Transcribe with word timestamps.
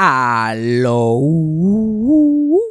Aló. 0.00 1.18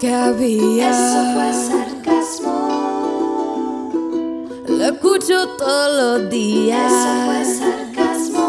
que 0.00 0.12
había. 0.12 0.90
Eso 0.90 1.32
fue 1.34 1.52
sarcasmo. 1.68 2.54
Lo 4.66 4.84
escucho 4.84 5.56
todos 5.56 6.22
los 6.22 6.30
días. 6.30 6.92
Eso 6.92 7.12
fue 7.26 7.44
sarcasmo. 7.44 8.46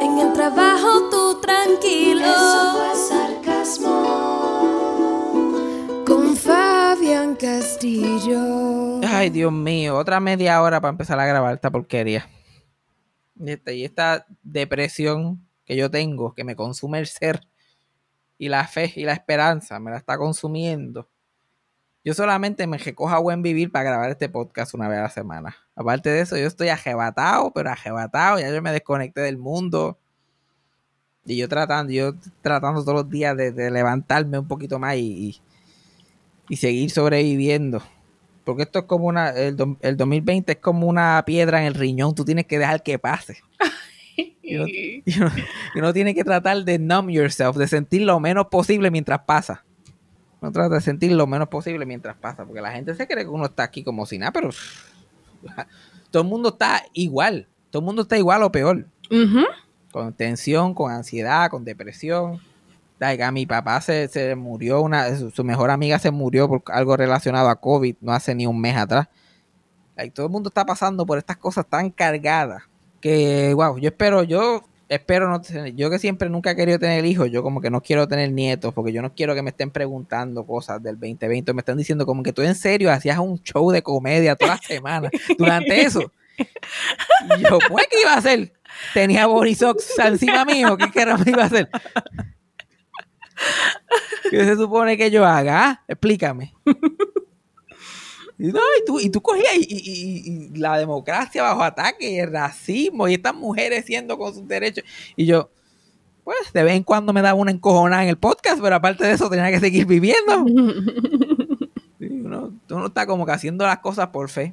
En 0.00 0.18
el 0.18 0.32
trabajo 0.32 1.08
tú 1.10 1.40
tranquilo. 1.40 2.20
Eso 2.20 2.74
fue 2.76 2.94
sarcasmo. 3.08 3.94
Con 6.06 6.36
Fabián 6.36 7.34
Castillo. 7.36 9.00
Ay, 9.02 9.30
Dios 9.30 9.52
mío, 9.52 9.96
otra 9.96 10.20
media 10.20 10.62
hora 10.62 10.80
para 10.80 10.90
empezar 10.90 11.18
a 11.18 11.26
grabar 11.26 11.54
esta 11.54 11.70
porquería. 11.70 12.28
Y 13.36 13.50
esta, 13.50 13.72
y 13.72 13.84
esta 13.84 14.26
depresión 14.42 15.48
que 15.64 15.74
yo 15.76 15.90
tengo, 15.90 16.34
que 16.34 16.44
me 16.44 16.54
consume 16.54 17.00
el 17.00 17.06
ser 17.06 17.40
y 18.38 18.48
la 18.48 18.66
fe 18.66 18.92
y 18.96 19.04
la 19.04 19.12
esperanza 19.12 19.78
me 19.78 19.90
la 19.90 19.98
está 19.98 20.18
consumiendo. 20.18 21.08
Yo 22.04 22.12
solamente 22.12 22.66
me 22.66 22.76
recojo 22.76 23.14
a 23.14 23.18
buen 23.18 23.40
vivir 23.40 23.72
para 23.72 23.84
grabar 23.84 24.10
este 24.10 24.28
podcast 24.28 24.74
una 24.74 24.88
vez 24.88 24.98
a 24.98 25.02
la 25.02 25.08
semana. 25.08 25.56
Aparte 25.74 26.10
de 26.10 26.20
eso, 26.20 26.36
yo 26.36 26.46
estoy 26.46 26.68
ajebatado, 26.68 27.50
pero 27.54 27.70
ajebatado. 27.70 28.38
Ya 28.38 28.52
yo 28.52 28.60
me 28.60 28.72
desconecté 28.72 29.22
del 29.22 29.38
mundo. 29.38 29.98
Y 31.24 31.38
yo 31.38 31.48
tratando, 31.48 31.90
yo 31.90 32.12
tratando 32.42 32.82
todos 32.82 33.04
los 33.04 33.10
días 33.10 33.34
de, 33.34 33.70
levantarme 33.70 34.38
un 34.38 34.46
poquito 34.46 34.78
más 34.78 34.96
y, 34.96 35.40
y, 36.50 36.56
seguir 36.56 36.90
sobreviviendo. 36.90 37.82
Porque 38.44 38.64
esto 38.64 38.80
es 38.80 38.84
como 38.84 39.06
una. 39.06 39.30
El, 39.30 39.56
el 39.80 39.96
2020 39.96 40.52
es 40.52 40.58
como 40.58 40.86
una 40.86 41.22
piedra 41.24 41.60
en 41.60 41.68
el 41.68 41.74
riñón. 41.74 42.14
Tú 42.14 42.26
tienes 42.26 42.44
que 42.44 42.58
dejar 42.58 42.82
que 42.82 42.98
pase. 42.98 43.38
Y 44.42 44.56
uno, 45.78 45.92
tiene 45.92 46.14
que 46.14 46.24
tratar 46.24 46.64
de 46.64 46.78
numb 46.78 47.10
yourself, 47.10 47.56
de 47.56 47.66
sentir 47.66 48.02
lo 48.02 48.20
menos 48.20 48.46
posible 48.48 48.90
mientras 48.90 49.20
pasa. 49.22 49.64
Uno 50.40 50.52
trata 50.52 50.74
de 50.74 50.80
sentir 50.80 51.12
lo 51.12 51.26
menos 51.26 51.48
posible 51.48 51.86
mientras 51.86 52.16
pasa, 52.16 52.44
porque 52.44 52.60
la 52.60 52.72
gente 52.72 52.94
se 52.94 53.06
cree 53.06 53.24
que 53.24 53.30
uno 53.30 53.46
está 53.46 53.62
aquí 53.62 53.82
como 53.82 54.04
si 54.06 54.18
nada, 54.18 54.32
pero 54.32 54.50
todo 56.10 56.22
el 56.22 56.28
mundo 56.28 56.50
está 56.50 56.82
igual. 56.92 57.48
Todo 57.70 57.80
el 57.80 57.86
mundo 57.86 58.02
está 58.02 58.16
igual 58.18 58.42
o 58.42 58.52
peor. 58.52 58.86
Con 59.90 60.12
tensión, 60.12 60.74
con 60.74 60.92
ansiedad, 60.92 61.50
con 61.50 61.64
depresión. 61.64 62.40
A 63.00 63.30
mi 63.32 63.44
papá 63.44 63.82
se, 63.82 64.34
murió, 64.34 64.80
una, 64.80 65.14
su, 65.14 65.44
mejor 65.44 65.70
amiga 65.70 65.98
se 65.98 66.10
murió 66.10 66.48
por 66.48 66.62
algo 66.68 66.96
relacionado 66.96 67.50
a 67.50 67.56
COVID 67.56 67.96
no 68.00 68.12
hace 68.12 68.34
ni 68.34 68.46
un 68.46 68.58
mes 68.58 68.76
atrás. 68.76 69.08
todo 70.14 70.26
el 70.26 70.32
mundo 70.32 70.48
está 70.48 70.64
pasando 70.64 71.04
por 71.04 71.18
estas 71.18 71.36
cosas 71.36 71.66
tan 71.66 71.90
cargadas 71.90 72.62
que, 73.04 73.52
wow, 73.52 73.76
yo 73.76 73.90
espero, 73.90 74.22
yo 74.22 74.64
espero 74.88 75.28
no 75.28 75.38
tener, 75.42 75.74
yo 75.74 75.90
que 75.90 75.98
siempre 75.98 76.30
nunca 76.30 76.52
he 76.52 76.56
querido 76.56 76.78
tener 76.78 77.04
hijos, 77.04 77.30
yo 77.30 77.42
como 77.42 77.60
que 77.60 77.68
no 77.68 77.82
quiero 77.82 78.08
tener 78.08 78.32
nietos, 78.32 78.72
porque 78.72 78.94
yo 78.94 79.02
no 79.02 79.12
quiero 79.12 79.34
que 79.34 79.42
me 79.42 79.50
estén 79.50 79.70
preguntando 79.70 80.46
cosas 80.46 80.82
del 80.82 80.94
2020, 80.94 81.52
me 81.52 81.60
están 81.60 81.76
diciendo 81.76 82.06
como 82.06 82.22
que 82.22 82.32
tú 82.32 82.40
en 82.40 82.54
serio 82.54 82.90
hacías 82.90 83.18
un 83.18 83.42
show 83.42 83.70
de 83.70 83.82
comedia 83.82 84.36
toda 84.36 84.54
la 84.54 84.58
semana 84.58 85.10
durante 85.36 85.82
eso. 85.82 86.00
Yo, 87.40 87.58
¿qué 87.58 88.00
iba 88.00 88.14
a 88.14 88.16
hacer? 88.16 88.54
Tenía 88.94 89.26
Borisox 89.26 89.98
encima 89.98 90.46
mío, 90.46 90.74
¿qué 90.78 90.86
me 91.04 91.30
iba 91.30 91.42
a 91.42 91.46
hacer? 91.46 91.68
¿Qué 94.30 94.44
se 94.46 94.56
supone 94.56 94.96
que 94.96 95.10
yo 95.10 95.26
haga? 95.26 95.84
Explícame. 95.88 96.54
Y, 98.38 98.52
tú, 98.84 98.98
y 99.00 99.10
tú 99.10 99.20
cogías 99.20 99.52
y, 99.56 100.50
la 100.56 100.76
democracia 100.78 101.42
bajo 101.42 101.62
ataque, 101.62 102.20
el 102.20 102.32
racismo 102.32 103.06
y 103.08 103.14
estas 103.14 103.34
mujeres 103.34 103.84
siendo 103.84 104.18
con 104.18 104.34
sus 104.34 104.46
derechos. 104.46 104.84
Y 105.14 105.26
yo, 105.26 105.50
pues 106.24 106.52
de 106.52 106.64
vez 106.64 106.74
en 106.74 106.82
cuando 106.82 107.12
me 107.12 107.22
daba 107.22 107.38
una 107.38 107.52
encojonada 107.52 108.02
en 108.02 108.08
el 108.08 108.16
podcast, 108.16 108.60
pero 108.60 108.74
aparte 108.76 109.04
de 109.04 109.12
eso 109.12 109.30
tenía 109.30 109.50
que 109.50 109.60
seguir 109.60 109.86
viviendo. 109.86 110.42
uno, 112.00 112.52
uno, 112.70 112.86
está 112.86 113.06
como 113.06 113.24
que 113.24 113.32
haciendo 113.32 113.64
las 113.64 113.78
cosas 113.78 114.08
por 114.08 114.28
fe. 114.28 114.52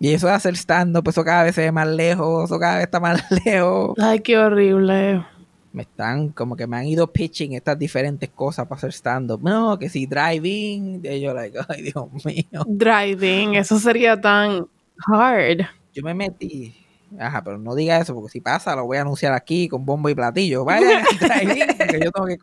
Y 0.00 0.12
eso 0.12 0.26
de 0.26 0.32
hacer 0.32 0.56
stand-up, 0.56 1.08
eso 1.08 1.24
cada 1.24 1.44
vez 1.44 1.54
se 1.54 1.62
ve 1.62 1.72
más 1.72 1.86
lejos, 1.86 2.44
eso 2.46 2.58
cada 2.58 2.76
vez 2.76 2.84
está 2.84 2.98
más 2.98 3.24
lejos. 3.44 3.94
Ay, 3.98 4.20
qué 4.20 4.36
horrible 4.36 5.24
me 5.74 5.82
están 5.82 6.28
como 6.28 6.54
que 6.54 6.68
me 6.68 6.76
han 6.76 6.86
ido 6.86 7.12
pitching 7.12 7.54
estas 7.54 7.76
diferentes 7.76 8.30
cosas 8.30 8.66
para 8.68 8.78
hacer 8.78 8.92
stand-up. 8.92 9.42
No, 9.42 9.76
que 9.76 9.88
si 9.88 10.06
driving, 10.06 11.02
de 11.02 11.20
yo, 11.20 11.34
like, 11.34 11.58
ay, 11.68 11.82
Dios 11.82 12.06
mío. 12.24 12.64
Driving, 12.66 13.56
eso 13.56 13.78
sería 13.80 14.18
tan 14.18 14.66
hard. 15.04 15.66
Yo 15.92 16.02
me 16.04 16.14
metí, 16.14 16.74
ajá, 17.18 17.42
pero 17.42 17.58
no 17.58 17.74
diga 17.74 17.98
eso, 17.98 18.14
porque 18.14 18.30
si 18.30 18.40
pasa, 18.40 18.76
lo 18.76 18.86
voy 18.86 18.98
a 18.98 19.00
anunciar 19.00 19.32
aquí 19.32 19.68
con 19.68 19.84
bombo 19.84 20.08
y 20.08 20.14
platillo. 20.14 20.64
Vaya 20.64 21.02
driving, 21.20 21.76
que 21.76 22.00
yo 22.04 22.12
tengo 22.12 22.26
que, 22.28 22.38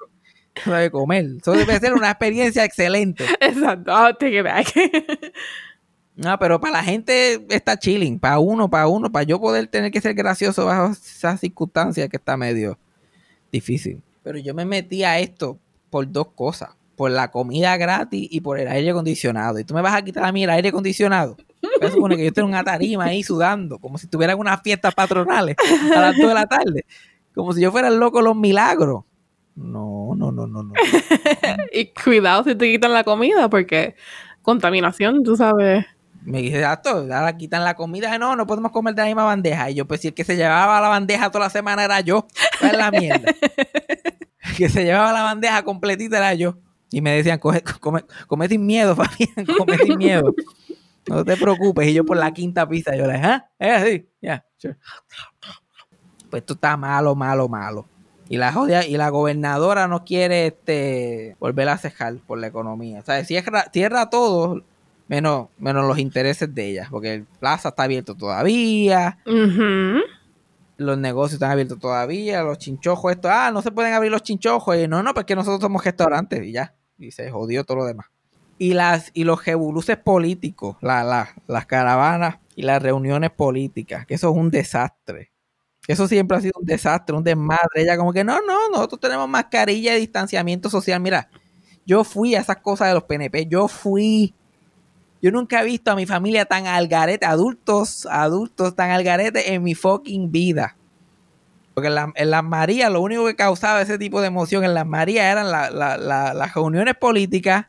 tengo 0.65 0.77
que, 0.77 0.91
comer. 0.91 1.25
Eso 1.39 1.53
debe 1.53 1.79
ser 1.79 1.93
una 1.93 2.09
experiencia 2.11 2.65
excelente. 2.65 3.23
Exacto, 3.39 3.91
I'll 3.91 4.17
take 4.17 4.37
it 4.37 4.43
back. 4.43 4.73
No, 6.17 6.37
pero 6.37 6.59
para 6.59 6.73
la 6.73 6.83
gente 6.83 7.45
está 7.49 7.79
chilling, 7.79 8.19
para 8.19 8.39
uno, 8.39 8.69
para 8.69 8.87
uno, 8.89 9.09
para 9.09 9.23
yo 9.23 9.39
poder 9.39 9.67
tener 9.67 9.89
que 9.89 10.01
ser 10.01 10.15
gracioso 10.15 10.65
bajo 10.65 10.91
esas 10.91 11.39
circunstancias 11.39 12.09
que 12.09 12.17
está 12.17 12.35
medio 12.35 12.77
difícil. 13.51 14.01
Pero 14.23 14.37
yo 14.37 14.53
me 14.53 14.65
metí 14.65 15.03
a 15.03 15.19
esto 15.19 15.59
por 15.89 16.11
dos 16.11 16.27
cosas. 16.35 16.69
Por 16.95 17.11
la 17.11 17.31
comida 17.31 17.77
gratis 17.77 18.27
y 18.29 18.41
por 18.41 18.59
el 18.59 18.67
aire 18.67 18.91
acondicionado. 18.91 19.57
Y 19.57 19.63
tú 19.63 19.73
me 19.73 19.81
vas 19.81 19.95
a 19.95 20.03
quitar 20.03 20.23
a 20.23 20.31
mí 20.31 20.43
el 20.43 20.49
aire 20.51 20.69
acondicionado. 20.69 21.35
Se 21.79 21.91
supone 21.91 22.15
que 22.15 22.25
yo 22.25 22.33
tengo 22.33 22.47
una 22.47 22.63
tarima 22.63 23.05
ahí 23.05 23.23
sudando, 23.23 23.79
como 23.79 23.97
si 23.97 24.07
tuviera 24.07 24.35
unas 24.35 24.61
fiestas 24.61 24.93
patronales 24.93 25.55
a 25.95 25.99
las 25.99 26.17
2 26.17 26.27
de 26.27 26.33
la 26.33 26.45
tarde. 26.45 26.85
Como 27.33 27.53
si 27.53 27.61
yo 27.61 27.71
fuera 27.71 27.87
el 27.87 27.97
loco 27.97 28.21
los 28.21 28.35
milagros. 28.35 29.03
No, 29.55 30.13
no, 30.15 30.31
no, 30.31 30.47
no, 30.47 30.63
no. 30.63 30.73
y 31.73 31.87
cuidado 31.87 32.43
si 32.43 32.55
te 32.55 32.71
quitan 32.71 32.93
la 32.93 33.03
comida, 33.03 33.49
porque 33.49 33.95
contaminación, 34.41 35.23
tú 35.23 35.35
sabes 35.35 35.85
me 36.23 36.41
dice, 36.41 36.63
ahora 36.63 37.35
quitan 37.37 37.63
la 37.63 37.75
comida. 37.75 38.17
No, 38.17 38.35
no 38.35 38.45
podemos 38.45 38.71
comer 38.71 38.93
de 38.95 39.01
la 39.01 39.07
misma 39.07 39.23
bandeja. 39.23 39.69
Y 39.69 39.75
yo, 39.75 39.87
pues 39.87 40.01
si 40.01 40.09
el 40.09 40.13
que 40.13 40.23
se 40.23 40.35
llevaba 40.35 40.79
la 40.81 40.87
bandeja 40.87 41.29
toda 41.31 41.45
la 41.45 41.49
semana 41.49 41.83
era 41.83 41.99
yo, 42.01 42.27
es 42.61 42.77
la 42.77 42.91
mierda. 42.91 43.33
que 44.57 44.69
se 44.69 44.83
llevaba 44.83 45.11
la 45.11 45.23
bandeja 45.23 45.63
completita 45.63 46.17
era 46.17 46.33
yo. 46.33 46.57
Y 46.91 47.01
me 47.01 47.15
decían, 47.15 47.39
coge, 47.39 47.63
come, 47.79 48.03
come 48.27 48.47
sin 48.47 48.65
miedo, 48.65 48.95
Fabián, 48.97 49.45
come 49.57 49.77
sin 49.77 49.97
miedo. 49.97 50.35
No 51.07 51.23
te 51.23 51.37
preocupes. 51.37 51.87
Y 51.87 51.93
yo 51.93 52.05
por 52.05 52.17
la 52.17 52.31
quinta 52.33 52.67
pizza, 52.67 52.95
yo 52.95 53.07
le 53.07 53.13
dije, 53.13 53.25
¿ah? 53.25 53.49
Es 53.57 53.81
así, 53.81 54.09
ya, 54.21 54.45
sure. 54.57 54.77
Pues 56.29 56.41
esto 56.41 56.53
está 56.53 56.77
malo, 56.77 57.15
malo, 57.15 57.47
malo. 57.47 57.87
Y 58.29 58.37
la 58.37 58.53
jodia, 58.53 58.85
y 58.87 58.95
la 58.95 59.09
gobernadora 59.09 59.87
no 59.87 60.05
quiere 60.05 60.47
este 60.47 61.35
volver 61.39 61.67
a 61.67 61.77
cejar 61.77 62.15
por 62.25 62.39
la 62.39 62.47
economía. 62.47 62.99
O 62.99 63.03
sea, 63.03 63.23
cierra, 63.25 63.65
cierra 63.73 64.09
todo, 64.09 64.63
menos, 65.11 65.49
menos 65.59 65.85
los 65.85 65.99
intereses 65.99 66.53
de 66.55 66.69
ella. 66.69 66.87
Porque 66.89 67.13
el 67.13 67.25
plaza 67.25 67.69
está 67.69 67.83
abierto 67.83 68.15
todavía, 68.15 69.19
los 70.77 70.97
negocios 70.97 71.33
están 71.33 71.51
abiertos 71.51 71.77
todavía, 71.79 72.41
los 72.43 72.57
chinchojos, 72.57 73.11
esto, 73.11 73.29
ah, 73.29 73.51
no 73.51 73.61
se 73.61 73.71
pueden 73.71 73.93
abrir 73.93 74.09
los 74.11 74.23
chinchojos. 74.23 74.75
Y 74.77 74.87
no, 74.87 75.03
no, 75.03 75.13
porque 75.13 75.35
nosotros 75.35 75.61
somos 75.61 75.83
restaurantes 75.83 76.41
y 76.43 76.53
ya. 76.53 76.73
Y 76.97 77.11
se 77.11 77.29
jodió 77.29 77.63
todo 77.65 77.77
lo 77.77 77.85
demás. 77.85 78.07
Y 78.57 78.73
las, 78.73 79.11
y 79.13 79.23
los 79.25 79.43
revoluces 79.45 79.97
políticos, 79.97 80.77
la, 80.81 81.03
la- 81.03 81.35
las 81.47 81.65
caravanas 81.65 82.37
y 82.55 82.61
las 82.63 82.81
reuniones 82.81 83.31
políticas, 83.31 84.05
que 84.05 84.13
eso 84.15 84.29
es 84.31 84.37
un 84.37 84.49
desastre. 84.49 85.31
Eso 85.87 86.07
siempre 86.07 86.37
ha 86.37 86.41
sido 86.41 86.53
un 86.59 86.65
desastre, 86.65 87.15
un 87.15 87.23
desmadre. 87.23 87.81
Ella 87.81 87.97
como 87.97 88.13
que 88.13 88.23
no, 88.23 88.37
no, 88.47 88.69
nosotros 88.69 88.99
tenemos 89.01 89.27
mascarilla 89.27 89.97
y 89.97 89.99
distanciamiento 89.99 90.69
social. 90.69 90.99
Mira, 91.01 91.27
yo 91.85 92.03
fui 92.03 92.35
a 92.35 92.39
esas 92.41 92.57
cosas 92.57 92.87
de 92.89 92.93
los 92.93 93.03
PNP, 93.03 93.47
yo 93.47 93.67
fui. 93.67 94.33
Yo 95.21 95.31
nunca 95.31 95.61
he 95.61 95.65
visto 95.65 95.91
a 95.91 95.95
mi 95.95 96.05
familia 96.05 96.45
tan 96.45 96.65
al 96.67 96.87
garete, 96.87 97.25
adultos, 97.25 98.07
adultos 98.09 98.75
tan 98.75 98.89
al 98.91 99.03
garete 99.03 99.53
en 99.53 99.61
mi 99.63 99.75
fucking 99.75 100.31
vida. 100.31 100.75
Porque 101.73 101.87
en, 101.89 101.95
la- 101.95 102.11
en 102.15 102.31
las 102.31 102.43
Marías 102.43 102.91
lo 102.91 103.01
único 103.01 103.25
que 103.25 103.35
causaba 103.35 103.81
ese 103.81 103.97
tipo 103.97 104.19
de 104.21 104.27
emoción 104.27 104.63
en 104.63 104.73
las 104.73 104.85
Marías 104.85 105.25
eran 105.31 105.51
la- 105.51 105.69
la- 105.69 105.97
la- 105.97 106.33
las 106.33 106.53
reuniones 106.55 106.95
políticas, 106.95 107.67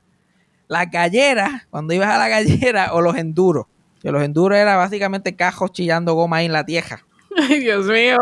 las 0.68 0.90
galleras, 0.90 1.66
cuando 1.70 1.92
ibas 1.92 2.08
a 2.08 2.18
la 2.18 2.28
gallera, 2.28 2.94
o 2.94 3.00
los 3.02 3.16
enduros. 3.16 3.66
Que 4.00 4.10
los 4.10 4.22
enduros 4.22 4.58
era 4.58 4.76
básicamente 4.76 5.36
cajos 5.36 5.72
chillando 5.72 6.14
goma 6.14 6.38
ahí 6.38 6.46
en 6.46 6.52
la 6.52 6.64
tierra. 6.64 7.04
Ay, 7.36 7.60
Dios 7.60 7.86
mío. 7.86 8.18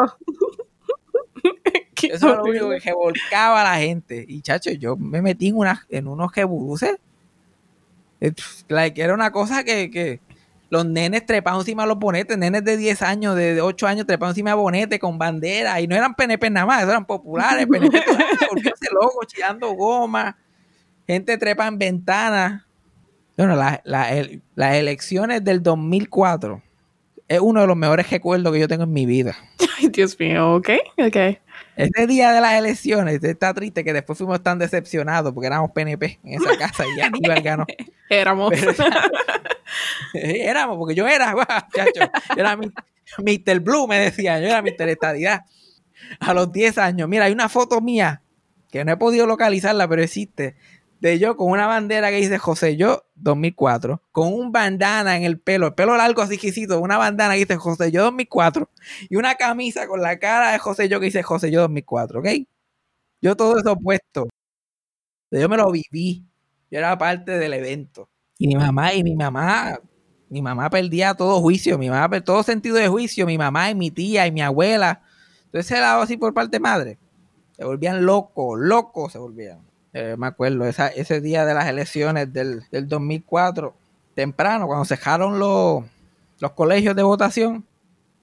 Eso 2.03 2.29
era 2.29 2.37
lo 2.39 2.45
único 2.45 2.69
que 2.71 2.79
revolcaba 2.81 3.61
a 3.61 3.65
la 3.65 3.77
gente. 3.79 4.25
Y 4.27 4.41
chacho, 4.43 4.71
yo 4.73 4.97
me 4.97 5.23
metí 5.23 5.49
en, 5.89 6.07
unos 6.09 6.33
jeburuces. 6.33 6.97
Eh, 8.21 8.33
like, 8.69 9.01
era 9.01 9.15
una 9.15 9.31
cosa 9.33 9.65
que, 9.65 9.91
que 9.91 10.21
los 10.69 10.85
nenes 10.87 11.27
trepaban 11.27 11.61
encima 11.61 11.83
de 11.83 11.89
los 11.89 11.99
bonetes, 11.99 12.37
nenes 12.39 12.65
de 12.65 12.77
10 12.77 13.03
años, 13.03 13.35
de 13.35 13.55
de 13.55 13.61
8 13.61 13.87
años 13.87 14.07
trepaban 14.07 14.33
encima 14.33 14.51
de 14.51 14.57
bonetes 14.57 14.99
con 15.01 15.19
bandera. 15.19 15.81
Y 15.81 15.87
no 15.87 15.97
eran 15.97 16.15
PNP 16.15 16.51
nada 16.51 16.67
más, 16.67 16.83
eran 16.85 17.05
populares. 17.07 17.67
PNP, 17.67 17.99
volviéndose 18.51 18.87
loco, 18.93 19.21
chillando 19.27 19.73
goma. 19.75 20.37
Gente 21.07 21.37
trepa 21.39 21.67
en 21.67 21.79
ventanas. 21.79 22.63
Bueno, 23.37 23.57
la- 23.57 23.81
la- 23.85 24.13
el- 24.15 24.43
las 24.55 24.75
elecciones 24.77 25.43
del 25.43 25.63
2004 25.63 26.63
es 27.27 27.41
uno 27.41 27.63
de 27.63 27.67
los 27.67 27.77
mejores 27.77 28.11
recuerdos 28.11 28.53
que 28.53 28.61
yo 28.61 28.69
tengo 28.69 28.85
en 28.85 28.93
mi 28.93 29.07
vida. 29.07 29.35
Ay, 29.79 29.89
Dios 29.89 30.19
mío, 30.21 30.55
ok, 30.57 30.69
ok. 30.99 31.17
Ese 31.77 32.07
día 32.07 32.33
de 32.33 32.41
las 32.41 32.55
elecciones, 32.55 33.23
está 33.25 33.55
triste 33.55 33.83
que 33.85 33.93
después 33.93 34.19
fuimos 34.19 34.43
tan 34.43 34.59
decepcionados 34.59 35.33
porque 35.33 35.47
éramos 35.47 35.71
PNP 35.71 36.19
en 36.25 36.35
esa 36.43 36.57
casa 36.59 36.85
y 36.97 37.01
Aníbal 37.01 37.41
ganó. 37.43 37.67
Éramos. 38.09 38.51
Pero- 38.51 38.75
éramos, 40.15 40.77
porque 40.79 40.95
yo 40.95 41.07
era, 41.09 41.35
chacho, 41.75 42.11
yo 42.37 42.41
era 42.41 42.57
Mr. 42.57 43.61
Blue, 43.61 43.87
me 43.87 43.99
decían, 43.99 44.41
yo 44.43 44.49
era 44.49 44.63
Mr. 44.63 44.89
Estadidad. 44.89 45.45
A 46.19 46.35
los 46.35 46.51
10 46.51 46.79
años, 46.79 47.09
mira, 47.09 47.27
hay 47.27 47.33
una 47.33 47.49
foto 47.49 47.81
mía 47.81 48.23
que 48.71 48.85
no 48.85 48.93
he 48.93 48.97
podido 48.97 49.27
localizarla, 49.27 49.89
pero 49.89 50.03
existe, 50.03 50.55
de 51.01 51.19
yo 51.19 51.37
con 51.37 51.51
una 51.51 51.67
bandera 51.67 52.11
que 52.11 52.17
dice 52.17 52.39
José 52.39 52.77
Yo 52.77 53.05
2004, 53.17 54.03
con 54.13 54.33
un 54.33 54.53
bandana 54.53 55.17
en 55.17 55.25
el 55.25 55.41
pelo, 55.41 55.69
el 55.69 55.75
pelo 55.75 55.97
largo 55.97 56.23
así 56.23 56.37
quisito, 56.37 56.79
una 56.81 56.99
bandana 56.99 57.35
que 57.35 57.41
dice 57.41 57.57
José 57.57 57.91
Yo 57.91 58.03
2004 58.05 58.69
y 59.09 59.17
una 59.17 59.35
camisa 59.35 59.87
con 59.87 60.03
la 60.03 60.19
cara 60.19 60.53
de 60.53 60.59
José 60.59 60.89
Yo 60.89 61.01
que 61.01 61.07
dice 61.07 61.23
José 61.23 61.51
Yo 61.51 61.63
2004, 61.63 62.21
¿ok? 62.21 62.27
Yo 63.23 63.37
todo 63.37 63.59
eso 63.59 63.77
puesto. 63.77 64.29
Yo 65.31 65.49
me 65.49 65.57
lo 65.57 65.71
viví. 65.71 66.25
Yo 66.71 66.79
era 66.79 66.97
parte 66.97 67.39
del 67.39 67.53
evento. 67.55 68.09
Y 68.39 68.49
mi 68.49 68.57
mamá, 68.57 68.95
y 68.95 69.03
mi 69.03 69.17
mamá, 69.17 69.79
mi 70.29 70.41
mamá 70.41 70.71
perdía 70.71 71.15
todo 71.15 71.41
juicio, 71.41 71.77
mi 71.79 71.91
mamá 71.91 72.09
perdía 72.09 72.25
todo 72.25 72.43
sentido 72.43 72.77
de 72.77 72.89
juicio, 72.89 73.27
mi 73.27 73.37
mamá 73.37 73.71
y 73.71 73.75
mi 73.75 73.91
tía 73.91 74.27
y 74.27 74.33
mi 74.33 74.41
abuela. 74.41 75.03
Entonces 75.47 75.79
lado 75.79 76.03
así 76.03 76.17
por 76.17 76.33
parte 76.33 76.61
madre. 76.61 76.99
Se 77.57 77.65
volvían 77.65 78.05
locos, 78.07 78.59
locos 78.59 79.13
se 79.13 79.19
volvían. 79.19 79.70
Eh, 79.93 80.15
me 80.19 80.27
acuerdo, 80.29 80.65
esa- 80.67 80.89
ese 80.89 81.21
día 81.21 81.45
de 81.45 81.55
las 81.55 81.67
elecciones 81.67 82.33
del, 82.33 82.63
del 82.71 82.89
2004, 82.89 83.75
temprano, 84.15 84.67
cuando 84.67 84.85
cejaron 84.85 85.39
los, 85.39 85.85
los 86.39 86.53
colegios 86.53 86.95
de 86.95 87.03
votación, 87.03 87.65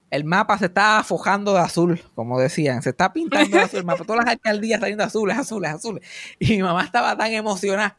el 0.10 0.24
mapa 0.24 0.58
se 0.58 0.66
estaba 0.66 1.04
fojando 1.04 1.54
de 1.54 1.60
azul, 1.60 2.02
como 2.16 2.40
decían, 2.40 2.82
se 2.82 2.92
está 2.92 3.12
pintando 3.12 3.58
de 3.58 3.64
azul 3.64 3.80
el 3.80 3.86
mapa, 3.86 4.06
todas 4.06 4.24
las 4.24 4.34
alcaldías 4.34 4.80
saliendo 4.80 5.04
azules, 5.04 5.38
azules, 5.38 5.72
azules. 5.72 6.04
Y 6.40 6.56
mi 6.58 6.64
mamá 6.64 6.84
estaba 6.84 7.18
tan 7.18 7.34
emocionada. 7.34 7.98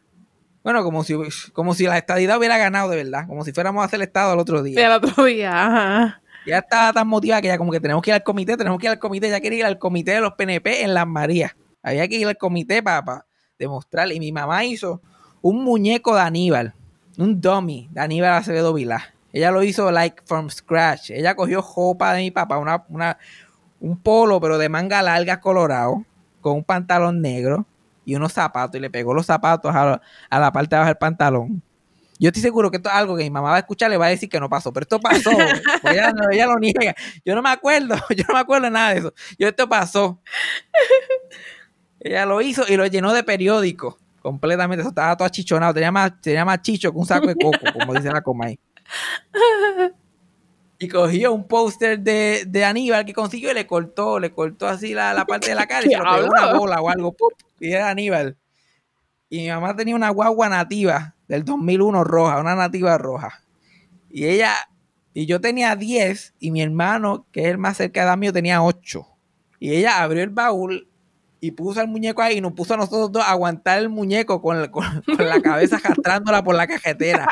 Bueno, 0.65 0.83
como 0.83 1.05
si, 1.05 1.15
como 1.53 1.75
si 1.75 1.85
la 1.85 1.99
estadidad 1.99 2.39
hubiera 2.39 2.57
ganado 2.59 2.89
de 2.91 2.97
verdad, 2.97 3.27
como 3.27 3.45
si 3.45 3.53
fuéramos 3.53 3.83
a 3.83 3.87
hacer 3.87 3.99
el 4.01 4.07
estado 4.07 4.33
el 4.33 4.39
otro 4.39 4.63
día. 4.63 4.87
el 4.87 4.93
otro 4.93 5.25
día, 5.25 5.67
ajá. 5.67 6.23
Ya 6.47 6.59
estaba 6.59 6.93
tan 6.95 7.07
motivada 7.09 7.43
que 7.43 7.49
ya 7.49 7.59
como 7.59 7.73
que 7.73 7.81
tenemos 7.81 8.03
que 8.03 8.11
ir 8.11 8.15
al 8.15 8.23
comité, 8.23 8.57
tenemos 8.57 8.79
que 8.79 8.87
ir 8.87 8.91
al 8.91 8.99
comité, 8.99 9.29
ya 9.29 9.41
quería 9.41 9.59
ir 9.61 9.65
al 9.67 9.79
comité 9.79 10.13
de 10.13 10.21
los 10.21 10.33
PNP 10.33 10.83
en 10.83 10.95
Las 10.95 11.07
Marías. 11.07 11.53
Había 11.83 12.09
que 12.09 12.17
ir 12.17 12.27
al 12.27 12.37
comité 12.39 12.83
para 12.83 13.27
demostrar. 13.59 14.11
Y 14.13 14.21
mi 14.21 14.33
mamá 14.33 14.65
hizo 14.65 15.01
un 15.43 15.63
muñeco 15.65 16.15
de 16.15 16.23
Aníbal, 16.23 16.75
un 17.17 17.41
dummy 17.41 17.89
de 17.93 18.01
Aníbal 18.01 18.33
Acevedo 18.33 18.73
Vilá. 18.75 19.15
Ella 19.33 19.51
lo 19.51 19.63
hizo 19.63 19.91
like 19.91 20.23
from 20.25 20.49
scratch. 20.51 21.11
Ella 21.11 21.35
cogió 21.35 21.61
jopa 21.63 22.13
de 22.15 22.23
mi 22.23 22.31
papá, 22.31 22.59
una, 22.59 22.85
una- 22.89 23.19
un 23.81 23.97
polo, 23.99 24.41
pero 24.41 24.59
de 24.59 24.69
manga 24.69 25.03
larga 25.03 25.41
colorado, 25.41 26.05
con 26.41 26.55
un 26.57 26.65
pantalón 26.65 27.21
negro 27.21 27.67
y 28.05 28.15
unos 28.15 28.33
zapatos, 28.33 28.77
y 28.77 28.81
le 28.81 28.91
pegó 28.91 29.13
los 29.15 29.27
zapatos 29.27 29.75
a, 29.75 29.85
la- 29.87 30.03
a 30.31 30.39
la 30.41 30.51
parte 30.51 30.71
de 30.71 30.77
abajo 30.77 30.89
del 30.89 30.97
pantalón. 30.99 31.63
Yo 32.21 32.31
estoy 32.31 32.43
seguro 32.43 32.69
que 32.71 32.79
esto 32.79 32.89
es 32.89 32.95
algo 32.97 33.17
que 33.17 33.23
mi 33.23 33.31
mamá 33.31 33.51
va 33.51 33.57
a 33.57 33.61
escuchar, 33.61 33.89
le 33.91 33.97
va 33.97 34.07
a 34.07 34.09
decir 34.09 34.29
que 34.29 34.41
no 34.41 34.49
pasó, 34.49 34.73
pero 34.73 34.83
esto 34.83 34.99
pasó. 34.99 35.31
Ella, 35.85 36.13
ella 36.33 36.47
lo 36.47 36.57
niega. 36.59 36.93
Yo 37.25 37.37
no 37.37 37.43
me 37.43 37.51
acuerdo, 37.51 37.95
yo 38.17 38.25
no 38.27 38.35
me 38.35 38.41
acuerdo 38.41 38.69
nada 38.71 38.91
de 38.95 38.99
eso. 38.99 39.15
Yo 39.39 39.47
esto 39.47 39.69
pasó. 39.69 40.21
Ella 42.01 42.27
lo 42.27 42.41
hizo 42.41 42.65
y 42.69 42.77
lo 42.77 42.87
llenó 42.87 43.13
de 43.13 43.25
periódico 43.25 43.99
completamente. 44.21 44.83
Eso 44.83 44.91
estaba 44.91 45.17
todo 45.17 45.27
achichonado. 45.27 45.75
Tenía 45.75 45.93
más, 45.93 46.21
tenía 46.21 46.45
más 46.45 46.63
chicho 46.63 46.93
que 46.93 46.99
un 46.99 47.07
saco 47.07 47.27
de 47.27 47.35
coco, 47.35 47.59
como 47.73 47.95
dice 47.95 48.11
la 48.11 48.23
Comay. 48.23 48.59
Y 50.79 50.89
cogió 50.89 51.33
un 51.33 51.47
póster 51.47 51.99
de, 51.99 52.45
de 52.47 52.65
Aníbal 52.65 53.05
que 53.05 53.13
consiguió 53.13 53.51
y 53.51 53.55
le 53.55 53.67
cortó, 53.67 54.21
le 54.21 54.31
cortó 54.31 54.69
así 54.69 54.95
la, 54.95 55.13
la 55.13 55.25
parte 55.25 55.49
de 55.49 55.55
la 55.57 55.67
cara 55.67 55.85
y 55.85 55.89
se 55.91 55.97
lo 55.97 56.05
pegó 56.05 56.27
una 56.29 56.53
bola 56.53 56.81
o 56.81 56.89
algo. 56.89 57.13
¡pup! 57.13 57.33
Y 57.59 57.73
era 57.73 57.91
Aníbal. 57.91 58.37
Y 59.31 59.39
mi 59.39 59.49
mamá 59.49 59.75
tenía 59.75 59.97
una 59.97 60.11
guagua 60.11 60.49
nativa 60.49 61.15
del 61.27 61.45
2001 61.45 62.05
roja, 62.05 62.41
una 62.41 62.55
nativa 62.55 62.97
roja. 62.97 63.43
Y 64.09 64.27
ella, 64.27 64.55
y 65.13 65.27
yo 65.27 65.41
tenía 65.41 65.77
10 65.77 66.35
y 66.39 66.51
mi 66.51 66.63
hermano, 66.63 67.27
que 67.33 67.43
es 67.43 67.49
el 67.49 67.59
más 67.59 67.77
cerca 67.77 68.01
de 68.01 68.07
edad 68.07 68.17
mío, 68.17 68.33
tenía 68.33 68.63
8. 68.63 69.07
Y 69.61 69.75
ella 69.75 70.03
abrió 70.03 70.23
el 70.23 70.31
baúl 70.31 70.88
y 71.41 71.51
puso 71.53 71.81
el 71.81 71.89
muñeco 71.89 72.21
ahí 72.23 72.39
y 72.39 72.41
nos 72.41 72.53
puso 72.53 72.75
a 72.75 72.77
nosotros 72.77 73.13
dos 73.13 73.23
a 73.25 73.31
aguantar 73.31 73.79
el 73.79 73.89
muñeco 73.89 74.41
con, 74.43 74.61
la- 74.63 74.71
con- 74.71 75.03
con 75.03 75.29
la 75.29 75.41
cabeza 75.41 75.77
arrastrándola 75.85 76.43
por 76.43 76.55
la 76.55 76.67
cajetera. 76.67 77.29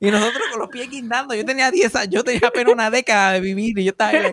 Y 0.00 0.10
nosotros 0.10 0.42
con 0.50 0.60
los 0.60 0.68
pies 0.68 0.88
guindando. 0.88 1.34
Yo 1.34 1.44
tenía 1.44 1.70
10 1.70 1.96
años, 1.96 2.14
yo 2.14 2.24
tenía 2.24 2.48
apenas 2.48 2.72
una 2.72 2.90
década 2.90 3.32
de 3.32 3.40
vivir 3.40 3.78
y 3.78 3.84
yo 3.84 3.90
estaba 3.90 4.10
ahí. 4.12 4.32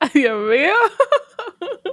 Ay, 0.00 0.10
Dios 0.14 0.38
mío. 0.48 0.74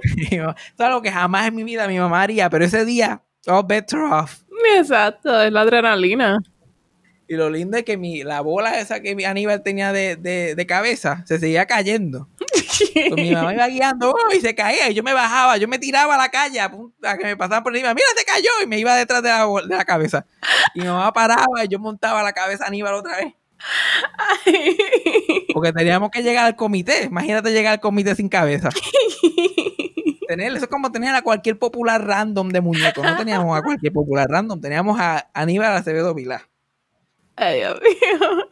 Eso 0.30 0.54
es 0.56 0.80
algo 0.80 1.02
que 1.02 1.12
jamás 1.12 1.46
en 1.48 1.54
mi 1.54 1.64
vida 1.64 1.86
mi 1.88 1.98
mamá 1.98 2.22
haría, 2.22 2.48
pero 2.48 2.64
ese 2.64 2.84
día, 2.84 3.22
all 3.46 3.64
better 3.66 4.00
off. 4.00 4.40
Exacto, 4.76 5.40
es 5.42 5.52
la 5.52 5.62
adrenalina. 5.62 6.38
Y 7.28 7.34
lo 7.34 7.50
lindo 7.50 7.76
es 7.76 7.84
que 7.84 7.96
mi, 7.96 8.22
la 8.24 8.40
bola 8.40 8.80
esa 8.80 9.00
que 9.00 9.14
mi 9.14 9.24
Aníbal 9.24 9.62
tenía 9.62 9.92
de, 9.92 10.16
de- 10.16 10.54
de 10.54 10.66
cabeza 10.66 11.22
se 11.26 11.38
seguía 11.38 11.66
cayendo. 11.66 12.28
Pues 12.50 13.14
mi 13.14 13.32
mamá 13.32 13.54
iba 13.54 13.68
guiando 13.68 14.10
oh, 14.10 14.34
y 14.34 14.40
se 14.40 14.54
caía 14.54 14.90
y 14.90 14.94
yo 14.94 15.02
me 15.02 15.12
bajaba, 15.12 15.56
yo 15.56 15.68
me 15.68 15.78
tiraba 15.78 16.14
a 16.14 16.18
la 16.18 16.30
calle 16.30 16.60
a, 16.60 16.70
que 16.70 17.24
me 17.24 17.36
pasaban 17.36 17.62
por 17.62 17.74
encima, 17.74 17.94
mira, 17.94 18.06
se 18.16 18.24
cayó 18.24 18.50
y 18.62 18.66
me 18.66 18.78
iba 18.78 18.94
detrás 18.94 19.22
de 19.22 19.28
la, 19.28 19.46
de 19.46 19.76
la 19.76 19.84
cabeza. 19.84 20.26
Y 20.74 20.80
mi 20.80 20.86
mamá 20.86 21.12
paraba 21.12 21.64
y 21.64 21.68
yo 21.68 21.78
montaba 21.78 22.22
la 22.22 22.32
cabeza 22.32 22.64
a 22.64 22.68
Aníbal 22.68 22.94
otra 22.94 23.18
vez. 23.18 23.34
Porque 25.52 25.72
teníamos 25.72 26.10
que 26.10 26.22
llegar 26.22 26.46
al 26.46 26.56
comité. 26.56 27.04
Imagínate 27.04 27.52
llegar 27.52 27.74
al 27.74 27.80
comité 27.80 28.14
sin 28.14 28.28
cabeza. 28.28 28.70
Tener, 30.28 30.52
eso 30.52 30.64
es 30.64 30.70
como 30.70 30.92
tener 30.92 31.14
a 31.14 31.22
cualquier 31.22 31.58
popular 31.58 32.06
random 32.06 32.50
de 32.50 32.60
muñeco. 32.60 33.02
No 33.02 33.16
teníamos 33.16 33.58
a 33.58 33.62
cualquier 33.62 33.92
popular 33.92 34.28
random, 34.28 34.60
teníamos 34.60 35.00
a 35.00 35.28
Aníbal 35.34 35.72
Acevedo 35.72 36.14
Vilá. 36.14 36.48
Ay, 37.34 37.58
Dios 37.58 37.80
mío. 37.80 38.46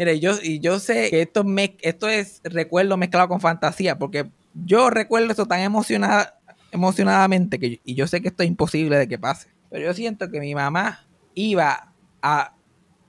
Mire, 0.00 0.18
yo, 0.18 0.32
y 0.42 0.60
yo 0.60 0.78
sé 0.78 1.10
que 1.10 1.20
esto, 1.20 1.44
me, 1.44 1.76
esto 1.82 2.08
es 2.08 2.40
recuerdo 2.42 2.96
mezclado 2.96 3.28
con 3.28 3.38
fantasía, 3.38 3.98
porque 3.98 4.30
yo 4.54 4.88
recuerdo 4.88 5.30
eso 5.30 5.44
tan 5.44 5.60
emocionada, 5.60 6.38
emocionadamente 6.72 7.58
que 7.58 7.70
yo- 7.72 7.76
y 7.84 7.94
yo 7.96 8.06
sé 8.06 8.22
que 8.22 8.28
esto 8.28 8.42
es 8.42 8.48
imposible 8.48 8.96
de 8.96 9.06
que 9.06 9.18
pase. 9.18 9.48
Pero 9.68 9.84
yo 9.84 9.92
siento 9.92 10.30
que 10.30 10.40
mi 10.40 10.54
mamá 10.54 11.06
iba 11.34 11.92
a, 12.22 12.54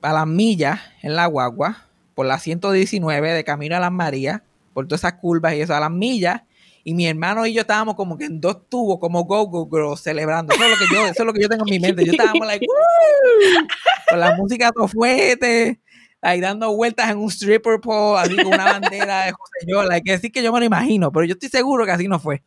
a 0.02 0.12
las 0.14 0.28
millas 0.28 0.82
en 1.02 1.16
la 1.16 1.28
guagua 1.28 1.88
por 2.14 2.26
la 2.26 2.38
119 2.40 3.32
de 3.32 3.46
camino 3.46 3.78
a 3.78 3.80
las 3.80 3.92
Marías, 3.94 4.42
por 4.74 4.86
todas 4.86 5.00
esas 5.00 5.14
curvas 5.14 5.54
y 5.54 5.62
eso, 5.62 5.74
a 5.74 5.80
las 5.80 5.92
millas. 5.92 6.42
Y 6.84 6.94
mi 6.94 7.08
hermano 7.08 7.46
y 7.46 7.54
yo 7.54 7.62
estábamos 7.62 7.96
como 7.96 8.18
que 8.18 8.26
en 8.26 8.42
dos 8.42 8.68
tubos, 8.68 9.00
como 9.00 9.24
Go 9.24 9.46
Go 9.48 9.70
Girls, 9.72 10.02
celebrando. 10.02 10.54
Eso 10.54 10.66
es 10.66 10.70
lo 10.72 10.76
que 10.78 10.94
yo, 10.94 11.06
eso 11.08 11.24
es 11.24 11.26
lo 11.26 11.32
que 11.32 11.42
yo 11.42 11.48
tengo 11.48 11.64
en 11.66 11.70
mi 11.70 11.80
mente. 11.80 12.04
Yo 12.04 12.12
estábamos 12.12 12.46
like, 12.48 12.66
"Woo", 12.68 13.68
con 14.10 14.20
la 14.20 14.36
música 14.36 14.72
todo 14.74 14.90
fuerte, 14.90 15.80
ahí 16.22 16.40
dando 16.40 16.74
vueltas 16.76 17.10
en 17.10 17.18
un 17.18 17.30
stripper 17.30 17.80
pole, 17.82 18.20
así 18.20 18.36
con 18.36 18.48
una 18.48 18.66
bandera 18.66 19.26
de 19.26 19.32
José 19.32 19.66
Yola. 19.68 19.96
Hay 19.96 20.02
que 20.02 20.12
decir 20.12 20.32
que 20.32 20.44
yo 20.44 20.54
me 20.54 20.60
lo 20.60 20.66
imagino, 20.66 21.12
pero 21.12 21.26
yo 21.26 21.34
estoy 21.34 21.50
seguro 21.50 21.86
que 21.86 21.92
así 21.92 22.08
no 22.08 22.20
fue. 22.20 22.44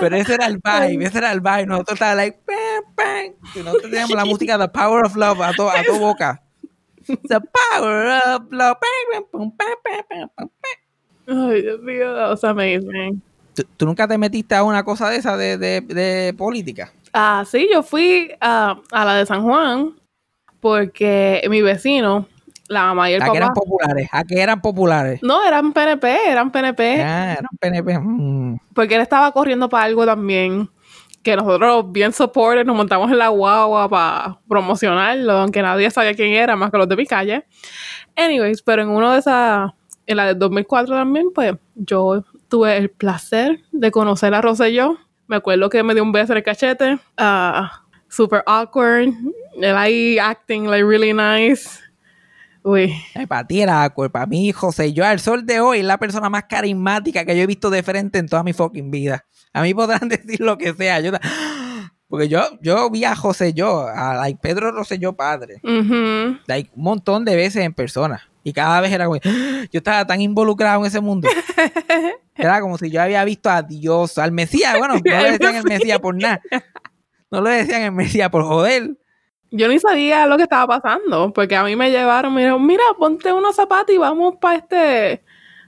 Pero 0.00 0.16
ese 0.16 0.34
era 0.34 0.46
el 0.46 0.58
vibe, 0.64 1.04
ese 1.04 1.18
era 1.18 1.32
el 1.32 1.40
vibe. 1.40 1.66
Nosotros 1.66 1.94
estábamos 1.96 2.16
like, 2.16 2.38
pam, 2.46 2.94
pam. 2.94 3.34
Y 3.54 3.58
nosotros 3.58 3.90
teníamos 3.90 4.16
la 4.16 4.24
música 4.24 4.58
The 4.58 4.68
Power 4.68 5.04
of 5.04 5.16
Love 5.16 5.40
a 5.42 5.52
tu, 5.52 5.68
a 5.68 5.82
tu 5.84 5.98
boca. 5.98 6.42
The 7.06 7.40
Power 7.40 8.06
of 8.26 8.50
Love. 8.50 8.78
Ay, 11.26 11.62
Dios 11.62 11.80
mío, 11.80 12.14
that 12.14 12.30
was 12.30 12.44
amazing. 12.44 13.22
¿Tú, 13.54 13.62
tú 13.76 13.86
nunca 13.86 14.08
te 14.08 14.16
metiste 14.16 14.54
a 14.54 14.62
una 14.62 14.84
cosa 14.84 15.08
de 15.10 15.16
esa 15.16 15.36
de, 15.36 15.58
de, 15.58 15.80
de 15.80 16.34
política? 16.34 16.92
Ah, 17.12 17.44
sí, 17.46 17.68
yo 17.72 17.82
fui 17.82 18.32
a, 18.40 18.80
a 18.90 19.04
la 19.04 19.14
de 19.16 19.26
San 19.26 19.42
Juan 19.42 19.94
porque 20.60 21.42
mi 21.48 21.62
vecino, 21.62 22.26
la 22.70 22.84
mamá 22.84 23.10
y 23.10 23.14
el 23.14 23.22
¿A 23.22 23.30
que 23.30 23.36
eran 23.36 23.52
populares? 23.52 24.08
¿A 24.12 24.24
que 24.24 24.40
eran 24.40 24.60
populares? 24.62 25.20
No, 25.24 25.44
eran 25.44 25.72
PNP, 25.72 26.30
eran 26.30 26.52
PNP. 26.52 27.02
Ah, 27.02 27.32
eran 27.32 27.50
PNP. 27.60 27.98
mm. 27.98 28.58
Porque 28.72 28.94
él 28.94 29.00
estaba 29.02 29.32
corriendo 29.32 29.68
para 29.68 29.84
algo 29.84 30.06
también. 30.06 30.70
Que 31.24 31.34
nosotros, 31.34 31.90
bien 31.90 32.12
supported, 32.12 32.64
nos 32.64 32.76
montamos 32.76 33.10
en 33.10 33.18
la 33.18 33.28
guagua 33.28 33.88
para 33.88 34.38
promocionarlo, 34.48 35.32
aunque 35.32 35.60
nadie 35.60 35.90
sabía 35.90 36.14
quién 36.14 36.32
era, 36.32 36.54
más 36.54 36.70
que 36.70 36.78
los 36.78 36.88
de 36.88 36.96
mi 36.96 37.06
calle. 37.06 37.44
Anyways, 38.16 38.62
pero 38.62 38.82
en 38.82 38.88
uno 38.88 39.12
de 39.12 39.18
esas, 39.18 39.72
en 40.06 40.16
la 40.16 40.26
del 40.26 40.38
2004 40.38 40.94
también, 40.94 41.30
pues 41.34 41.54
yo 41.74 42.24
tuve 42.48 42.76
el 42.76 42.88
placer 42.88 43.60
de 43.72 43.90
conocer 43.90 44.32
a 44.32 44.40
Rosselló. 44.40 44.96
Me 45.26 45.36
acuerdo 45.36 45.68
que 45.68 45.82
me 45.82 45.92
dio 45.94 46.04
un 46.04 46.12
beso 46.12 46.32
en 46.32 46.38
el 46.38 46.44
cachete. 46.44 46.98
ah, 47.18 47.82
super 48.08 48.44
awkward. 48.46 49.08
Él 49.60 49.76
ahí 49.76 50.18
acting 50.18 50.68
like 50.68 50.84
really 50.84 51.12
nice. 51.12 51.80
Uy, 52.62 52.94
Ay, 53.14 53.26
para 53.26 53.46
ti 53.46 53.62
era 53.62 53.84
awkward. 53.84 54.10
Para 54.10 54.26
mí, 54.26 54.52
José, 54.52 54.92
yo 54.92 55.04
al 55.04 55.20
sol 55.20 55.46
de 55.46 55.60
hoy 55.60 55.78
es 55.78 55.84
la 55.84 55.98
persona 55.98 56.28
más 56.28 56.44
carismática 56.44 57.24
que 57.24 57.36
yo 57.36 57.42
he 57.42 57.46
visto 57.46 57.70
de 57.70 57.82
frente 57.82 58.18
en 58.18 58.28
toda 58.28 58.42
mi 58.42 58.52
fucking 58.52 58.90
vida. 58.90 59.24
A 59.52 59.62
mí 59.62 59.74
podrán 59.74 60.08
decir 60.08 60.40
lo 60.40 60.58
que 60.58 60.74
sea. 60.74 61.00
Yo, 61.00 61.12
porque 62.08 62.28
yo, 62.28 62.42
yo 62.60 62.90
vi 62.90 63.04
a 63.04 63.16
José 63.16 63.52
yo, 63.52 63.86
a 63.86 64.14
like, 64.14 64.40
Pedro 64.42 64.72
Rosselló 64.72 65.14
padre, 65.14 65.60
ujú. 65.62 66.38
like, 66.46 66.70
un 66.74 66.82
montón 66.82 67.24
de 67.24 67.36
veces 67.36 67.64
en 67.64 67.72
persona. 67.72 68.28
Y 68.42 68.52
cada 68.52 68.80
vez 68.80 68.92
era 68.92 69.06
como, 69.06 69.20
yo 69.72 69.78
estaba 69.78 70.06
tan 70.06 70.20
involucrado 70.20 70.80
en 70.80 70.86
ese 70.86 71.00
mundo. 71.00 71.28
Era 72.34 72.60
como 72.62 72.78
si 72.78 72.90
yo 72.90 73.02
había 73.02 73.22
visto 73.24 73.50
a 73.50 73.62
Dios, 73.62 74.16
al 74.16 74.32
Mesías. 74.32 74.78
Bueno, 74.78 74.94
no 74.94 75.00
le 75.04 75.32
decían 75.32 75.56
el 75.56 75.64
Mesías 75.64 75.98
por 75.98 76.14
nada. 76.16 76.40
No 77.30 77.42
le 77.42 77.50
decían 77.50 77.82
el 77.82 77.92
Mesías 77.92 78.30
por 78.30 78.44
joder. 78.44 78.96
Yo 79.50 79.68
ni 79.68 79.78
sabía 79.78 80.26
lo 80.26 80.36
que 80.36 80.44
estaba 80.44 80.80
pasando, 80.80 81.32
porque 81.32 81.56
a 81.56 81.64
mí 81.64 81.74
me 81.74 81.90
llevaron, 81.90 82.32
me 82.32 82.42
dijeron, 82.42 82.64
mira, 82.64 82.84
ponte 82.98 83.32
unos 83.32 83.56
zapatos 83.56 83.94
y 83.94 83.98
vamos 83.98 84.36
para 84.40 84.56
este, 84.58 85.22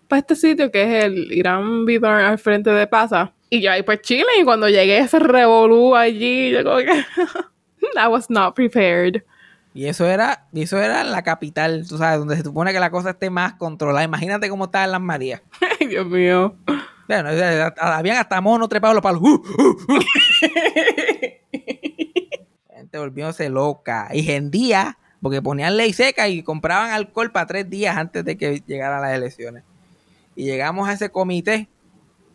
para 0.08 0.20
este 0.20 0.36
sitio 0.36 0.70
que 0.70 0.82
es 0.82 1.04
el 1.04 1.32
Irán 1.32 1.84
Vidor 1.84 2.20
al 2.20 2.38
frente 2.38 2.70
de 2.70 2.86
Plaza. 2.86 3.32
Y 3.50 3.60
yo 3.60 3.72
ahí 3.72 3.82
pues 3.82 4.00
Chile, 4.02 4.28
y 4.40 4.44
cuando 4.44 4.68
llegué 4.68 4.98
ese 4.98 5.18
revolú 5.18 5.96
allí, 5.96 6.50
yo 6.52 6.62
como 6.64 6.78
que 6.78 6.92
I 8.00 8.06
was 8.08 8.30
not 8.30 8.54
prepared. 8.54 9.22
Y 9.74 9.86
eso 9.86 10.06
era, 10.06 10.46
y 10.52 10.62
eso 10.62 10.78
era 10.78 11.02
la 11.02 11.22
capital, 11.22 11.86
tú 11.88 11.96
sabes, 11.96 12.18
donde 12.18 12.36
se 12.36 12.42
supone 12.42 12.72
que 12.72 12.80
la 12.80 12.90
cosa 12.90 13.10
esté 13.10 13.30
más 13.30 13.54
controlada. 13.54 14.04
Imagínate 14.04 14.48
cómo 14.48 14.66
estaba 14.66 14.84
en 14.84 14.92
Las 14.92 15.00
Marías. 15.00 15.42
Ay, 15.80 15.86
Dios 15.86 16.06
mío. 16.06 16.54
Bueno, 17.08 17.30
habían 17.78 18.18
hasta 18.18 18.40
monos 18.40 18.68
trepados 18.68 18.94
los 18.94 19.02
palos. 19.02 19.22
Gente 22.92 22.98
volviéndose 22.98 23.48
loca. 23.48 24.10
Y 24.12 24.22
gendía, 24.22 24.98
porque 25.22 25.40
ponían 25.40 25.78
ley 25.78 25.94
seca 25.94 26.28
y 26.28 26.42
compraban 26.42 26.90
alcohol 26.90 27.32
para 27.32 27.46
tres 27.46 27.70
días 27.70 27.96
antes 27.96 28.22
de 28.22 28.36
que 28.36 28.62
llegaran 28.66 29.00
las 29.00 29.14
elecciones. 29.14 29.64
Y 30.36 30.44
llegamos 30.44 30.86
a 30.86 30.92
ese 30.92 31.08
comité. 31.08 31.70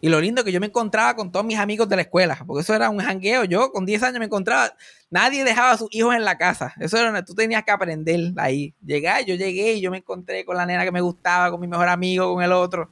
Y 0.01 0.09
lo 0.09 0.19
lindo 0.19 0.43
que 0.43 0.51
yo 0.51 0.59
me 0.59 0.65
encontraba 0.65 1.15
con 1.15 1.31
todos 1.31 1.45
mis 1.45 1.59
amigos 1.59 1.87
de 1.87 1.95
la 1.95 2.01
escuela, 2.01 2.43
porque 2.47 2.61
eso 2.61 2.73
era 2.73 2.89
un 2.89 2.97
jangueo. 2.97 3.43
Yo 3.43 3.71
con 3.71 3.85
10 3.85 4.01
años 4.01 4.17
me 4.17 4.25
encontraba, 4.25 4.73
nadie 5.11 5.43
dejaba 5.43 5.71
a 5.71 5.77
sus 5.77 5.89
hijos 5.91 6.15
en 6.15 6.25
la 6.25 6.39
casa. 6.39 6.73
Eso 6.79 6.97
era 6.97 7.23
tú 7.23 7.35
tenías 7.35 7.63
que 7.63 7.71
aprender 7.71 8.33
ahí. 8.37 8.73
Llegar, 8.83 9.25
yo 9.25 9.35
llegué 9.35 9.73
y 9.73 9.81
yo 9.81 9.91
me 9.91 9.97
encontré 9.97 10.43
con 10.43 10.57
la 10.57 10.65
nena 10.65 10.85
que 10.85 10.91
me 10.91 11.01
gustaba, 11.01 11.51
con 11.51 11.61
mi 11.61 11.67
mejor 11.67 11.89
amigo, 11.89 12.33
con 12.33 12.43
el 12.43 12.51
otro. 12.51 12.89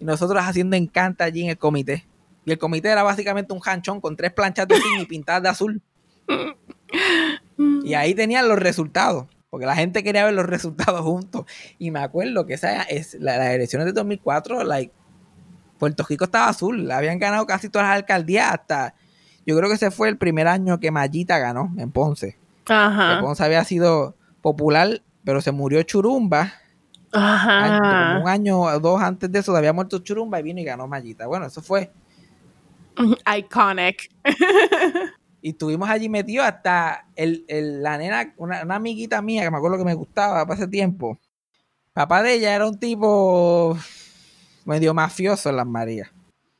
Y 0.00 0.04
nosotros 0.04 0.42
haciendo 0.44 0.74
encanta 0.74 1.24
allí 1.24 1.44
en 1.44 1.50
el 1.50 1.58
comité. 1.58 2.04
Y 2.44 2.50
el 2.50 2.58
comité 2.58 2.88
era 2.88 3.04
básicamente 3.04 3.52
un 3.52 3.60
janchón 3.60 4.00
con 4.00 4.16
tres 4.16 4.32
planchas 4.32 4.66
de 4.66 4.74
zinc 4.74 5.02
y 5.02 5.06
pintadas 5.06 5.44
de 5.44 5.48
azul. 5.48 5.82
Y 7.84 7.94
ahí 7.94 8.14
tenían 8.14 8.48
los 8.48 8.58
resultados. 8.58 9.26
Porque 9.50 9.66
la 9.66 9.76
gente 9.76 10.02
quería 10.02 10.24
ver 10.24 10.34
los 10.34 10.46
resultados 10.46 11.02
juntos. 11.02 11.44
Y 11.78 11.90
me 11.90 12.00
acuerdo 12.00 12.46
que 12.46 12.54
esa 12.54 12.82
es 12.82 13.14
la- 13.20 13.36
las 13.38 13.50
elecciones 13.50 13.86
de 13.86 13.92
2004, 13.92 14.64
like, 14.64 14.92
Puerto 15.78 16.04
Rico 16.08 16.24
estaba 16.24 16.48
azul. 16.48 16.90
Habían 16.90 17.18
ganado 17.18 17.46
casi 17.46 17.68
todas 17.68 17.88
las 17.88 17.96
alcaldías 17.96 18.50
hasta... 18.52 18.94
Yo 19.44 19.56
creo 19.56 19.68
que 19.68 19.74
ese 19.74 19.90
fue 19.90 20.08
el 20.08 20.16
primer 20.16 20.48
año 20.48 20.78
que 20.80 20.90
Mayita 20.90 21.38
ganó 21.38 21.72
en 21.76 21.90
Ponce. 21.90 22.38
Que 22.64 22.72
Ajá. 22.72 23.20
Ponce 23.20 23.44
había 23.44 23.64
sido 23.64 24.16
popular, 24.40 25.02
pero 25.24 25.40
se 25.40 25.52
murió 25.52 25.82
Churumba. 25.82 26.52
Ajá. 27.12 28.20
un 28.22 28.28
año 28.28 28.60
o 28.62 28.80
dos 28.80 29.02
antes 29.02 29.30
de 29.30 29.40
eso 29.40 29.54
había 29.54 29.74
muerto 29.74 29.98
Churumba 29.98 30.40
y 30.40 30.44
vino 30.44 30.60
y 30.60 30.64
ganó 30.64 30.86
Mayita. 30.88 31.26
Bueno, 31.26 31.46
eso 31.46 31.60
fue. 31.60 31.90
Iconic. 33.36 34.10
Y 35.42 35.50
estuvimos 35.50 35.90
allí 35.90 36.08
metidos 36.08 36.46
hasta 36.46 37.06
el, 37.16 37.44
el- 37.48 37.82
la 37.82 37.98
nena, 37.98 38.32
una, 38.36 38.62
una 38.62 38.76
amiguita 38.76 39.20
mía 39.20 39.42
que 39.42 39.50
me 39.50 39.56
acuerdo 39.56 39.76
que 39.76 39.84
me 39.84 39.94
gustaba 39.94 40.46
para 40.46 40.58
ese 40.58 40.68
tiempo. 40.68 41.18
Papá 41.92 42.22
de 42.22 42.34
ella 42.34 42.54
era 42.54 42.66
un 42.66 42.78
tipo 42.78 43.76
medio 44.64 44.94
mafioso 44.94 45.50
en 45.50 45.56
las 45.56 45.66
Marías. 45.66 46.08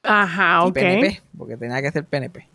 Ajá, 0.02 0.62
Y 0.64 0.68
ok. 0.68 0.74
PNP, 0.74 1.22
porque 1.38 1.56
tenía 1.56 1.80
que 1.80 1.92
ser 1.92 2.04
PNP. 2.04 2.48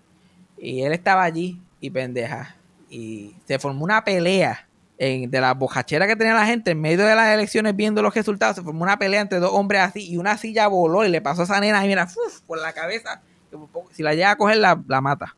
Y 0.57 0.81
él 0.81 0.91
estaba 0.91 1.23
allí 1.23 1.61
y 1.79 1.89
pendeja. 1.89 2.55
Y 2.89 3.33
se 3.47 3.57
formó 3.57 3.83
una 3.85 4.03
pelea 4.03 4.67
en- 4.97 5.31
de 5.31 5.39
la 5.41 5.53
bojachera 5.53 6.07
que 6.07 6.15
tenía 6.17 6.33
la 6.33 6.45
gente 6.45 6.71
en 6.71 6.81
medio 6.81 7.05
de 7.05 7.15
las 7.15 7.33
elecciones 7.33 7.73
viendo 7.75 8.01
los 8.01 8.13
resultados. 8.13 8.57
Se 8.57 8.61
formó 8.63 8.83
una 8.83 8.99
pelea 8.99 9.21
entre 9.21 9.39
dos 9.39 9.51
hombres 9.53 9.81
así 9.81 10.09
y 10.11 10.17
una 10.17 10.37
silla 10.37 10.67
voló 10.67 11.05
y 11.05 11.09
le 11.09 11.21
pasó 11.21 11.41
a 11.41 11.45
esa 11.45 11.59
nena 11.61 11.83
y 11.85 11.87
mira, 11.87 12.05
¡fuf! 12.07 12.41
por 12.41 12.59
la 12.59 12.73
cabeza. 12.73 13.21
que 13.49 13.57
por 13.57 13.69
poco- 13.69 13.89
Si 13.93 14.03
la 14.03 14.13
llega 14.13 14.31
a 14.31 14.35
coger, 14.35 14.57
la, 14.57 14.83
la 14.87 14.99
mata. 14.99 15.37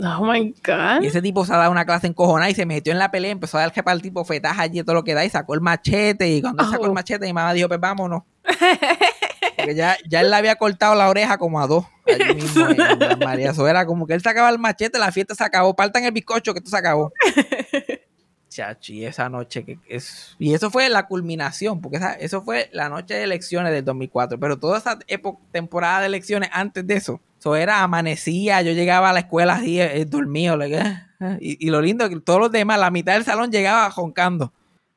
Oh 0.00 0.24
my 0.24 0.54
God. 0.64 1.02
Y 1.02 1.06
ese 1.08 1.20
tipo 1.20 1.44
se 1.44 1.52
ha 1.52 1.56
dado 1.56 1.72
una 1.72 1.84
clase 1.84 2.06
encojonada 2.06 2.50
y 2.50 2.54
se 2.54 2.66
metió 2.66 2.92
en 2.92 2.98
la 2.98 3.10
pelea, 3.10 3.32
empezó 3.32 3.58
a 3.58 3.62
dar 3.62 3.72
el 3.92 4.02
tipo 4.02 4.24
fetaje 4.24 4.60
allí 4.62 4.82
todo 4.82 4.94
lo 4.94 5.04
que 5.04 5.14
da 5.14 5.24
y 5.24 5.30
sacó 5.30 5.54
el 5.54 5.60
machete. 5.60 6.28
Y 6.28 6.40
cuando 6.40 6.64
sacó 6.70 6.84
el 6.84 6.90
Oh. 6.90 6.94
machete, 6.94 7.26
mi 7.26 7.32
mamá 7.32 7.52
dijo, 7.52 7.68
pues 7.68 7.80
vámonos. 7.80 8.22
Porque 9.56 9.74
ya, 9.74 9.96
ya 10.08 10.20
él 10.20 10.30
le 10.30 10.36
había 10.36 10.54
cortado 10.54 10.94
la 10.94 11.08
oreja 11.08 11.36
como 11.36 11.60
a 11.60 11.66
dos 11.66 11.84
allí 12.06 12.34
mismo 12.36 12.68
en, 12.68 12.80
en 12.80 13.66
era 13.68 13.86
como 13.86 14.06
que 14.06 14.14
él 14.14 14.22
sacaba 14.22 14.48
el 14.50 14.58
machete, 14.58 14.98
la 14.98 15.10
fiesta 15.10 15.34
se 15.34 15.42
acabó. 15.44 15.74
Partan 15.74 16.04
el 16.04 16.12
bizcocho 16.12 16.52
que 16.52 16.58
esto 16.58 16.70
se 16.70 16.76
acabó. 16.76 17.12
Chachi, 18.48 19.04
esa 19.04 19.28
noche 19.28 19.64
que 19.64 19.78
es. 19.88 20.34
Y 20.38 20.54
eso 20.54 20.70
fue 20.70 20.88
la 20.88 21.06
culminación, 21.06 21.80
porque 21.80 21.98
esa, 21.98 22.14
eso 22.14 22.42
fue 22.42 22.70
la 22.72 22.88
noche 22.88 23.14
de 23.14 23.24
elecciones 23.24 23.72
del 23.72 23.84
2004. 23.84 24.38
Pero 24.40 24.58
toda 24.58 24.78
esa 24.78 24.98
época, 25.06 25.40
temporada 25.52 26.00
de 26.00 26.06
elecciones 26.06 26.48
antes 26.52 26.86
de 26.86 26.94
eso, 26.94 27.20
eso 27.38 27.56
era 27.56 27.82
amanecía. 27.82 28.62
Yo 28.62 28.72
llegaba 28.72 29.10
a 29.10 29.12
la 29.12 29.20
escuela 29.20 29.54
así, 29.54 29.80
eh, 29.80 30.04
dormido. 30.06 30.56
like, 30.56 30.76
ah, 30.78 31.08
ah, 31.20 31.36
y, 31.40 31.64
y 31.66 31.70
lo 31.70 31.80
lindo 31.80 32.04
es 32.04 32.10
que 32.10 32.20
todos 32.20 32.40
los 32.40 32.50
demás, 32.52 32.78
la 32.80 32.90
mitad 32.90 33.14
del 33.14 33.24
salón 33.24 33.50
llegaba 33.52 33.90
joncando. 33.90 34.52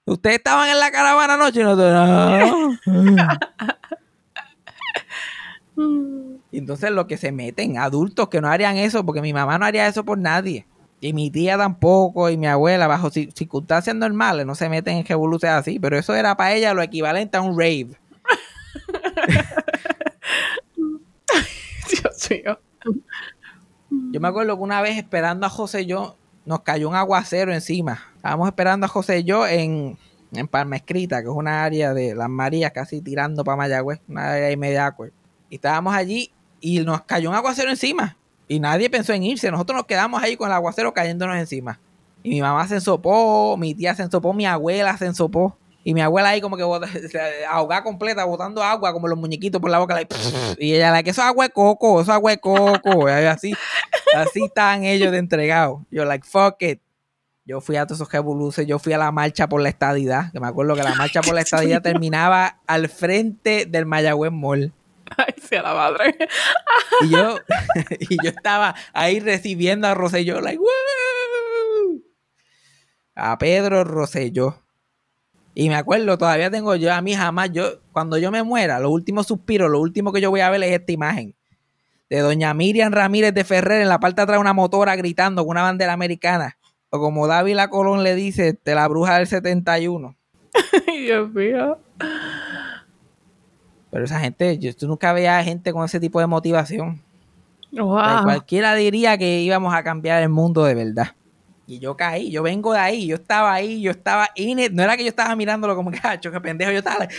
Ustedes 0.05 0.38
estaban 0.38 0.67
en 0.69 0.79
la 0.79 0.89
caravana 0.91 1.36
anoche 1.36 1.62
y 1.62 1.63
nosotros, 1.63 1.93
"No". 1.93 2.77
Mm. 2.86 3.17
Y 6.51 6.57
entonces 6.57 6.91
lo 6.91 7.07
que 7.07 7.15
se 7.17 7.31
meten, 7.31 7.77
adultos 7.77 8.27
que 8.27 8.41
no 8.41 8.50
harían 8.50 8.75
eso, 8.77 9.05
porque 9.05 9.21
mi 9.21 9.31
mamá 9.33 9.57
no 9.57 9.65
haría 9.65 9.88
eso 9.88 10.03
por 10.03 10.17
nadie. 10.17 10.65
Y 11.00 11.13
mi 11.13 11.31
tía 11.31 11.57
tampoco, 11.57 12.29
y 12.29 12.38
mi 12.38 12.45
abuela, 12.48 12.88
bajo 12.88 13.10
ci- 13.10 13.31
circunstancias 13.33 13.95
normales, 13.95 14.45
no 14.45 14.53
se 14.53 14.67
meten 14.69 14.98
en 14.98 15.05
revoluciones 15.05 15.57
así. 15.57 15.79
Pero 15.79 15.98
eso 15.98 16.13
era 16.13 16.36
para 16.36 16.53
ella 16.53 16.74
lo 16.74 16.81
equivalente 16.81 17.38
a 17.38 17.41
un 17.41 17.57
rave. 17.57 17.91
Yo 24.11 24.21
me 24.21 24.27
acuerdo 24.27 24.55
que 24.55 24.63
una 24.63 24.81
vez 24.81 24.97
esperando 24.97 25.45
a 25.45 25.50
José 25.50 25.81
y 25.81 25.85
yo, 25.88 26.17
nos 26.45 26.61
cayó 26.61 26.89
un 26.89 26.95
aguacero 26.95 27.53
encima. 27.53 28.00
Estábamos 28.15 28.47
esperando 28.47 28.85
a 28.85 28.89
José 28.89 29.19
y 29.19 29.23
yo 29.23 29.45
en, 29.45 29.97
en 30.31 30.47
Palma 30.47 30.77
Escrita, 30.77 31.21
que 31.21 31.27
es 31.27 31.33
una 31.33 31.63
área 31.63 31.93
de 31.93 32.15
las 32.15 32.29
Marías, 32.29 32.71
casi 32.71 33.01
tirando 33.01 33.43
para 33.43 33.57
Mayagüez, 33.57 34.00
una 34.07 34.31
área 34.31 34.88
awkward. 34.88 35.11
Y 35.50 35.55
estábamos 35.55 35.93
allí 35.93 36.31
y 36.61 36.79
nos 36.79 37.01
cayó 37.01 37.29
un 37.29 37.35
aguacero 37.35 37.69
encima. 37.69 38.17
Y 38.47 38.59
nadie 38.59 38.89
pensó 38.89 39.13
en 39.13 39.23
irse. 39.23 39.51
Nosotros 39.51 39.77
nos 39.77 39.85
quedamos 39.85 40.21
ahí 40.21 40.35
con 40.38 40.47
el 40.47 40.53
aguacero 40.53 40.93
cayéndonos 40.93 41.38
encima. 41.38 41.79
Y 42.23 42.29
mi 42.29 42.41
mamá 42.41 42.67
se 42.67 42.75
ensopó, 42.75 43.57
mi 43.57 43.73
tía 43.73 43.95
se 43.95 44.03
ensopó, 44.03 44.33
mi 44.33 44.45
abuela 44.45 44.95
se 44.97 45.05
ensopó. 45.05 45.57
Y 45.83 45.93
mi 45.93 46.01
abuela 46.01 46.29
ahí 46.29 46.41
como 46.41 46.57
que 46.57 46.63
bota- 46.63 46.88
ahogada 47.50 47.83
completa, 47.83 48.23
botando 48.25 48.61
agua 48.63 48.93
como 48.93 49.07
los 49.07 49.17
muñequitos 49.17 49.59
por 49.61 49.71
la 49.71 49.79
boca. 49.79 49.95
like, 49.95 50.15
y 50.59 50.75
ella, 50.75 50.91
like, 50.91 51.09
eso 51.09 51.21
es 51.21 51.27
agua 51.27 51.45
de 51.47 51.51
coco, 51.53 52.01
eso 52.01 52.11
es 52.11 52.15
agua 52.15 52.31
de 52.31 52.38
coco. 52.39 53.09
Y 53.09 53.11
así, 53.11 53.53
así 54.15 54.43
estaban 54.45 54.83
ellos 54.83 55.11
de 55.11 55.17
entregados. 55.17 55.81
Yo, 55.89 56.05
like, 56.05 56.25
fuck 56.27 56.61
it. 56.61 56.79
Yo 57.43 57.59
fui 57.59 57.75
a 57.75 57.85
todos 57.88 57.97
esos 58.00 58.11
revoluces, 58.13 58.67
yo 58.67 58.77
fui 58.77 58.93
a 58.93 59.00
la 59.00 59.11
marcha 59.11 59.50
por 59.50 59.61
la 59.61 59.69
estadidad, 59.69 60.31
que 60.31 60.39
me 60.39 60.47
acuerdo 60.47 60.75
que 60.75 60.83
la 60.83 60.93
marcha 60.93 61.21
por 61.21 61.33
la 61.33 61.41
estadidad 61.41 61.81
terminaba 61.81 62.59
al 62.67 62.88
frente 62.88 63.65
del 63.65 63.88
Mayagüez 63.88 64.31
Mall. 64.31 64.71
Ay, 65.17 65.33
sí, 65.41 65.55
a 65.55 65.63
la 65.63 65.73
madre. 65.73 66.15
Y 67.01 67.09
yo, 67.09 67.38
y 68.00 68.15
yo 68.23 68.29
estaba 68.29 68.75
ahí 68.93 69.19
recibiendo 69.19 69.88
a 69.88 69.95
Rosselló, 69.95 70.39
like, 70.39 70.59
"Woo". 70.59 72.01
A 73.15 73.38
Pedro 73.38 73.83
Rosselló. 73.83 74.61
Y 75.53 75.70
me 75.70 75.75
acuerdo, 75.75 76.17
todavía 76.17 76.50
tengo 76.50 76.75
yo, 76.75 76.93
a 76.93 77.01
mí 77.01 77.13
jamás, 77.13 77.51
yo, 77.51 77.81
cuando 77.91 78.17
yo 78.17 78.31
me 78.31 78.41
muera, 78.43 78.79
los 78.79 78.91
últimos 78.91 79.27
suspiros, 79.27 79.70
lo 79.70 79.79
último 79.79 80.13
que 80.13 80.22
yo 80.22 80.29
voy 80.29 80.39
a 80.39 80.50
ver 80.50 80.63
es 80.63 80.72
esta 80.72 80.91
imagen. 80.91 81.36
De 82.10 82.20
doña 82.20 82.53
Miriam 82.53 82.91
Ramírez 82.91 83.34
de 83.34 83.43
Ferrer 83.43 83.81
en 83.81 83.89
la 83.89 84.00
parte 84.00 84.17
de 84.17 84.24
atrás 84.24 84.38
de 84.38 84.41
una 84.41 84.53
motora 84.53 84.96
gritando 84.96 85.43
con 85.43 85.51
una 85.51 85.63
bandera 85.63 85.93
americana. 85.93 86.58
O 86.89 87.00
como 87.00 87.27
Dávila 87.27 87.70
Colón 87.70 88.03
le 88.03 88.15
dice, 88.15 88.58
de 88.63 88.75
la 88.75 88.88
bruja 88.88 89.17
del 89.17 89.27
71. 89.27 90.15
Ay, 90.88 91.01
Dios 91.03 91.29
mío. 91.31 91.79
Pero 93.91 94.05
esa 94.05 94.20
gente, 94.20 94.58
yo 94.58 94.75
tú 94.75 94.88
nunca 94.88 95.13
veías 95.13 95.43
gente 95.43 95.72
con 95.74 95.86
ese 95.86 96.00
tipo 96.00 96.20
de 96.20 96.27
motivación. 96.27 97.01
O 97.79 97.98
sea, 97.98 98.15
Wow. 98.15 98.24
Cualquiera 98.24 98.75
diría 98.75 99.17
que 99.17 99.41
íbamos 99.41 99.74
a 99.74 99.84
cambiar 99.84 100.22
el 100.22 100.29
mundo 100.29 100.63
de 100.63 100.75
verdad. 100.75 101.15
Y 101.72 101.80
yo 101.80 101.96
caí, 101.96 102.30
yo 102.32 102.44
vengo 102.44 102.74
de 102.74 102.80
ahí, 102.80 103.08
yo 103.08 103.16
estaba 103.16 103.54
ahí, 103.54 103.82
yo 103.82 103.92
estaba 103.92 104.28
in 104.36 104.60
it. 104.60 104.74
No 104.74 104.84
era 104.84 104.98
que 104.98 105.04
yo 105.04 105.10
estaba 105.10 105.34
mirándolo 105.38 105.74
como 105.74 105.90
cacho, 105.90 106.30
que 106.30 106.42
pendejo, 106.42 106.70
yo 106.70 106.80
estaba 106.80 107.00
like, 107.00 107.16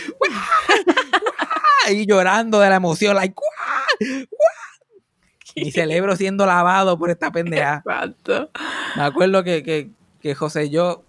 ahí 1.87 2.05
llorando 2.05 2.59
de 2.59 2.69
la 2.69 2.75
emoción, 2.75 3.15
like, 3.15 3.33
"Guau, 3.33 4.07
guau". 4.09 4.25
mi 5.55 5.71
cerebro 5.71 6.15
siendo 6.15 6.45
lavado 6.45 6.99
por 6.99 7.09
esta 7.09 7.31
pendeja. 7.31 7.77
Exacto. 7.83 8.51
Me 8.95 9.01
acuerdo 9.01 9.43
que, 9.43 9.63
que, 9.63 9.89
que 10.21 10.35
José 10.35 10.69
yo 10.69 11.03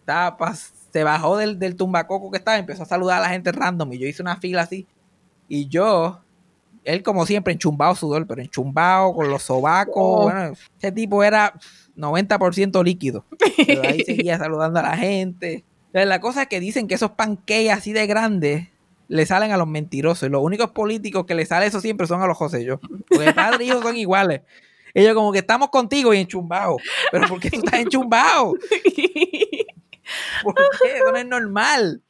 estaba 0.00 0.38
pas- 0.38 0.72
se 0.90 1.04
bajó 1.04 1.36
del, 1.36 1.58
del 1.58 1.76
tumbacoco 1.76 2.30
que 2.30 2.38
estaba, 2.38 2.56
empezó 2.56 2.84
a 2.84 2.86
saludar 2.86 3.18
a 3.18 3.22
la 3.22 3.28
gente 3.28 3.52
random 3.52 3.92
y 3.92 3.98
yo 3.98 4.06
hice 4.06 4.22
una 4.22 4.36
fila 4.38 4.62
así. 4.62 4.86
Y 5.48 5.68
yo, 5.68 6.22
él 6.86 7.02
como 7.02 7.26
siempre, 7.26 7.52
enchumbado 7.52 7.94
sudor, 7.96 8.26
pero 8.26 8.40
enchumbado 8.40 9.12
con 9.12 9.28
los 9.28 9.42
sobacos. 9.42 9.94
Oh. 9.96 10.22
Bueno, 10.22 10.52
ese 10.78 10.92
tipo 10.92 11.24
era 11.24 11.52
90% 11.96 12.84
líquido. 12.84 13.24
Pero 13.66 13.82
ahí 13.82 14.00
seguía 14.06 14.38
saludando 14.38 14.78
a 14.78 14.82
la 14.82 14.96
gente. 14.96 15.64
Entonces, 15.86 16.08
la 16.08 16.20
cosa 16.20 16.42
es 16.42 16.48
que 16.48 16.60
dicen 16.60 16.86
que 16.86 16.94
esos 16.94 17.10
pancakes 17.10 17.72
así 17.72 17.92
de 17.92 18.06
grandes 18.06 18.68
le 19.08 19.26
salen 19.26 19.50
a 19.50 19.56
los 19.56 19.66
mentirosos. 19.66 20.28
Y 20.28 20.30
los 20.30 20.42
únicos 20.42 20.70
políticos 20.70 21.26
que 21.26 21.34
le 21.34 21.44
sale 21.44 21.66
eso 21.66 21.80
siempre 21.80 22.06
son 22.06 22.22
a 22.22 22.26
los 22.28 22.36
José 22.36 22.64
yo. 22.64 22.78
Porque 23.08 23.32
padre 23.32 23.64
e 23.64 23.66
hijo 23.66 23.82
son 23.82 23.96
iguales. 23.96 24.42
Ellos 24.94 25.14
como 25.14 25.32
que 25.32 25.40
estamos 25.40 25.70
contigo 25.70 26.14
y 26.14 26.18
enchumbados. 26.18 26.80
Pero 27.10 27.26
¿por 27.26 27.40
qué 27.40 27.50
tú 27.50 27.58
estás 27.58 27.80
enchumbado? 27.80 28.52
¿Por 30.42 30.54
qué? 30.54 30.98
Eso 30.98 31.10
no 31.10 31.18
es 31.18 31.26
normal. 31.26 32.02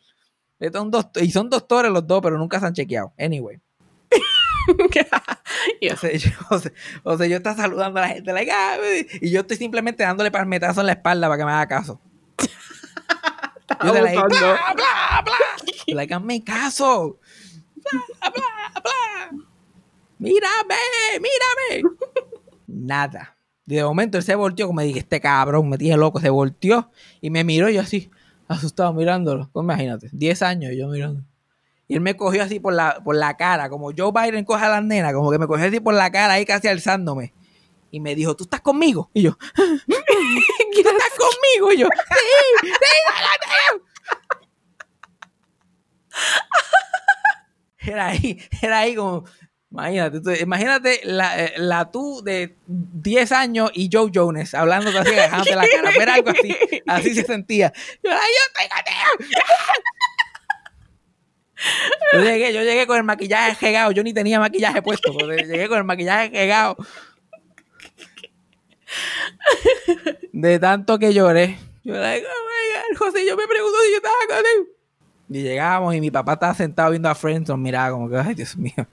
Y 0.60 1.30
son 1.30 1.48
doctores 1.48 1.90
los 1.90 2.06
dos, 2.06 2.20
pero 2.22 2.36
nunca 2.36 2.60
se 2.60 2.66
han 2.66 2.74
chequeado. 2.74 3.14
Anyway. 3.18 3.58
O 5.92 5.96
sea, 5.96 6.12
yo, 6.16 6.30
o 6.50 6.58
sea, 6.58 6.72
o 7.02 7.16
sea, 7.16 7.26
yo 7.26 7.36
estaba 7.36 7.56
saludando 7.56 7.98
a 7.98 8.02
la 8.02 8.08
gente, 8.08 8.32
like, 8.32 8.50
ah, 8.50 8.76
y 9.20 9.30
yo 9.30 9.40
estoy 9.40 9.56
simplemente 9.56 10.02
dándole 10.02 10.30
palmetazo 10.30 10.80
en 10.80 10.86
la 10.86 10.92
espalda 10.92 11.28
para 11.28 11.38
que 11.38 11.44
me 11.44 11.52
haga 11.52 11.66
caso. 11.66 12.00
Yo 13.84 13.92
de 13.92 14.00
like, 14.00 14.16
bla, 14.16 14.72
bla, 14.74 15.22
bla. 15.24 15.34
Like, 15.88 16.14
hazme 16.14 16.42
caso. 16.44 17.18
Bla, 17.74 18.30
bla, 18.30 18.80
bla. 18.82 19.44
Mírame, 20.18 20.76
mírame. 21.14 21.94
Nada. 22.66 23.36
De 23.64 23.82
momento 23.82 24.18
él 24.18 24.24
se 24.24 24.36
volteó, 24.36 24.68
como 24.68 24.80
dije, 24.80 25.00
este 25.00 25.20
cabrón, 25.20 25.68
me 25.68 25.76
dije 25.76 25.96
loco, 25.96 26.20
se 26.20 26.30
volteó 26.30 26.90
y 27.20 27.30
me 27.30 27.42
miró 27.42 27.68
yo 27.68 27.80
así, 27.80 28.10
asustado 28.46 28.92
mirándolo. 28.92 29.50
Pues 29.52 29.64
imagínate, 29.64 30.08
10 30.12 30.42
años 30.42 30.72
yo 30.76 30.88
mirando. 30.88 31.24
Y 31.88 31.94
él 31.94 32.00
me 32.00 32.16
cogió 32.16 32.42
así 32.42 32.58
por 32.58 32.72
la, 32.74 33.00
por 33.04 33.14
la 33.14 33.36
cara, 33.36 33.68
como 33.68 33.92
Joe 33.96 34.10
Biden 34.12 34.44
coge 34.44 34.64
a 34.64 34.68
las 34.68 34.82
nenas, 34.82 35.12
como 35.12 35.30
que 35.30 35.38
me 35.38 35.46
cogió 35.46 35.66
así 35.66 35.78
por 35.80 35.94
la 35.94 36.10
cara, 36.10 36.34
ahí 36.34 36.44
casi 36.44 36.66
alzándome. 36.68 37.32
Y 37.92 38.00
me 38.00 38.14
dijo, 38.16 38.34
¿tú 38.34 38.44
estás 38.44 38.60
conmigo? 38.60 39.10
Y 39.14 39.22
yo, 39.22 39.36
¿tú 39.54 40.80
estás 40.80 41.10
conmigo? 41.16 41.72
Y 41.72 41.78
yo, 41.78 41.88
sí, 41.88 42.68
sí, 42.68 42.70
hágate". 43.08 43.84
Era 47.78 48.08
ahí, 48.08 48.40
era 48.62 48.78
ahí 48.80 48.96
como, 48.96 49.24
imagínate, 49.70 50.40
imagínate 50.42 51.00
la, 51.04 51.44
eh, 51.44 51.52
la 51.56 51.90
tú 51.92 52.20
de 52.24 52.56
10 52.66 53.30
años 53.30 53.70
y 53.74 53.88
Joe 53.92 54.10
Jones 54.12 54.54
hablando 54.54 54.90
así, 54.98 55.10
dejándote 55.14 55.54
la 55.54 55.68
cara, 55.68 55.90
pero 55.96 56.12
algo 56.12 56.30
así, 56.30 56.56
así 56.86 57.14
se 57.14 57.22
sentía. 57.22 57.72
Yo, 58.02 58.10
"Ay, 58.10 58.18
yo 58.18 58.62
estoy 58.64 58.68
contigo". 58.68 59.36
Yo 62.12 62.20
llegué, 62.22 62.52
yo 62.52 62.62
llegué 62.62 62.86
con 62.86 62.96
el 62.96 63.04
maquillaje 63.04 63.66
regado. 63.66 63.92
Yo 63.92 64.02
ni 64.02 64.12
tenía 64.12 64.38
maquillaje 64.38 64.82
puesto, 64.82 65.12
llegué 65.12 65.68
con 65.68 65.78
el 65.78 65.84
maquillaje 65.84 66.30
regado. 66.30 66.76
De 70.32 70.58
tanto 70.58 70.98
que 70.98 71.12
lloré. 71.12 71.58
Yo 71.84 71.94
like, 71.94 72.26
oh 72.26 72.46
my 72.46 72.96
God, 72.96 72.98
José, 72.98 73.26
yo 73.26 73.36
me 73.36 73.46
pregunto 73.46 73.76
si 73.84 73.90
yo 73.90 73.96
estaba 73.96 74.14
contigo. 74.28 74.76
Y 75.28 75.42
llegamos 75.42 75.94
y 75.94 76.00
mi 76.00 76.10
papá 76.10 76.34
estaba 76.34 76.54
sentado 76.54 76.90
viendo 76.90 77.08
a 77.08 77.14
Friends, 77.14 77.48
nos 77.48 77.58
miraba 77.58 77.90
como 77.90 78.08
que, 78.08 78.16
ay 78.16 78.34
Dios 78.34 78.56
mío, 78.56 78.86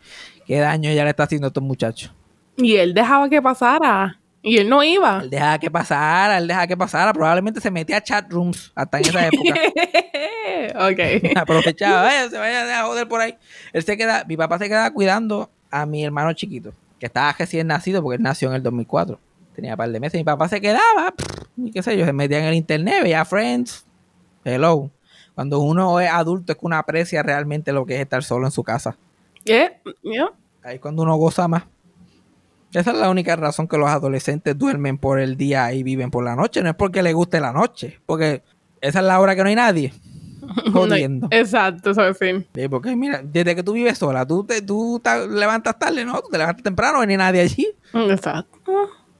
qué 0.47 0.59
daño 0.59 0.89
ella 0.89 1.03
le 1.03 1.11
está 1.11 1.23
haciendo 1.23 1.47
a 1.47 1.49
estos 1.49 1.63
muchachos. 1.63 2.11
Y 2.57 2.75
él 2.75 2.93
dejaba 2.93 3.29
que 3.29 3.41
pasara. 3.41 4.19
Y 4.45 4.57
él 4.57 4.67
no 4.69 4.83
iba. 4.83 5.21
Él 5.23 5.29
dejaba 5.29 5.57
que 5.57 5.71
pasara, 5.71 6.37
él 6.37 6.47
dejaba 6.47 6.67
que 6.67 6.75
pasara. 6.75 7.13
Probablemente 7.13 7.61
se 7.61 7.71
metía 7.71 7.97
a 7.97 8.03
chat 8.03 8.29
rooms 8.29 8.73
hasta 8.75 8.99
en 8.99 9.05
esa 9.05 9.27
época. 9.27 9.59
ok. 10.89 11.37
aprovechaba, 11.37 12.01
"Vaya, 12.03 12.29
se 12.29 12.37
vaya 12.37 12.81
a 12.81 12.85
joder 12.85 13.07
por 13.07 13.21
ahí. 13.21 13.35
Él 13.71 13.83
se 13.83 13.95
queda, 13.95 14.25
mi 14.27 14.35
papá 14.35 14.59
se 14.59 14.67
quedaba 14.67 14.91
cuidando 14.91 15.49
a 15.71 15.85
mi 15.85 16.03
hermano 16.03 16.33
chiquito, 16.33 16.73
que 16.99 17.05
estaba 17.05 17.31
recién 17.31 17.67
nacido 17.67 18.03
porque 18.03 18.17
él 18.17 18.21
nació 18.21 18.49
en 18.49 18.55
el 18.55 18.63
2004. 18.63 19.17
Tenía 19.55 19.71
un 19.71 19.77
par 19.77 19.89
de 19.89 19.99
meses. 20.01 20.19
Mi 20.19 20.25
papá 20.25 20.49
se 20.49 20.59
quedaba, 20.59 21.13
y 21.55 21.71
qué 21.71 21.81
sé 21.81 21.97
yo, 21.97 22.05
se 22.05 22.11
metía 22.11 22.39
en 22.39 22.45
el 22.45 22.55
internet, 22.55 23.01
veía 23.01 23.23
Friends. 23.23 23.85
Hello. 24.43 24.91
Cuando 25.35 25.59
uno 25.59 25.99
es 26.01 26.09
adulto 26.09 26.51
es 26.51 26.57
que 26.59 26.65
uno 26.65 26.75
aprecia 26.75 27.23
realmente 27.23 27.71
lo 27.71 27.85
que 27.85 27.95
es 27.95 28.01
estar 28.01 28.23
solo 28.23 28.45
en 28.45 28.51
su 28.51 28.61
casa. 28.63 28.97
Yeah, 29.45 29.73
yeah. 30.01 30.31
Ahí 30.63 30.75
es 30.75 30.81
cuando 30.81 31.03
uno 31.03 31.15
goza 31.15 31.47
más. 31.47 31.63
Esa 32.73 32.91
es 32.91 32.97
la 32.97 33.09
única 33.09 33.35
razón 33.35 33.67
que 33.67 33.77
los 33.77 33.89
adolescentes 33.89 34.57
duermen 34.57 34.97
por 34.97 35.19
el 35.19 35.37
día 35.37 35.71
y 35.73 35.83
viven 35.83 36.09
por 36.09 36.23
la 36.23 36.35
noche. 36.35 36.61
No 36.63 36.69
es 36.69 36.75
porque 36.75 37.03
les 37.03 37.13
guste 37.13 37.39
la 37.39 37.51
noche, 37.51 37.99
porque 38.05 38.41
esa 38.81 38.99
es 38.99 39.05
la 39.05 39.19
hora 39.19 39.35
que 39.35 39.43
no 39.43 39.49
hay 39.49 39.55
nadie. 39.55 39.93
Jodiendo. 40.73 41.27
No, 41.29 41.37
exacto, 41.37 41.91
eso 41.91 42.05
es 42.05 42.17
fin. 42.17 42.45
Sí, 42.53 42.67
porque 42.67 42.95
mira, 42.95 43.21
desde 43.23 43.55
que 43.55 43.63
tú 43.63 43.73
vives 43.73 43.97
sola, 43.97 44.25
tú 44.25 44.43
te 44.43 44.61
tú 44.61 44.99
te 45.03 45.27
levantas 45.27 45.77
tarde, 45.77 46.03
¿no? 46.03 46.21
Tú 46.21 46.29
te 46.29 46.37
levantas 46.37 46.63
temprano, 46.63 47.03
no 47.03 47.09
hay 47.09 47.17
nadie 47.17 47.41
allí. 47.41 47.67
Exacto. 47.93 48.59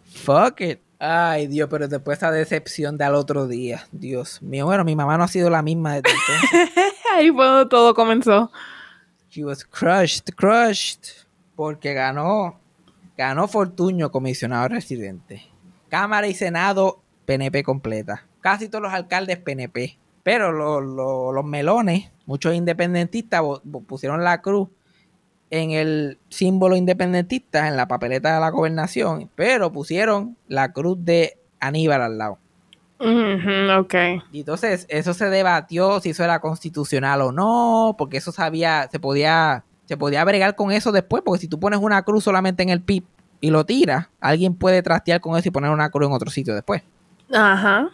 Fuck 0.04 0.62
it. 0.62 0.80
Ay, 1.06 1.48
Dios, 1.48 1.68
pero 1.70 1.88
después 1.88 2.18
esa 2.18 2.32
decepción 2.32 2.98
de 2.98 3.04
al 3.04 3.16
otro 3.16 3.46
día. 3.46 3.86
Dios 3.92 4.42
mío, 4.42 4.66
bueno, 4.66 4.86
mi 4.86 4.96
mamá 4.96 5.18
no 5.18 5.26
ha 5.26 5.28
sido 5.28 5.50
la 5.50 5.62
misma 5.62 5.96
desde 5.96 6.12
entonces. 6.12 6.84
Ahí 7.16 7.30
fue 7.30 7.46
donde 7.46 7.70
todo 7.70 7.94
comenzó. 7.94 8.50
She 9.30 9.44
was 9.44 9.66
crushed, 9.66 10.34
crushed. 10.36 11.26
Porque 11.56 11.94
ganó, 11.94 12.60
ganó 13.28 13.48
Fortuño 13.48 14.12
comisionado 14.12 14.68
residente. 14.68 15.44
Cámara 15.90 16.28
y 16.28 16.34
Senado, 16.34 17.02
PNP 17.26 17.64
completa. 17.64 18.26
Casi 18.42 18.68
todos 18.68 18.82
los 18.84 18.94
alcaldes 18.94 19.38
PNP. 19.38 19.98
Pero 20.24 20.52
lo- 20.52 20.82
lo- 20.82 21.32
los 21.32 21.46
melones, 21.46 22.12
muchos 22.26 22.54
independentistas 22.56 23.42
pusieron 23.88 24.24
la 24.24 24.42
cruz 24.42 24.70
en 25.50 25.72
el 25.72 26.18
símbolo 26.30 26.76
independentista, 26.76 27.68
en 27.68 27.78
la 27.78 27.88
papeleta 27.88 28.34
de 28.34 28.40
la 28.42 28.50
gobernación, 28.50 29.30
pero 29.36 29.72
pusieron 29.72 30.36
la 30.48 30.72
cruz 30.74 30.98
de 31.04 31.38
Aníbal 31.60 32.02
al 32.02 32.18
lado. 32.18 32.40
Ujú, 33.00 33.80
ok. 33.80 33.94
Y 34.32 34.40
entonces 34.40 34.86
eso 34.90 35.14
se 35.14 35.30
debatió 35.30 36.00
si 36.00 36.10
eso 36.12 36.24
era 36.24 36.40
constitucional 36.40 37.22
o 37.22 37.32
no, 37.32 37.96
porque 37.98 38.18
eso 38.18 38.32
sabía, 38.32 38.88
se 38.92 39.00
podía, 39.00 39.64
se 39.86 39.98
podía 39.98 40.24
bregar 40.24 40.56
con 40.56 40.72
eso 40.72 40.91
después, 40.91 41.24
porque 41.26 41.41
si 41.41 41.48
tú 41.48 41.60
pones 41.60 41.80
una 41.80 42.04
cruz 42.04 42.24
solamente 42.24 42.63
en 42.63 42.69
el 42.69 42.82
PIB 42.82 43.04
y 43.41 43.50
lo 43.50 43.65
tiras, 43.65 44.08
alguien 44.19 44.56
puede 44.56 44.82
trastear 44.82 45.19
con 45.22 45.38
eso 45.38 45.50
y 45.50 45.52
poner 45.52 45.72
una 45.72 45.89
cruz 45.89 46.08
en 46.08 46.13
otro 46.13 46.30
sitio 46.30 46.54
después. 46.54 46.82
Ajá. 47.32 47.89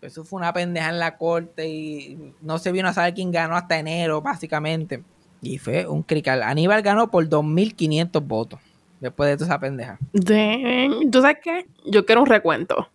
Eso 0.00 0.24
fue 0.24 0.38
una 0.38 0.52
pendeja 0.52 0.90
en 0.90 0.98
la 0.98 1.16
corte 1.16 1.68
y 1.68 2.34
no 2.40 2.58
se 2.58 2.72
vino 2.72 2.88
a 2.88 2.92
saber 2.92 3.14
quién 3.14 3.30
ganó 3.30 3.56
hasta 3.56 3.78
enero, 3.78 4.20
básicamente. 4.20 5.02
Y 5.40 5.58
fue 5.58 5.86
un 5.86 6.02
crical. 6.02 6.42
Aníbal 6.42 6.82
ganó 6.82 7.10
por 7.10 7.28
2.500 7.28 8.26
votos. 8.26 8.60
Después 9.00 9.30
de 9.30 9.36
toda 9.36 9.46
esa 9.46 9.58
pendeja. 9.58 9.98
Dang. 10.12 11.10
¿Tú 11.10 11.20
sabes 11.20 11.38
qué? 11.42 11.66
Yo 11.84 12.06
quiero 12.06 12.20
un 12.20 12.28
recuento. 12.28 12.88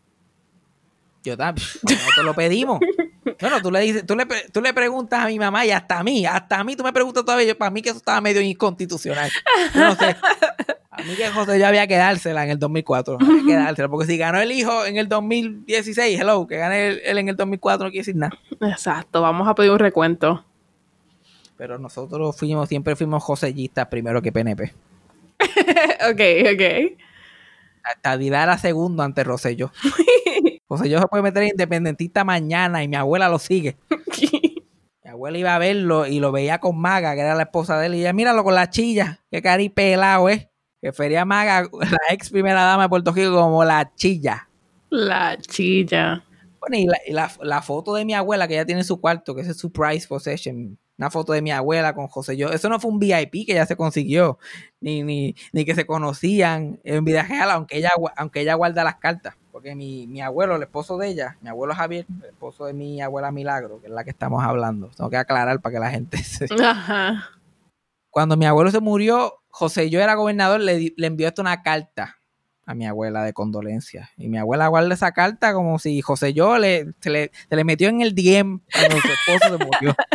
Yo 1.23 1.35
también. 1.35 1.67
Nosotros 1.83 2.25
lo 2.25 2.33
pedimos. 2.33 2.79
Bueno, 3.39 3.61
tú 3.61 3.71
le 3.71 3.81
dices, 3.81 4.05
tú 4.05 4.15
le, 4.15 4.25
tú 4.51 4.61
le 4.61 4.73
preguntas 4.73 5.23
a 5.23 5.27
mi 5.27 5.37
mamá 5.37 5.65
y 5.65 5.71
hasta 5.71 5.99
a 5.99 6.03
mí, 6.03 6.25
hasta 6.25 6.59
a 6.59 6.63
mí 6.63 6.75
tú 6.75 6.83
me 6.83 6.93
preguntas 6.93 7.23
todavía, 7.23 7.47
yo, 7.47 7.57
para 7.57 7.71
mí 7.71 7.81
que 7.81 7.89
eso 7.89 7.99
estaba 7.99 8.19
medio 8.21 8.41
inconstitucional. 8.41 9.29
Yo 9.73 9.79
no 9.81 9.95
sé. 9.95 10.15
A 10.97 11.03
mí 11.03 11.15
que 11.15 11.29
José 11.29 11.59
yo 11.59 11.67
había 11.67 11.85
que 11.85 11.95
dársela 11.95 12.43
en 12.43 12.49
el 12.49 12.57
2004. 12.57 13.19
Había 13.21 13.45
que 13.45 13.53
dársela, 13.53 13.87
porque 13.87 14.07
si 14.07 14.17
ganó 14.17 14.39
el 14.39 14.51
hijo 14.51 14.83
en 14.83 14.97
el 14.97 15.07
2016, 15.07 16.19
hello, 16.19 16.47
que 16.47 16.57
gane 16.57 16.87
él, 16.87 17.19
en 17.19 17.29
el 17.29 17.35
2004 17.35 17.85
no 17.85 17.91
quiere 17.91 18.01
decir 18.01 18.15
nada. 18.15 18.35
Exacto, 18.61 19.21
vamos 19.21 19.47
a 19.47 19.53
pedir 19.53 19.69
un 19.69 19.77
recuento. 19.77 20.43
Pero 21.55 21.77
nosotros 21.77 22.35
fuimos, 22.35 22.67
siempre 22.67 22.95
fuimos 22.95 23.23
josellistas 23.23 23.87
primero 23.87 24.23
que 24.23 24.31
PNP. 24.31 24.73
ok, 26.09 26.21
ok. 26.53 26.97
Hasta 27.83 28.17
Dila 28.17 28.43
era 28.43 28.57
segundo 28.57 29.03
ante 29.03 29.23
Rosselló. 29.23 29.71
Rosselló 30.69 30.99
se 30.99 31.07
puede 31.07 31.23
meter 31.23 31.43
independentista 31.43 32.23
mañana 32.23 32.83
y 32.83 32.87
mi 32.87 32.95
abuela 32.95 33.29
lo 33.29 33.39
sigue. 33.39 33.77
Mi 35.03 35.11
abuela 35.11 35.37
iba 35.37 35.55
a 35.55 35.59
verlo 35.59 36.05
y 36.05 36.19
lo 36.19 36.33
veía 36.33 36.59
con 36.59 36.77
Maga, 36.77 37.15
que 37.15 37.21
era 37.21 37.33
la 37.33 37.43
esposa 37.43 37.79
de 37.79 37.85
él, 37.85 37.95
y 37.95 37.99
ella, 38.01 38.11
míralo 38.11 38.43
con 38.43 38.53
la 38.55 38.69
chilla, 38.69 39.21
que 39.31 39.41
cari 39.41 39.69
pelado, 39.69 40.27
¿eh? 40.29 40.51
Que 40.81 40.91
fería 40.91 41.23
Maga, 41.23 41.61
la 41.71 41.97
ex 42.13 42.29
primera 42.29 42.61
dama 42.63 42.83
de 42.83 42.89
Puerto 42.89 43.13
Rico, 43.13 43.31
como 43.39 43.63
la 43.63 43.93
chilla. 43.95 44.49
La 44.89 45.37
chilla. 45.39 46.25
Bueno, 46.59 46.75
y 46.77 46.85
la, 46.87 46.97
y 47.07 47.13
la- 47.13 47.31
la 47.41 47.61
foto 47.61 47.93
de 47.95 48.03
mi 48.03 48.13
abuela 48.15 48.49
que 48.49 48.55
ella 48.55 48.65
tiene 48.65 48.81
en 48.81 48.85
su 48.85 48.99
cuarto, 48.99 49.33
que 49.33 49.41
ese 49.43 49.51
es 49.51 49.57
su 49.57 49.71
prize 49.71 50.05
possession. 50.09 50.77
Una 50.97 51.09
foto 51.09 51.31
de 51.31 51.41
mi 51.41 51.51
abuela 51.51 51.93
con 51.95 52.07
José 52.07 52.35
yo. 52.35 52.49
Eso 52.51 52.67
no 52.67 52.79
fue 52.79 52.91
un 52.91 52.99
VIP 52.99 53.45
que 53.45 53.53
ella 53.53 53.65
se 53.65 53.77
consiguió, 53.77 54.39
ni, 54.81 55.03
ni, 55.03 55.35
ni 55.53 55.63
que 55.63 55.73
se 55.75 55.85
conocían 55.85 56.79
en 56.83 57.05
vida 57.05 57.21
real, 57.23 57.49
aunque 57.51 57.77
ella, 57.77 57.91
aunque 58.17 58.41
ella 58.41 58.55
guarda 58.55 58.83
las 58.83 58.95
cartas. 58.95 59.35
Porque 59.57 59.73
mi, 59.73 60.05
mi 60.05 60.21
abuelo, 60.21 60.55
el 60.55 60.61
esposo 60.61 60.99
de 60.99 61.07
ella, 61.07 61.35
mi 61.41 61.49
abuelo 61.49 61.73
Javier, 61.73 62.05
el 62.21 62.29
esposo 62.29 62.65
de 62.67 62.73
mi 62.73 63.01
abuela 63.01 63.31
Milagro, 63.31 63.81
que 63.81 63.87
es 63.87 63.91
la 63.91 64.03
que 64.03 64.11
estamos 64.11 64.43
hablando. 64.43 64.91
Tengo 64.95 65.09
que 65.09 65.17
aclarar 65.17 65.59
para 65.61 65.73
que 65.73 65.79
la 65.79 65.89
gente 65.89 66.19
se, 66.19 66.45
Ajá. 66.63 67.31
cuando 68.11 68.37
mi 68.37 68.45
abuelo 68.45 68.69
se 68.69 68.81
murió, 68.81 69.41
José 69.47 69.89
yo 69.89 69.99
era 69.99 70.13
gobernador, 70.13 70.59
le, 70.59 70.93
le 70.95 71.07
envió 71.07 71.27
esto 71.27 71.41
una 71.41 71.63
carta 71.63 72.19
a 72.67 72.75
mi 72.75 72.85
abuela 72.85 73.23
de 73.23 73.33
condolencia. 73.33 74.11
Y 74.15 74.27
mi 74.27 74.37
abuela 74.37 74.67
guarda 74.67 74.93
esa 74.93 75.11
carta 75.11 75.55
como 75.55 75.79
si 75.79 76.03
José 76.03 76.35
yo 76.35 76.59
le, 76.59 76.93
se, 76.99 77.09
le, 77.09 77.31
se 77.49 77.55
le 77.55 77.63
metió 77.63 77.89
en 77.89 78.01
el 78.01 78.13
DM 78.13 78.59
cuando 78.71 79.01
su 79.01 79.07
esposo 79.07 79.57
se 79.57 79.65
murió. 79.65 79.95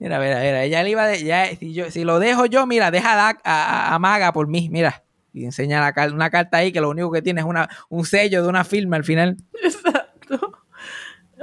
Mira, 0.00 0.18
mira, 0.18 0.40
mira, 0.40 0.64
ella 0.64 0.82
le 0.82 0.90
iba 0.90 1.06
de, 1.06 1.22
ya, 1.22 1.54
si, 1.56 1.74
yo, 1.74 1.90
si 1.90 2.04
lo 2.04 2.18
dejo 2.18 2.46
yo, 2.46 2.66
mira, 2.66 2.90
deja 2.90 3.28
a, 3.28 3.38
a, 3.44 3.94
a 3.94 3.98
Maga 3.98 4.32
por 4.32 4.48
mí, 4.48 4.68
mira. 4.70 5.04
Y 5.34 5.44
enseña 5.44 5.80
la, 5.80 6.12
una 6.12 6.30
carta 6.30 6.58
ahí 6.58 6.72
que 6.72 6.80
lo 6.80 6.90
único 6.90 7.10
que 7.10 7.22
tiene 7.22 7.40
es 7.40 7.46
una, 7.46 7.68
un 7.88 8.04
sello 8.04 8.42
de 8.42 8.48
una 8.48 8.64
firma 8.64 8.96
al 8.96 9.04
final. 9.04 9.36
Exacto. 9.62 10.58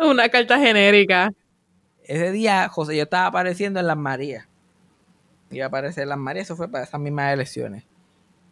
Una 0.01 0.29
carta 0.29 0.59
genérica. 0.59 1.33
Ese 2.03 2.31
día 2.31 2.69
José 2.69 2.95
yo 2.95 3.03
estaba 3.03 3.27
apareciendo 3.27 3.79
en 3.79 3.87
Las 3.87 3.97
Marías. 3.97 4.47
Iba 5.51 5.65
a 5.65 5.67
aparecer 5.67 6.03
en 6.03 6.09
Las 6.09 6.17
Marías, 6.17 6.45
eso 6.45 6.55
fue 6.55 6.67
para 6.69 6.83
esas 6.83 6.99
mismas 6.99 7.33
elecciones. 7.33 7.83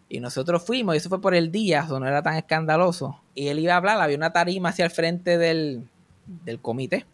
Y 0.09 0.19
nosotros 0.19 0.65
fuimos, 0.65 0.95
y 0.95 0.97
eso 0.97 1.09
fue 1.09 1.21
por 1.21 1.35
el 1.35 1.51
día, 1.51 1.81
eso 1.81 1.99
no 1.99 2.07
era 2.07 2.21
tan 2.21 2.35
escandaloso. 2.35 3.21
Y 3.35 3.49
él 3.49 3.59
iba 3.59 3.73
a 3.73 3.77
hablar, 3.77 3.99
había 3.99 4.17
una 4.17 4.31
tarima 4.31 4.69
hacia 4.69 4.85
el 4.85 4.91
frente 4.91 5.37
del, 5.37 5.87
del 6.25 6.59
comité. 6.59 7.05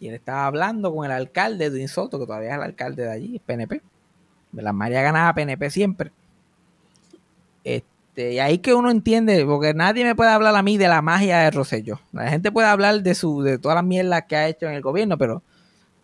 Y 0.00 0.08
él 0.08 0.14
estaba 0.14 0.46
hablando 0.46 0.94
con 0.94 1.04
el 1.04 1.12
alcalde 1.12 1.66
Edwin 1.66 1.88
Soto, 1.88 2.18
que 2.18 2.26
todavía 2.26 2.50
es 2.50 2.54
el 2.56 2.62
alcalde 2.62 3.02
de 3.04 3.10
allí, 3.10 3.42
PNP. 3.44 3.82
De 4.52 4.62
Las 4.62 4.74
Marías 4.74 5.02
ganaba 5.02 5.34
PNP 5.34 5.70
siempre. 5.70 6.12
Este, 7.76 8.32
y 8.32 8.38
ahí 8.40 8.58
que 8.58 8.74
uno 8.74 8.90
entiende, 8.90 9.44
porque 9.46 9.74
nadie 9.74 10.04
me 10.04 10.14
puede 10.14 10.30
hablar 10.30 10.54
a 10.56 10.62
mí 10.62 10.76
de 10.76 10.88
la 10.88 11.02
magia 11.02 11.38
de 11.38 11.50
Rosselló. 11.50 12.00
La 12.12 12.28
gente 12.30 12.50
puede 12.50 12.66
hablar 12.68 13.02
de 13.02 13.14
su, 13.14 13.42
de 13.42 13.58
todas 13.58 13.76
las 13.76 13.84
mierdas 13.84 14.24
que 14.28 14.36
ha 14.36 14.48
hecho 14.48 14.66
en 14.66 14.72
el 14.74 14.82
gobierno, 14.82 15.16
pero 15.18 15.42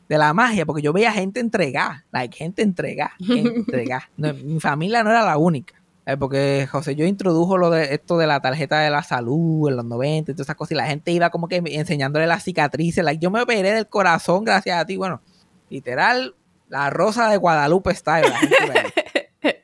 de 0.08 0.18
la 0.18 0.32
magia, 0.34 0.66
porque 0.66 0.82
yo 0.82 0.92
veía 0.92 1.12
gente 1.12 1.40
entregada, 1.40 2.04
like, 2.12 2.36
gente 2.36 2.62
entregada, 2.62 3.12
entregada. 3.28 4.08
No, 4.16 4.32
mi 4.34 4.60
familia 4.60 5.02
no 5.02 5.10
era 5.10 5.24
la 5.24 5.38
única. 5.38 5.74
eh, 6.06 6.16
Porque 6.16 6.68
José 6.70 6.94
yo 6.94 7.04
introdujo 7.06 7.56
lo 7.56 7.70
de 7.70 7.94
esto 7.94 8.18
de 8.18 8.26
la 8.26 8.40
tarjeta 8.40 8.78
de 8.80 8.90
la 8.90 9.02
salud 9.02 9.68
en 9.70 9.76
los 9.76 9.84
90 9.86 10.30
y 10.30 10.34
todas 10.34 10.46
esas 10.46 10.56
cosas, 10.56 10.72
y 10.72 10.74
la 10.74 10.86
gente 10.86 11.10
iba 11.10 11.30
como 11.30 11.48
que 11.48 11.62
enseñándole 11.64 12.26
las 12.26 12.44
cicatrices. 12.44 13.02
Like, 13.02 13.20
yo 13.22 13.30
me 13.30 13.40
operé 13.40 13.72
del 13.72 13.88
corazón 13.88 14.44
gracias 14.44 14.78
a 14.78 14.84
ti. 14.84 14.96
Bueno, 14.96 15.20
literal, 15.70 16.34
la 16.68 16.90
rosa 16.90 17.28
de 17.30 17.38
Guadalupe 17.38 17.94
style. 17.94 18.28
La 18.28 18.38
gente 18.38 18.56
iba 18.62 18.74
ahí. 18.74 19.54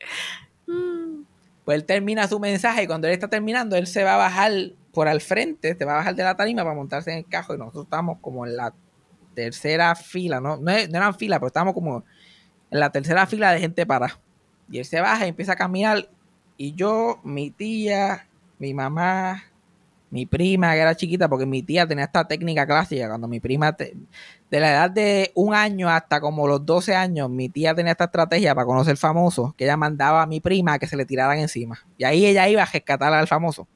Mm. 0.66 1.24
Pues 1.64 1.76
él 1.76 1.84
termina 1.84 2.26
su 2.26 2.40
mensaje 2.40 2.84
y 2.84 2.86
cuando 2.86 3.06
él 3.06 3.14
está 3.14 3.28
terminando, 3.28 3.76
él 3.76 3.86
se 3.86 4.04
va 4.04 4.14
a 4.14 4.18
bajar 4.18 4.52
por 4.92 5.08
al 5.08 5.20
frente, 5.20 5.76
se 5.76 5.84
va 5.84 5.92
a 5.92 5.96
bajar 5.96 6.14
de 6.14 6.24
la 6.24 6.36
tarima 6.36 6.62
para 6.62 6.74
montarse 6.74 7.12
en 7.12 7.18
el 7.18 7.26
cajo 7.26 7.54
y 7.54 7.58
nosotros 7.58 7.84
estamos 7.84 8.18
como 8.20 8.46
en 8.46 8.56
la 8.56 8.74
tercera 9.34 9.94
fila, 9.94 10.40
no, 10.40 10.56
no, 10.56 10.70
eran 10.70 11.14
fila, 11.14 11.38
pero 11.38 11.48
estábamos 11.48 11.74
como 11.74 12.04
en 12.70 12.80
la 12.80 12.90
tercera 12.90 13.26
fila 13.26 13.52
de 13.52 13.60
gente 13.60 13.86
para. 13.86 14.18
Y 14.70 14.78
él 14.78 14.84
se 14.84 15.00
baja 15.00 15.26
y 15.26 15.28
empieza 15.28 15.52
a 15.52 15.56
caminar 15.56 16.08
y 16.56 16.74
yo, 16.74 17.20
mi 17.24 17.50
tía, 17.50 18.28
mi 18.58 18.74
mamá, 18.74 19.44
mi 20.10 20.26
prima 20.26 20.72
que 20.74 20.80
era 20.80 20.94
chiquita, 20.96 21.28
porque 21.28 21.46
mi 21.46 21.62
tía 21.62 21.86
tenía 21.86 22.04
esta 22.04 22.26
técnica 22.26 22.66
clásica, 22.66 23.08
cuando 23.08 23.28
mi 23.28 23.40
prima, 23.40 23.74
te- 23.76 23.94
de 24.50 24.60
la 24.60 24.70
edad 24.72 24.90
de 24.90 25.30
un 25.34 25.54
año 25.54 25.88
hasta 25.88 26.20
como 26.20 26.46
los 26.48 26.66
12 26.66 26.94
años, 26.94 27.30
mi 27.30 27.48
tía 27.48 27.74
tenía 27.74 27.92
esta 27.92 28.04
estrategia 28.04 28.54
para 28.54 28.66
conocer 28.66 28.96
famosos, 28.96 29.54
que 29.54 29.64
ella 29.64 29.76
mandaba 29.76 30.22
a 30.22 30.26
mi 30.26 30.40
prima 30.40 30.74
a 30.74 30.78
que 30.78 30.86
se 30.88 30.96
le 30.96 31.06
tiraran 31.06 31.38
encima. 31.38 31.78
Y 31.96 32.04
ahí 32.04 32.26
ella 32.26 32.48
iba 32.48 32.62
a 32.62 32.66
rescatar 32.66 33.12
al 33.12 33.28
famoso. 33.28 33.68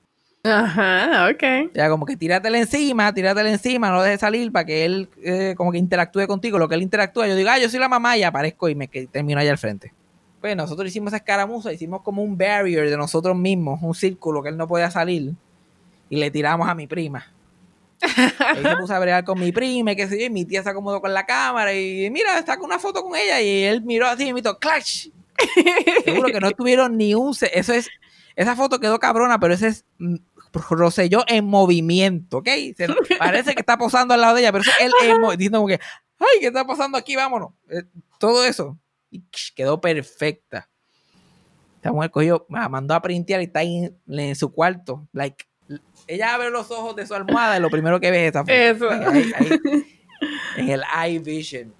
Ajá, 0.47 1.31
ok. 1.31 1.73
Ya 1.75 1.89
como 1.89 2.05
que 2.05 2.17
tíratele 2.17 2.59
encima, 2.59 3.13
tíratele 3.15 3.51
encima, 3.53 3.89
no 3.89 3.97
lo 3.97 4.03
dejes 4.03 4.21
salir 4.21 4.53
para 4.53 4.67
que 4.67 4.85
él 4.85 5.09
eh, 5.23 5.55
como 5.57 5.73
que 5.73 5.79
interactúe 5.79 6.27
contigo. 6.27 6.59
Lo 6.59 6.69
que 6.69 6.75
él 6.75 6.83
interactúa, 6.83 7.27
yo 7.27 7.35
digo, 7.35 7.49
ah, 7.51 7.59
yo 7.59 7.71
soy 7.71 7.81
la 7.81 7.89
mamá 7.89 8.17
y 8.19 8.25
aparezco 8.25 8.69
y 8.69 8.75
me 8.75 8.89
que- 8.89 9.07
termino 9.07 9.41
allá 9.41 9.53
al 9.53 9.59
frente. 9.59 9.95
Pues 10.41 10.55
nosotros 10.55 10.87
hicimos 10.89 11.09
esa 11.09 11.17
escaramuza, 11.19 11.73
hicimos 11.73 12.03
como 12.03 12.23
un 12.23 12.37
barrier 12.37 12.91
de 12.91 12.97
nosotros 12.99 13.35
mismos, 13.35 13.81
un 13.83 13.95
círculo 13.95 14.43
que 14.43 14.51
él 14.51 14.59
no 14.59 14.69
podía 14.69 14.91
salir 14.91 15.33
y 16.09 16.17
le 16.17 16.31
tiramos 16.31 16.69
a 16.69 16.75
mi 16.75 16.87
prima. 16.87 17.33
Ahí 18.39 18.63
se 18.63 18.77
puso 18.77 18.95
a 18.95 18.99
bregar 18.99 19.25
con 19.25 19.39
mi 19.39 19.53
prima, 19.53 19.93
y 19.93 19.97
yo, 19.97 20.05
y 20.15 20.31
mi 20.31 20.45
tía 20.45 20.63
se 20.63 20.69
acomodó 20.69 21.01
con 21.01 21.15
la 21.15 21.25
cámara 21.25 21.73
y 21.73 22.11
mira, 22.11 22.45
saca 22.45 22.63
una 22.63 22.79
foto 22.79 23.03
con 23.03 23.17
ella 23.17 23.41
y 23.41 23.65
él 23.65 23.83
miró 23.83 24.07
así 24.07 24.29
y 24.29 24.33
me 24.33 24.41
hizo 24.41 24.59
clash. 24.59 25.09
Seguro 26.05 26.29
que 26.29 26.41
no 26.41 26.51
tuvieron 26.53 26.97
ni 26.97 27.15
un... 27.15 27.31
Eso 27.53 27.73
es... 27.73 27.89
Esa 28.37 28.57
foto 28.57 28.81
quedó 28.81 28.99
cabrona, 28.99 29.39
pero 29.39 29.55
ese 29.55 29.69
es 29.69 29.85
mm, 29.99 30.17
Rosselló 30.71 31.25
en 31.29 31.45
movimiento, 31.47 32.39
¿ok? 32.39 32.49
Se- 32.77 32.89
parece 33.19 33.55
que 33.55 33.61
está 33.61 33.79
posando 33.79 34.15
al 34.15 34.21
lado 34.21 34.35
de 34.35 34.41
ella, 34.43 34.53
pero 34.53 34.63
eso 34.63 34.73
es 34.79 34.87
él 34.87 34.93
diciendo 35.37 35.59
como 35.59 35.69
que, 35.69 35.81
ay, 36.19 36.41
¿qué 36.41 36.47
está 36.49 36.67
pasando 36.67 36.99
aquí? 36.99 37.17
Vámonos. 37.17 37.51
Eh, 37.71 37.85
todo 38.19 38.45
eso. 38.45 38.79
Y 39.11 39.23
quedó 39.55 39.81
perfecta. 39.81 40.69
Esta 41.77 41.93
mujer 41.93 42.11
cogió, 42.11 42.47
ah, 42.51 42.69
mandó 42.69 42.95
a 42.95 43.03
printear 43.03 43.41
y 43.41 43.45
está 43.45 43.61
ahí 43.61 43.85
en, 43.85 44.19
en 44.19 44.37
su 44.37 44.53
cuarto. 44.53 45.07
Like, 45.13 45.45
ella 46.07 46.35
abre 46.35 46.51
los 46.51 46.71
ojos 46.71 46.95
de 46.97 47.07
su 47.07 47.15
almohada 47.15 47.57
y 47.57 47.61
lo 47.61 47.71
primero 47.71 48.01
que 48.01 48.11
ve 48.11 48.25
es 48.27 48.31
esa 48.31 48.41
foto. 48.41 48.53
Eso. 48.53 48.91
Ahí- 48.91 49.33
ahí, 49.37 49.61
en 50.57 50.69
el 50.71 50.83
eye 51.05 51.19
vision. 51.19 51.73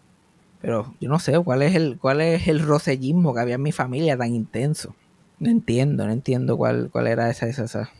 Pero 0.61 0.95
yo 1.01 1.09
no 1.09 1.19
sé 1.19 1.39
cuál 1.41 1.63
es 1.63 1.75
el 1.75 1.99
cuál 1.99 2.21
es 2.21 2.49
el 2.49 2.61
rosellismo 2.61 3.35
que 3.35 3.41
había 3.41 3.57
en 3.57 3.63
mi 3.63 3.73
familia 3.73 4.17
tan 4.17 4.35
intenso. 4.35 4.95
No 5.39 5.51
entiendo, 5.51 6.07
no 6.07 6.13
entiendo 6.13 6.57
cuál, 6.57 6.89
cuál 6.91 7.07
era 7.07 7.29
esa, 7.29 7.47
esa, 7.47 7.65
esa, 7.65 7.91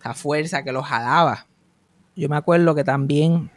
esa 0.00 0.14
fuerza 0.14 0.62
que 0.62 0.72
los 0.72 0.84
jalaba. 0.86 1.46
Yo 2.16 2.28
me 2.28 2.36
acuerdo 2.36 2.74
que 2.74 2.84
también, 2.84 3.50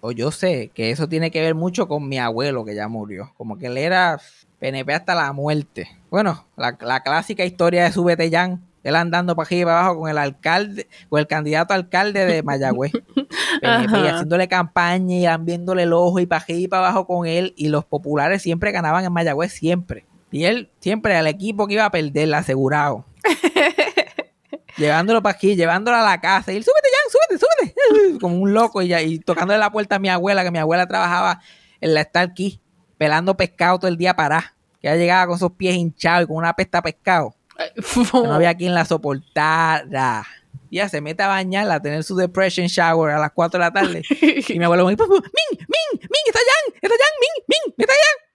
o 0.00 0.12
yo 0.12 0.30
sé, 0.30 0.70
que 0.72 0.90
eso 0.90 1.08
tiene 1.08 1.30
que 1.30 1.42
ver 1.42 1.54
mucho 1.54 1.86
con 1.88 2.08
mi 2.08 2.18
abuelo 2.18 2.64
que 2.64 2.74
ya 2.74 2.88
murió. 2.88 3.34
Como 3.36 3.58
que 3.58 3.66
él 3.66 3.76
era 3.76 4.18
PNP 4.58 4.94
hasta 4.94 5.14
la 5.14 5.32
muerte. 5.32 5.88
Bueno, 6.08 6.46
la, 6.56 6.78
la 6.80 7.02
clásica 7.02 7.44
historia 7.44 7.84
de 7.84 7.92
su 7.92 8.04
Betellán. 8.04 8.62
Él 8.88 8.96
andando 8.96 9.36
para 9.36 9.46
arriba 9.46 9.60
y 9.60 9.64
para 9.64 9.80
abajo 9.80 10.00
con 10.00 10.10
el 10.10 10.18
alcalde, 10.18 10.88
con 11.08 11.20
el 11.20 11.26
candidato 11.26 11.74
alcalde 11.74 12.24
de 12.24 12.42
Mayagüez. 12.42 12.92
PNP, 13.60 13.62
y 13.62 13.66
Ajá. 13.66 14.14
haciéndole 14.14 14.48
campaña 14.48 15.34
y 15.34 15.44
viéndole 15.44 15.84
el 15.84 15.92
ojo 15.92 16.18
y 16.20 16.26
para 16.26 16.42
arriba 16.42 16.60
y 16.60 16.68
para 16.68 16.88
abajo 16.88 17.06
con 17.06 17.26
él. 17.26 17.54
Y 17.56 17.68
los 17.68 17.84
populares 17.84 18.42
siempre 18.42 18.72
ganaban 18.72 19.04
en 19.04 19.12
Mayagüez, 19.12 19.52
siempre. 19.52 20.06
Y 20.30 20.44
él 20.44 20.70
siempre 20.80 21.16
al 21.16 21.26
equipo 21.26 21.66
que 21.66 21.74
iba 21.74 21.84
a 21.84 21.90
perder, 21.90 22.34
asegurado. 22.34 23.04
Llevándolo 24.76 25.22
para 25.22 25.34
aquí, 25.34 25.56
llevándolo 25.56 25.96
a 25.96 26.02
la 26.02 26.20
casa. 26.20 26.52
Y 26.52 26.56
él, 26.56 26.64
súbete 26.64 26.88
ya, 26.92 27.10
súbete, 27.10 27.74
súbete. 27.74 28.18
Como 28.20 28.38
un 28.38 28.52
loco 28.52 28.80
y, 28.82 28.88
ya, 28.88 29.02
y 29.02 29.18
tocándole 29.18 29.58
la 29.58 29.72
puerta 29.72 29.96
a 29.96 29.98
mi 29.98 30.08
abuela, 30.08 30.44
que 30.44 30.50
mi 30.50 30.58
abuela 30.58 30.86
trabajaba 30.86 31.40
en 31.80 31.94
la 31.94 32.02
Star 32.02 32.32
Key, 32.34 32.60
pelando 32.96 33.36
pescado 33.36 33.78
todo 33.78 33.88
el 33.88 33.96
día 33.96 34.14
para. 34.14 34.54
Que 34.80 34.88
ella 34.88 34.96
llegaba 34.96 35.26
con 35.26 35.38
sus 35.38 35.52
pies 35.52 35.74
hinchados 35.74 36.24
y 36.24 36.26
con 36.28 36.36
una 36.36 36.54
pesta 36.54 36.80
pescado. 36.80 37.34
No 38.12 38.34
había 38.34 38.54
quien 38.54 38.74
la 38.74 38.84
soportara. 38.84 40.26
Y 40.70 40.78
ella 40.78 40.88
se 40.88 41.00
mete 41.00 41.22
a 41.22 41.28
bañar, 41.28 41.70
a 41.70 41.80
tener 41.80 42.04
su 42.04 42.14
depression 42.14 42.66
shower 42.66 43.12
a 43.12 43.18
las 43.18 43.32
4 43.32 43.58
de 43.58 43.64
la 43.64 43.72
tarde. 43.72 44.02
Y 44.48 44.58
mi 44.58 44.64
abuelo 44.64 44.84
me 44.84 44.92
dice, 44.92 45.08
Ming, 45.08 45.20
Ming, 45.20 46.00
Ming, 46.00 46.26
está 46.26 46.38
Jan, 46.38 46.74
está 46.74 46.88
Yang, 46.88 47.16
Min, 47.20 47.44
Min, 47.48 47.74
está 47.78 47.94
Yang. 47.94 48.28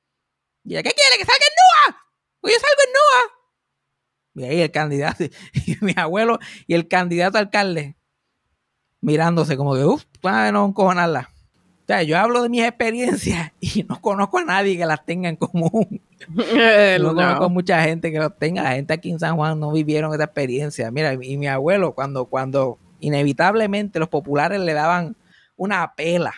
Y 0.66 0.74
ella, 0.74 0.84
¿qué 0.84 0.92
quiere? 0.92 1.18
Que 1.18 1.26
salga 1.26 1.46
en 1.46 1.56
NUA. 1.60 2.06
Pues 2.42 2.54
yo 2.54 2.60
salgo 2.60 2.82
en 2.86 2.94
NUA. 2.94 3.44
Y 4.36 4.52
ahí 4.52 4.62
el 4.62 4.72
candidato, 4.72 5.24
y 5.54 5.78
mi 5.82 5.94
abuelo 5.96 6.40
y 6.66 6.74
el 6.74 6.88
candidato 6.88 7.38
alcalde 7.38 7.96
mirándose 9.02 9.58
como 9.58 9.76
que, 9.76 9.84
uff, 9.84 10.06
no 10.24 10.66
encojonarla. 10.66 11.30
Sea, 11.94 12.04
yo 12.04 12.18
hablo 12.18 12.42
de 12.44 12.50
mis 12.50 12.64
experiencias 12.64 13.52
y 13.60 13.84
no 13.84 14.00
conozco 14.02 14.40
a 14.40 14.46
nadie 14.46 14.78
que 14.78 14.86
las 14.86 15.06
tenga 15.06 15.30
en 15.30 15.36
común. 15.36 16.02
No 16.30 16.98
no. 17.12 17.16
conozco 17.16 17.50
mucha 17.50 17.84
gente 17.84 18.10
que 18.12 18.18
los 18.18 18.38
tenga. 18.38 18.64
La 18.64 18.72
gente 18.74 18.94
aquí 18.94 19.12
en 19.12 19.20
San 19.20 19.36
Juan 19.36 19.60
no 19.60 19.72
vivieron 19.74 20.12
esta 20.14 20.24
experiencia. 20.24 20.90
Mira, 20.90 21.14
y 21.22 21.38
mi 21.38 21.48
abuelo, 21.48 21.94
cuando, 21.94 22.26
cuando 22.26 22.80
inevitablemente 23.02 24.00
los 24.00 24.08
populares 24.08 24.62
le 24.62 24.72
daban 24.74 25.18
una 25.58 25.94
pela 25.96 26.34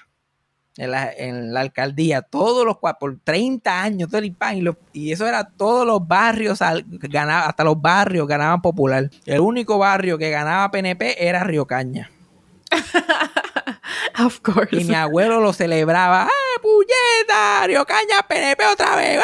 en 0.77 0.89
la, 0.91 1.11
en 1.13 1.53
la 1.53 1.61
alcaldía, 1.61 2.21
todos 2.23 2.65
los 2.65 2.77
por 2.77 3.19
30 3.23 3.81
años, 3.83 4.09
todo 4.09 4.19
el 4.21 4.33
pan, 4.33 4.57
y, 4.57 4.61
los- 4.61 4.75
y 4.91 5.11
eso 5.11 5.27
era 5.27 5.43
todos 5.47 5.85
los 5.85 6.05
barrios, 6.07 6.61
al- 6.63 6.83
ganaba, 6.87 7.45
hasta 7.45 7.63
los 7.63 7.79
barrios 7.79 8.27
ganaban 8.27 8.61
popular. 8.63 9.09
El 9.25 9.39
único 9.41 9.77
barrio 9.77 10.17
que 10.17 10.31
ganaba 10.31 10.71
PNP 10.71 11.27
era 11.27 11.43
Río 11.43 11.67
Caña. 11.67 12.09
Of 14.17 14.39
course. 14.41 14.75
Y 14.75 14.85
mi 14.85 14.95
abuelo 14.95 15.39
lo 15.39 15.53
celebraba. 15.53 16.27
¡Eh, 16.27 16.59
puñeta! 16.61 17.67
Río 17.67 17.85
Caña, 17.85 18.21
PNP 18.27 18.65
otra 18.65 18.95
vez. 18.95 19.21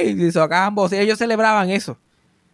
¡Eh! 0.00 0.04
Y 0.04 0.32
socaban 0.32 0.74
voces. 0.74 1.00
Ellos 1.00 1.18
celebraban 1.18 1.70
eso. 1.70 1.98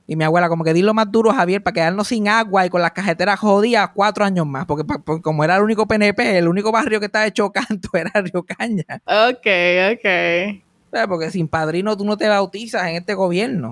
Y 0.08 0.14
mi 0.14 0.22
abuela, 0.22 0.48
como 0.48 0.62
que 0.62 0.72
dilo 0.72 0.94
más 0.94 1.10
duro, 1.10 1.32
Javier, 1.32 1.62
para 1.62 1.74
quedarnos 1.74 2.08
sin 2.08 2.28
agua 2.28 2.64
y 2.64 2.70
con 2.70 2.80
las 2.80 2.92
cajeteras 2.92 3.40
jodidas 3.40 3.90
cuatro 3.92 4.24
años 4.24 4.46
más. 4.46 4.64
Porque, 4.66 4.84
como 5.20 5.42
era 5.42 5.56
el 5.56 5.62
único 5.62 5.86
PNP, 5.86 6.38
el 6.38 6.46
único 6.46 6.70
barrio 6.70 7.00
que 7.00 7.06
estaba 7.06 7.26
hecho 7.26 7.50
canto 7.50 7.88
era 7.94 8.12
Río 8.14 8.44
Caña. 8.44 8.84
Ok, 9.04 9.46
ok. 9.94 10.62
Porque 11.08 11.30
sin 11.30 11.48
padrino 11.48 11.96
tú 11.96 12.04
no 12.04 12.16
te 12.16 12.28
bautizas 12.28 12.86
en 12.86 12.96
este 12.96 13.14
gobierno. 13.14 13.70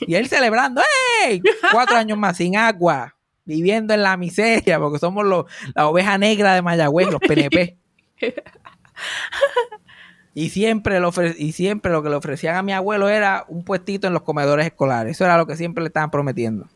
Y 0.00 0.16
él 0.16 0.28
celebrando, 0.28 0.82
¡ey! 1.24 1.40
Cuatro 1.72 1.96
años 1.96 2.18
más 2.18 2.36
sin 2.36 2.56
agua, 2.56 3.15
viviendo 3.46 3.94
en 3.94 4.02
la 4.02 4.16
miseria, 4.16 4.78
porque 4.78 4.98
somos 4.98 5.24
los, 5.24 5.46
la 5.74 5.88
oveja 5.88 6.18
negra 6.18 6.54
de 6.54 6.62
Mayagüez, 6.62 7.10
los 7.10 7.20
PNP. 7.20 7.78
Y 10.38 10.50
siempre, 10.50 11.00
lo 11.00 11.10
y 11.38 11.52
siempre 11.52 11.90
lo 11.90 12.02
que 12.02 12.10
le 12.10 12.16
ofrecían 12.16 12.56
a 12.56 12.62
mi 12.62 12.74
abuelo 12.74 13.08
era 13.08 13.46
un 13.48 13.64
puestito 13.64 14.06
en 14.06 14.12
los 14.12 14.20
comedores 14.20 14.66
escolares. 14.66 15.12
Eso 15.12 15.24
era 15.24 15.38
lo 15.38 15.46
que 15.46 15.56
siempre 15.56 15.82
le 15.82 15.88
estaban 15.88 16.10
prometiendo. 16.10 16.66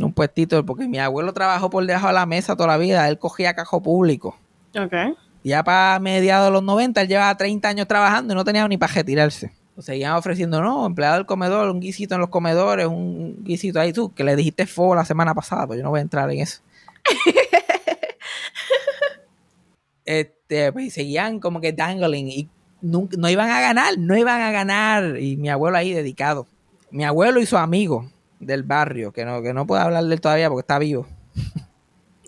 Un 0.00 0.12
puestito, 0.12 0.66
porque 0.66 0.88
mi 0.88 0.98
abuelo 0.98 1.32
trabajó 1.32 1.70
por 1.70 1.86
debajo 1.86 2.08
de 2.08 2.12
la 2.12 2.26
mesa 2.26 2.56
toda 2.56 2.70
la 2.70 2.76
vida. 2.76 3.08
Él 3.08 3.20
cogía 3.20 3.54
cajo 3.54 3.80
público. 3.80 4.36
Ok. 4.76 5.16
Ya 5.44 5.62
para 5.62 6.00
mediados 6.00 6.48
de 6.48 6.52
los 6.54 6.64
90, 6.64 7.02
él 7.02 7.06
llevaba 7.06 7.36
30 7.36 7.68
años 7.68 7.86
trabajando 7.86 8.34
y 8.34 8.36
no 8.36 8.42
tenía 8.42 8.66
ni 8.66 8.78
para 8.78 8.92
retirarse. 8.92 9.52
Seguían 9.78 10.12
ofreciendo, 10.12 10.62
no, 10.62 10.86
empleado 10.86 11.16
del 11.16 11.26
comedor, 11.26 11.70
un 11.70 11.80
guisito 11.80 12.14
en 12.14 12.20
los 12.20 12.30
comedores, 12.30 12.86
un 12.86 13.42
guisito 13.42 13.80
ahí 13.80 13.92
tú, 13.92 14.14
que 14.14 14.22
le 14.22 14.36
dijiste 14.36 14.66
fo 14.66 14.94
la 14.94 15.04
semana 15.04 15.34
pasada, 15.34 15.66
pues 15.66 15.78
yo 15.78 15.82
no 15.82 15.90
voy 15.90 15.98
a 15.98 16.02
entrar 16.02 16.30
en 16.30 16.40
eso. 16.40 16.62
este, 20.04 20.72
pues 20.72 20.94
seguían 20.94 21.40
como 21.40 21.60
que 21.60 21.72
dangling 21.72 22.28
y 22.28 22.48
nunca, 22.82 23.16
no 23.18 23.28
iban 23.28 23.50
a 23.50 23.60
ganar, 23.60 23.98
no 23.98 24.16
iban 24.16 24.40
a 24.40 24.52
ganar. 24.52 25.18
Y 25.18 25.36
mi 25.36 25.48
abuelo 25.48 25.76
ahí 25.76 25.92
dedicado. 25.92 26.46
Mi 26.90 27.04
abuelo 27.04 27.40
y 27.40 27.46
su 27.46 27.56
amigo 27.56 28.08
del 28.38 28.62
barrio, 28.62 29.12
que 29.12 29.24
no, 29.24 29.42
que 29.42 29.52
no 29.52 29.66
puedo 29.66 29.82
hablar 29.82 30.04
de 30.04 30.14
él 30.14 30.20
todavía 30.20 30.48
porque 30.48 30.60
está 30.60 30.78
vivo. 30.78 31.06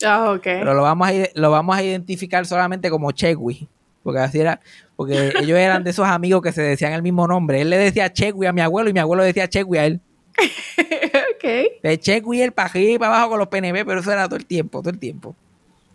Ah, 0.05 0.33
ok. 0.33 0.43
Pero 0.43 0.75
lo 0.75 0.83
vamos 0.83 1.09
a, 1.09 1.13
lo 1.35 1.51
vamos 1.51 1.77
a 1.77 1.83
identificar 1.83 2.45
solamente 2.45 2.91
como 2.91 3.13
Chegui. 3.13 3.69
Porque 4.03 4.21
así 4.21 4.41
era, 4.41 4.61
porque 4.97 5.33
ellos 5.41 5.59
eran 5.59 5.85
de 5.85 5.91
esos 5.91 6.07
amigos 6.07 6.43
que 6.43 6.53
se 6.53 6.63
decían 6.63 6.93
el 6.93 7.03
mismo 7.03 7.29
nombre. 7.29 7.61
Él 7.61 7.71
le 7.71 7.77
decía 7.77 8.13
Chegui 8.13 8.47
a 8.47 8.53
mi 8.53 8.63
abuelo 8.63 8.89
y 8.89 8.95
mi 8.95 8.99
abuelo 9.01 9.23
decía 9.23 9.47
Chegui 9.49 9.77
a 9.77 9.87
él. 9.87 10.01
ok. 10.39 11.83
De 11.83 12.01
Chegui 12.01 12.41
el 12.41 12.53
para 12.53 12.71
arriba 12.71 12.93
y 12.93 12.99
para 12.99 13.15
abajo 13.15 13.31
con 13.31 13.39
los 13.39 13.49
PNB, 13.49 13.85
pero 13.85 14.01
eso 14.01 14.11
era 14.11 14.27
todo 14.27 14.37
el 14.37 14.47
tiempo, 14.47 14.81
todo 14.81 14.91
el 14.91 14.99
tiempo. 14.99 15.37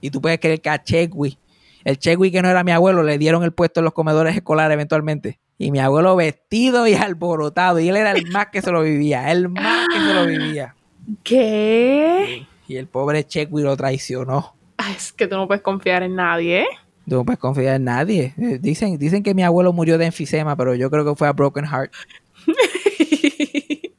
Y 0.02 0.12
tú 0.12 0.22
puedes 0.22 0.40
creer 0.40 0.62
que 0.62 0.70
a 0.70 0.84
Chegui, 0.84 1.38
el 1.84 1.98
Chegui 1.98 2.32
que 2.32 2.44
no 2.44 2.50
era 2.50 2.64
mi 2.64 2.72
abuelo, 2.72 3.02
le 3.02 3.18
dieron 3.18 3.44
el 3.44 3.52
puesto 3.52 3.80
en 3.80 3.86
los 3.86 3.94
comedores 3.94 4.36
escolares 4.36 4.76
eventualmente. 4.76 5.40
Y 5.58 5.72
mi 5.72 5.80
abuelo 5.80 6.16
vestido 6.16 6.88
y 6.88 6.94
alborotado. 6.96 7.80
Y 7.80 7.90
él 7.90 7.98
era 7.98 8.12
el 8.12 8.30
más 8.32 8.48
que 8.52 8.62
se 8.62 8.72
lo 8.72 8.84
vivía, 8.84 9.32
el 9.32 9.50
más 9.50 9.88
que 9.92 10.00
se 10.00 10.14
lo 10.14 10.26
vivía. 10.28 10.76
¿Qué? 11.24 12.46
Y 12.68 12.76
el 12.76 12.86
pobre 12.86 13.26
Chegui 13.26 13.64
lo 13.64 13.76
traicionó. 13.76 14.56
Ay, 14.78 14.94
es 14.96 15.12
que 15.12 15.28
tú 15.28 15.36
no 15.36 15.48
puedes 15.48 15.64
confiar 15.64 16.04
en 16.04 16.16
nadie, 16.16 16.62
¿eh? 16.62 16.68
No 17.16 17.26
puedes 17.26 17.40
confiar 17.40 17.76
en 17.76 17.84
nadie. 17.86 18.34
Eh, 18.38 18.58
Dicen, 18.62 18.98
dicen 18.98 19.24
que 19.24 19.34
mi 19.34 19.44
abuelo 19.44 19.74
murió 19.74 19.98
de 19.98 20.06
enfisema, 20.06 20.56
pero 20.56 20.76
yo 20.76 20.90
creo 20.90 21.04
que 21.06 21.16
fue 21.16 21.28
a 21.28 21.34
broken 21.34 21.66
heart. 21.66 21.92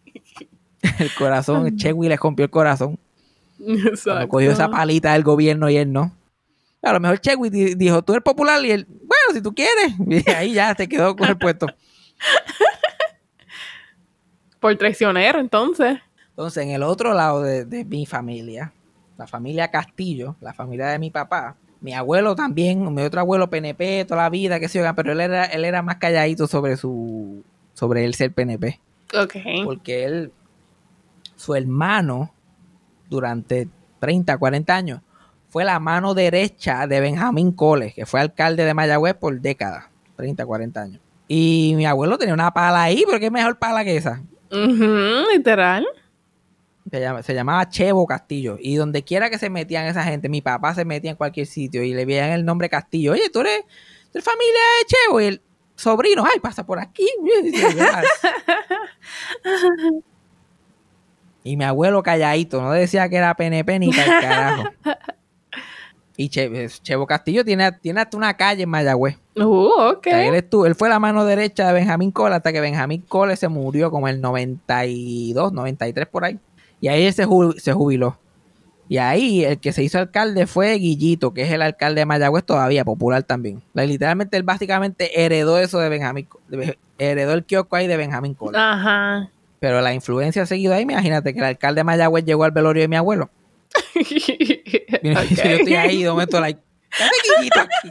El 0.99 1.15
corazón, 1.17 1.77
Chegui 1.77 2.09
le 2.09 2.17
rompió 2.17 2.45
el 2.45 2.51
corazón. 2.51 2.99
Exacto. 3.65 4.29
cogió 4.29 4.51
esa 4.51 4.69
palita 4.69 5.13
del 5.13 5.23
gobierno 5.23 5.71
y 5.71 5.77
él 5.77 5.93
no. 5.93 6.13
A 6.83 6.93
lo 6.93 6.99
mejor 7.01 7.21
di- 7.51 7.75
dijo, 7.77 8.03
tú 8.03 8.13
eres 8.13 8.25
popular 8.25 8.65
y 8.65 8.73
él, 8.73 8.87
bueno, 8.89 9.33
si 9.33 9.41
tú 9.41 9.55
quieres. 9.55 9.95
Y 10.07 10.29
ahí 10.31 10.53
ya 10.55 10.75
se 10.75 10.89
quedó 10.89 11.15
con 11.17 11.29
el 11.29 11.39
puesto. 11.39 11.67
Por 14.61 14.77
traicionero, 14.77 15.39
entonces. 15.41 15.99
Entonces, 16.31 16.65
en 16.65 16.71
el 16.71 16.83
otro 16.83 17.15
lado 17.15 17.43
de, 17.43 17.65
de 17.65 17.85
mi 17.85 18.07
familia, 18.07 18.73
la 19.19 19.27
familia 19.27 19.71
Castillo, 19.71 20.37
la 20.41 20.53
familia 20.55 20.87
de 20.89 20.99
mi 20.99 21.11
papá, 21.11 21.57
mi 21.83 21.93
abuelo 21.95 22.37
también, 22.37 22.95
mi 22.95 23.03
otro 23.03 23.21
abuelo 23.21 23.51
PNP 23.51 24.05
toda 24.07 24.23
la 24.23 24.31
vida, 24.31 24.61
que 24.61 24.69
se 24.69 24.79
yo, 24.79 24.95
pero 24.95 25.13
él 25.13 25.21
era, 25.21 25.45
él 25.47 25.65
era 25.65 25.83
más 25.83 25.97
calladito 25.97 26.47
sobre 26.47 26.77
su, 26.77 27.43
sobre 27.75 28.05
él 28.05 28.15
ser 28.15 28.33
PNP. 28.33 28.81
Ok. 29.21 29.35
Porque 29.65 30.05
él, 30.05 30.33
su 31.35 31.57
hermano, 31.57 32.33
durante 33.11 33.69
30, 33.99 34.39
40 34.39 34.75
años, 34.75 35.01
fue 35.49 35.65
la 35.65 35.81
mano 35.81 36.15
derecha 36.15 36.87
de 36.87 37.01
Benjamín 37.01 37.51
Coles, 37.51 37.95
que 37.95 38.07
fue 38.07 38.21
alcalde 38.21 38.65
de 38.65 38.75
Mayagüez 38.75 39.15
por 39.15 39.41
décadas, 39.41 39.87
30, 40.17 40.47
40 40.47 40.81
años. 40.81 41.01
Y 41.27 41.75
mi 41.77 41.85
abuelo 41.85 42.17
tenía 42.17 42.35
una 42.35 42.53
pala 42.53 42.85
ahí, 42.85 43.03
pero 43.07 43.19
qué 43.19 43.31
mejor 43.31 43.59
pala 43.59 43.85
que 43.85 43.97
esa. 43.97 44.23
Ujú, 44.53 45.33
literal. 45.35 45.85
Se, 46.93 47.01
llama- 47.01 47.23
se 47.23 47.35
llamaba 47.35 47.69
Chevo 47.71 48.07
Castillo. 48.07 48.57
Y 48.61 48.77
donde 48.77 49.03
quiera 49.03 49.31
que 49.31 49.39
se 49.39 49.49
metían 49.51 49.87
esa 49.87 50.05
gente, 50.05 50.29
mi 50.29 50.43
papá 50.43 50.75
se 50.75 50.85
metía 50.85 51.11
en 51.11 51.17
cualquier 51.17 51.47
sitio 51.47 51.83
y 51.83 51.95
le 51.95 52.05
veían 52.05 52.31
el 52.31 52.45
nombre 52.45 52.69
Castillo. 52.69 53.13
Oye, 53.13 53.31
tú 53.33 53.41
eres, 53.41 53.63
eres 54.13 54.25
familia 54.25 54.61
de 54.79 54.85
Chevo. 54.87 55.21
Y 55.21 55.25
el 55.25 55.41
sobrino, 55.75 56.23
ay, 56.31 56.39
pasa 56.41 56.65
por 56.67 56.79
aquí. 56.79 57.09
y 61.45 61.57
mi 61.57 61.65
abuelo 61.65 62.03
calladito, 62.03 62.61
no 62.63 62.71
decía 62.73 63.09
que 63.09 63.17
era 63.17 63.35
PNP 63.35 63.79
ni 63.79 63.89
el 63.91 63.97
carajo. 63.97 64.65
Y 66.17 66.29
Che- 66.29 66.69
Chevo 66.83 67.07
Castillo 67.07 67.43
tiene, 67.45 67.73
tiene 67.73 68.03
hasta 68.03 68.17
una 68.19 68.37
calle 68.37 68.65
en 68.65 68.69
Mayagüez. 68.69 69.17
Uh, 69.35 69.71
ok. 69.93 70.07
O 70.07 70.11
sea, 70.11 70.27
él, 70.27 70.35
estuvo- 70.35 70.67
él 70.67 70.75
fue 70.75 70.91
la 70.91 70.99
mano 70.99 71.25
derecha 71.25 71.67
de 71.67 71.73
Benjamín 71.73 72.11
Cole 72.13 72.35
hasta 72.35 72.53
que 72.53 72.61
Benjamín 72.61 73.01
Cole 73.09 73.35
se 73.37 73.49
murió 73.49 73.91
como 73.91 74.09
el 74.09 74.21
92, 74.21 75.55
93 75.55 76.07
por 76.07 76.25
ahí. 76.27 76.39
Y 76.83 76.89
ahí 76.89 77.07
él 77.07 77.15
se, 77.15 77.27
ju- 77.27 77.59
se 77.59 77.73
jubiló. 77.73 78.19
Y 78.89 78.99
ahí 78.99 79.43
el 79.45 79.59
que 79.59 79.73
se 79.73 79.83
hizo 79.83 79.99
alcalde 79.99 80.47
fue 80.47 80.75
Guillito, 80.75 81.33
que 81.33 81.43
es 81.43 81.51
el 81.53 81.63
alcalde 81.63 82.01
de 82.03 82.07
Mayagüez 82.07 82.45
todavía, 82.45 82.85
popular 82.85 83.23
también. 83.23 83.63
Literalmente 83.73 84.37
él 84.37 84.43
básicamente 84.43 85.25
heredó 85.25 85.59
eso 85.59 85.79
de 85.79 85.89
Benjamín, 85.89 86.29
de- 86.49 86.77
heredó 86.99 87.33
el 87.33 87.45
kiosco 87.45 87.77
ahí 87.77 87.87
de 87.87 87.97
Benjamín 87.97 88.35
Cole. 88.35 88.59
Ajá. 88.59 89.31
Pero 89.61 89.81
la 89.81 89.95
influencia 89.95 90.43
ha 90.43 90.47
seguido 90.47 90.75
ahí, 90.75 90.83
imagínate 90.83 91.33
que 91.33 91.39
el 91.39 91.45
alcalde 91.47 91.79
de 91.81 91.85
Mayagüez 91.85 92.25
llegó 92.25 92.45
al 92.45 92.51
velorio 92.51 92.83
de 92.83 92.89
mi 92.89 92.97
abuelo. 92.97 93.31
Mira. 95.03 95.25
Yo 95.31 95.43
estoy 95.43 95.75
ahí 95.75 96.03
de 96.03 96.11
momento, 96.11 96.41
like, 96.41 96.61
¿qué 96.91 97.05
hace 97.05 97.13
Guillito 97.39 97.61
aquí? 97.61 97.89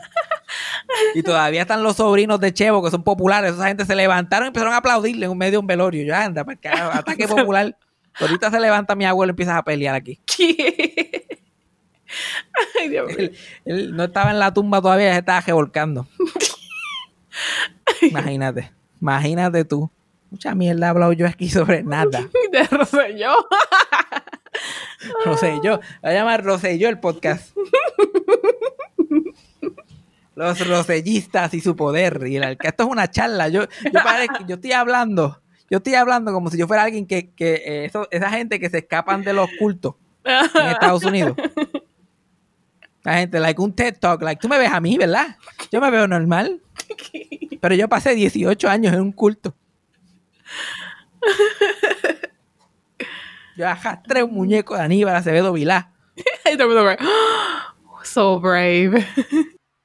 Y 1.16 1.24
todavía 1.24 1.62
están 1.62 1.82
los 1.84 1.96
sobrinos 1.96 2.40
de 2.40 2.54
Chevo, 2.54 2.84
que 2.84 2.92
son 2.92 3.04
populares. 3.04 3.54
Esa 3.54 3.68
gente 3.68 3.86
se 3.86 3.96
levantaron 3.96 4.46
y 4.46 4.50
empezaron 4.50 4.74
a 4.74 4.78
aplaudirle 4.78 5.26
en 5.26 5.38
medio 5.38 5.54
de 5.54 5.58
un 5.60 5.68
velorio. 5.68 6.04
Yo, 6.04 6.16
anda, 6.16 6.44
para 6.44 6.58
carajo, 6.60 6.92
ataque 7.00 7.28
popular. 7.28 7.76
Ahorita 8.20 8.52
se 8.52 8.60
levanta 8.60 8.96
mi 8.96 9.06
abuelo 9.06 9.32
y 9.32 9.34
empiezas 9.34 9.56
a 9.58 9.64
pelear 9.64 9.96
aquí. 9.96 10.20
Ay, 12.80 12.90
Dios 12.90 13.08
mío. 13.08 13.16
Él, 13.18 13.38
él 13.66 13.96
no 13.96 14.04
estaba 14.04 14.32
en 14.32 14.40
la 14.40 14.54
tumba 14.54 14.82
todavía, 14.82 15.14
se 15.14 15.20
estaba 15.20 15.40
revolcando. 15.42 16.08
Imagínate, 18.02 18.72
imagínate 19.02 19.64
tú. 19.64 19.90
Mucha 20.30 20.54
mierda 20.56 20.88
he 20.88 20.90
hablado 20.90 21.14
yo 21.14 21.28
aquí 21.28 21.50
sobre 21.50 21.84
nada. 21.84 22.28
De 22.52 22.64
Rosselló. 22.64 23.34
Rosselló. 25.26 25.80
Va 26.04 26.10
a 26.10 26.14
llamar 26.14 26.44
Rosselló 26.44 26.90
el 26.90 27.00
podcast. 27.00 27.56
Los 30.36 30.68
rosellistas 30.68 31.54
y 31.54 31.62
su 31.62 31.76
poder. 31.76 32.24
Y 32.28 32.38
el 32.38 32.58
Esto 32.62 32.84
es 32.84 32.90
una 32.90 33.10
charla. 33.12 33.50
Yo, 33.50 33.64
yo, 33.66 34.00
parezco- 34.00 34.46
yo 34.48 34.56
estoy 34.56 34.72
hablando. 34.72 35.42
Yo 35.72 35.78
estoy 35.78 35.96
hablando 35.96 36.32
como 36.34 36.52
si 36.52 36.58
yo 36.60 36.68
fuera 36.68 36.84
alguien 36.84 37.08
que, 37.08 37.32
que 37.32 37.54
eh, 37.66 37.86
eso- 37.86 38.08
esa 38.12 38.30
gente 38.30 38.60
que 38.60 38.70
se 38.70 38.80
escapan 38.80 39.24
de 39.24 39.34
los 39.34 39.50
cultos 39.58 39.96
en 40.26 40.68
Estados 40.68 41.04
Unidos. 41.06 41.36
La 43.04 43.16
gente, 43.18 43.40
like 43.40 43.60
un 43.60 43.74
TED 43.74 43.96
Talk, 44.00 44.22
like 44.22 44.40
tú 44.40 44.48
me 44.48 44.60
ves 44.60 44.72
a 44.72 44.80
mí, 44.80 44.96
¿verdad? 44.98 45.36
Yo 45.72 45.82
me 45.82 45.90
veo 45.90 46.08
normal. 46.08 46.62
Pero 47.62 47.74
yo 47.74 47.90
pasé 47.90 48.14
18 48.14 48.70
años 48.70 48.94
en 48.94 49.02
un 49.02 49.12
culto. 49.12 49.56
Yo 53.58 53.68
arrastré 53.68 54.24
un 54.24 54.34
muñeco 54.34 54.76
de 54.76 54.82
Aníbal 54.82 55.16
Acevedo 55.16 55.54
Vilá. 55.54 55.92
Y 56.46 56.58
todo 56.58 56.70
el 56.70 56.76
mundo 56.76 56.98
como, 57.84 58.04
So 58.04 58.40
brave. 58.40 59.06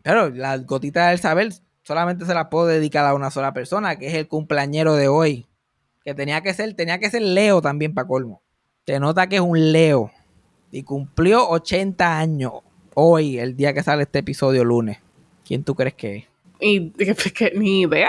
Pero 0.03 0.31
las 0.31 0.67
gotitas 0.67 1.11
del 1.11 1.19
saber 1.19 1.53
solamente 1.83 2.25
se 2.27 2.35
las 2.35 2.49
puedo 2.49 2.67
dedicar 2.67 3.05
a 3.07 3.15
una 3.15 3.31
sola 3.31 3.53
persona, 3.53 3.97
que 3.99 4.09
es 4.09 4.15
el 4.15 4.29
cumpleañero 4.29 4.95
de 4.95 5.09
hoy. 5.09 5.47
Que 6.07 6.15
tenía 6.15 6.41
que 6.41 6.55
ser, 6.55 6.73
tenía 6.75 7.01
que 7.01 7.11
ser 7.11 7.21
Leo 7.21 7.61
también 7.61 7.93
para 7.93 8.07
colmo. 8.07 8.41
Se 8.87 9.01
nota 9.01 9.29
que 9.29 9.37
es 9.37 9.43
un 9.43 9.73
Leo. 9.73 10.13
Y 10.71 10.85
cumplió 10.85 11.49
80 11.49 12.19
años 12.19 12.53
hoy, 12.95 13.41
el 13.41 13.57
día 13.57 13.75
que 13.75 13.83
sale 13.83 14.05
este 14.05 14.21
episodio 14.21 14.63
lunes. 14.63 14.99
¿Quién 15.45 15.65
tú 15.65 15.75
crees 15.75 15.95
que 15.95 16.17
es? 16.17 16.25
Y 16.61 16.91
que, 17.35 17.53
ni 17.57 17.81
idea. 17.83 18.09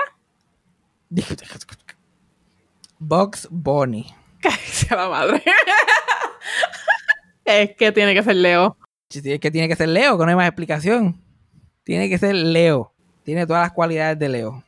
Bugs 2.99 3.47
Bunny. 3.49 4.13
Cállese 4.41 4.95
la 4.95 5.09
madre. 5.09 5.43
es 7.45 7.75
que 7.75 7.91
tiene 7.91 8.13
que 8.13 8.21
ser 8.21 8.35
Leo. 8.35 8.77
Es 9.09 9.39
que 9.39 9.49
tiene 9.49 9.67
que 9.67 9.75
ser 9.75 9.89
Leo, 9.89 10.19
que 10.19 10.23
no 10.23 10.29
hay 10.29 10.35
más 10.35 10.47
explicación. 10.47 11.19
Tiene 11.83 12.09
que 12.09 12.19
ser 12.19 12.35
Leo. 12.35 12.93
Tiene 13.23 13.47
todas 13.47 13.63
las 13.63 13.71
cualidades 13.71 14.19
de 14.19 14.29
Leo. 14.29 14.63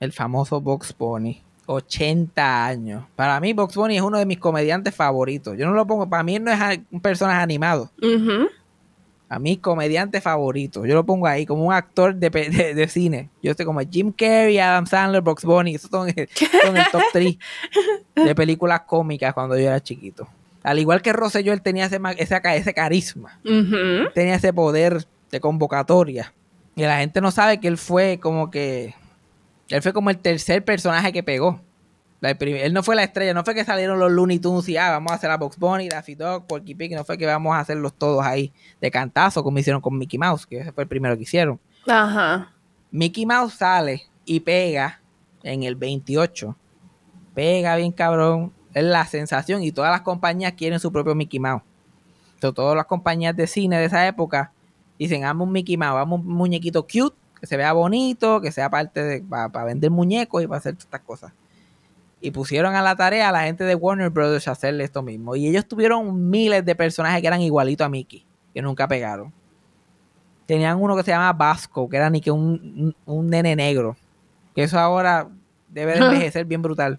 El 0.00 0.12
famoso 0.12 0.60
Bugs 0.60 0.94
Bunny. 0.98 1.43
80 1.66 2.66
años. 2.66 3.04
Para 3.16 3.40
mí, 3.40 3.52
Bugs 3.52 3.74
Bunny 3.76 3.96
es 3.96 4.02
uno 4.02 4.18
de 4.18 4.26
mis 4.26 4.38
comediantes 4.38 4.94
favoritos. 4.94 5.56
Yo 5.56 5.66
no 5.66 5.72
lo 5.72 5.86
pongo, 5.86 6.08
para 6.08 6.22
mí 6.22 6.38
no 6.38 6.50
es 6.52 6.80
un 6.90 7.00
personaje 7.00 7.40
animado. 7.42 7.90
A 9.28 9.38
mí, 9.38 9.56
comediante 9.56 10.20
favorito. 10.20 10.84
Yo 10.86 10.94
lo 10.94 11.04
pongo 11.04 11.26
ahí 11.26 11.46
como 11.46 11.64
un 11.64 11.72
actor 11.72 12.14
de, 12.14 12.30
de- 12.30 12.74
de 12.74 12.88
cine. 12.88 13.30
Yo 13.42 13.50
estoy 13.50 13.66
como 13.66 13.80
Jim 13.80 14.12
Carrey, 14.12 14.58
Adam 14.58 14.86
Sandler, 14.86 15.22
Bugs 15.22 15.44
Bunny. 15.44 15.74
Esos 15.74 15.90
son, 15.90 16.08
son 16.62 16.76
el 16.76 16.84
top 16.92 17.02
3 17.12 17.36
de 18.16 18.34
películas 18.36 18.82
cómicas 18.82 19.32
cuando 19.34 19.56
yo 19.56 19.62
era 19.66 19.80
chiquito. 19.82 20.28
Al 20.62 20.78
igual 20.78 21.02
que 21.02 21.12
Rosselló, 21.12 21.52
él 21.52 21.62
tenía 21.62 21.86
ese, 21.86 21.98
ese, 22.18 22.40
ese 22.54 22.74
carisma. 22.74 23.38
Tenía 24.14 24.36
ese 24.36 24.52
poder 24.52 25.04
de 25.30 25.40
convocatoria. 25.40 26.32
Y 26.76 26.82
la 26.82 26.98
gente 26.98 27.20
no 27.20 27.30
sabe 27.30 27.58
que 27.60 27.68
él 27.68 27.78
fue 27.78 28.18
como 28.20 28.50
que. 28.50 28.94
Él 29.68 29.82
fue 29.82 29.92
como 29.92 30.10
el 30.10 30.18
tercer 30.18 30.64
personaje 30.64 31.12
que 31.12 31.22
pegó. 31.22 31.60
La 32.20 32.34
prim- 32.34 32.56
él 32.56 32.72
no 32.72 32.82
fue 32.82 32.96
la 32.96 33.02
estrella, 33.02 33.34
no 33.34 33.44
fue 33.44 33.54
que 33.54 33.64
salieron 33.64 33.98
los 33.98 34.10
Looney 34.10 34.38
Tunes 34.38 34.68
y 34.68 34.76
ah, 34.78 34.90
vamos 34.92 35.12
a 35.12 35.16
hacer 35.16 35.30
a 35.30 35.36
Box 35.36 35.58
Bunny, 35.58 35.88
Daffy 35.88 36.14
Dog, 36.14 36.46
Porky 36.46 36.74
Pig, 36.74 36.92
no 36.94 37.04
fue 37.04 37.18
que 37.18 37.26
vamos 37.26 37.54
a 37.54 37.60
hacerlos 37.60 37.92
todos 37.94 38.24
ahí 38.24 38.52
de 38.80 38.90
cantazo 38.90 39.42
como 39.44 39.58
hicieron 39.58 39.82
con 39.82 39.98
Mickey 39.98 40.18
Mouse, 40.18 40.46
que 40.46 40.58
ese 40.60 40.72
fue 40.72 40.84
el 40.84 40.88
primero 40.88 41.16
que 41.16 41.22
hicieron. 41.24 41.60
Ajá. 41.86 42.52
Mickey 42.90 43.26
Mouse 43.26 43.54
sale 43.54 44.04
y 44.24 44.40
pega 44.40 45.00
en 45.42 45.64
el 45.64 45.74
28. 45.76 46.56
Pega 47.34 47.76
bien 47.76 47.92
cabrón. 47.92 48.52
Es 48.72 48.84
la 48.84 49.04
sensación 49.06 49.62
y 49.62 49.70
todas 49.70 49.90
las 49.90 50.00
compañías 50.00 50.52
quieren 50.54 50.80
su 50.80 50.90
propio 50.90 51.14
Mickey 51.14 51.38
Mouse. 51.38 51.62
Entonces, 52.34 52.54
todas 52.56 52.76
las 52.76 52.86
compañías 52.86 53.36
de 53.36 53.46
cine 53.46 53.78
de 53.78 53.84
esa 53.84 54.06
época 54.06 54.52
dicen, 54.98 55.24
hagamos 55.24 55.46
un 55.46 55.52
Mickey 55.52 55.76
Mouse, 55.76 55.96
hagamos 55.96 56.20
un 56.20 56.26
muñequito 56.28 56.82
cute, 56.82 57.16
que 57.44 57.48
se 57.48 57.58
vea 57.58 57.74
bonito, 57.74 58.40
que 58.40 58.50
sea 58.50 58.70
parte 58.70 59.02
de, 59.02 59.20
para 59.22 59.64
vender 59.64 59.90
muñecos 59.90 60.42
y 60.42 60.46
para 60.46 60.58
hacer 60.58 60.72
todas 60.72 60.84
estas 60.86 61.00
cosas. 61.02 61.32
Y 62.22 62.30
pusieron 62.30 62.74
a 62.74 62.80
la 62.80 62.96
tarea 62.96 63.28
a 63.28 63.32
la 63.32 63.42
gente 63.42 63.64
de 63.64 63.74
Warner 63.74 64.08
Brothers 64.08 64.48
a 64.48 64.52
hacerle 64.52 64.84
esto 64.84 65.02
mismo. 65.02 65.36
Y 65.36 65.46
ellos 65.46 65.66
tuvieron 65.68 66.30
miles 66.30 66.64
de 66.64 66.74
personajes 66.74 67.20
que 67.20 67.26
eran 67.26 67.42
igualitos 67.42 67.84
a 67.84 67.90
Mickey, 67.90 68.24
que 68.54 68.62
nunca 68.62 68.88
pegaron. 68.88 69.30
Tenían 70.46 70.80
uno 70.80 70.96
que 70.96 71.02
se 71.02 71.10
llama 71.10 71.32
Vasco, 71.34 71.86
que 71.88 71.98
era 71.98 72.08
ni 72.08 72.22
que 72.22 72.30
un, 72.30 72.94
un, 73.06 73.14
un 73.14 73.28
nene 73.28 73.54
negro. 73.56 73.94
Que 74.54 74.62
eso 74.62 74.78
ahora 74.78 75.28
debe 75.68 75.92
de 75.92 75.98
envejecer 76.06 76.46
bien 76.46 76.62
brutal. 76.62 76.98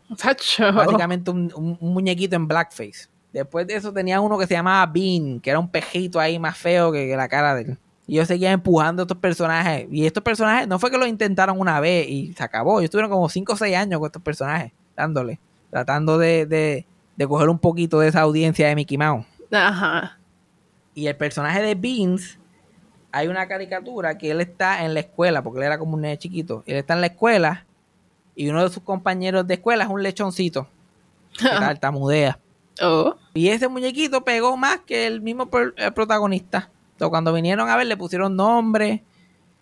Básicamente 0.71 1.31
un, 1.31 1.51
un- 1.55 1.77
un 1.79 1.93
muñequito 1.93 2.36
en 2.36 2.47
blackface. 2.47 3.08
Después 3.34 3.65
de 3.65 3.75
eso 3.77 3.91
tenía 3.91 4.21
uno 4.21 4.38
que 4.38 4.45
se 4.45 4.53
llamaba 4.53 4.86
Bean, 4.91 5.39
que 5.39 5.49
era 5.49 5.58
un 5.60 5.69
pejito 5.69 6.19
ahí 6.19 6.38
más 6.38 6.55
feo 6.55 6.91
que, 6.91 7.08
que 7.08 7.17
la 7.17 7.27
cara 7.27 7.55
de 7.55 7.62
él. 7.63 7.77
Y 8.07 8.15
yo 8.15 8.25
seguía 8.25 8.51
empujando 8.51 9.01
a 9.01 9.05
estos 9.05 9.17
personajes. 9.17 9.87
Y 9.91 10.05
estos 10.05 10.23
personajes 10.23 10.67
no 10.67 10.77
fue 10.79 10.91
que 10.91 10.97
lo 10.97 11.07
intentaron 11.07 11.59
una 11.59 11.79
vez 11.79 12.07
y 12.07 12.33
se 12.33 12.43
acabó. 12.43 12.79
Ellos 12.79 12.85
estuvieron 12.85 13.09
como 13.09 13.27
5 13.29 13.53
o 13.53 13.55
6 13.55 13.75
años 13.75 13.99
con 13.99 14.07
estos 14.07 14.21
personajes, 14.21 14.71
dándole. 14.95 15.39
Tratando 15.71 16.17
de, 16.17 16.45
de, 16.45 16.85
de 17.15 17.27
coger 17.27 17.49
un 17.49 17.59
poquito 17.59 17.99
de 17.99 18.09
esa 18.09 18.21
audiencia 18.21 18.67
de 18.67 18.75
Mickey 18.75 18.97
Mouse. 18.97 19.25
Ajá. 19.51 20.19
Y 20.93 21.07
el 21.07 21.15
personaje 21.17 21.61
de 21.61 21.75
Beans, 21.75 22.37
hay 23.11 23.27
una 23.27 23.47
caricatura 23.47 24.17
que 24.17 24.31
él 24.31 24.41
está 24.41 24.85
en 24.85 24.93
la 24.93 25.01
escuela, 25.01 25.43
porque 25.43 25.59
él 25.59 25.65
era 25.65 25.77
como 25.77 25.95
un 25.95 26.01
nene 26.01 26.17
chiquito. 26.17 26.63
Él 26.67 26.77
está 26.77 26.93
en 26.93 27.01
la 27.01 27.07
escuela 27.07 27.65
y 28.35 28.49
uno 28.49 28.63
de 28.63 28.69
sus 28.69 28.83
compañeros 28.83 29.47
de 29.47 29.55
escuela 29.55 29.85
es 29.85 29.89
un 29.89 30.03
lechoncito 30.03 30.67
que 31.37 31.45
tartamudea. 31.45 32.39
Oh. 32.81 33.15
Y 33.33 33.47
ese 33.47 33.69
muñequito 33.69 34.25
pegó 34.25 34.57
más 34.57 34.81
que 34.81 35.07
el 35.07 35.21
mismo 35.21 35.49
el 35.77 35.93
protagonista. 35.93 36.69
Entonces, 36.95 37.10
cuando 37.10 37.34
vinieron 37.34 37.69
a 37.69 37.75
ver, 37.77 37.88
le 37.88 37.97
pusieron 37.97 38.36
nombre. 38.36 39.03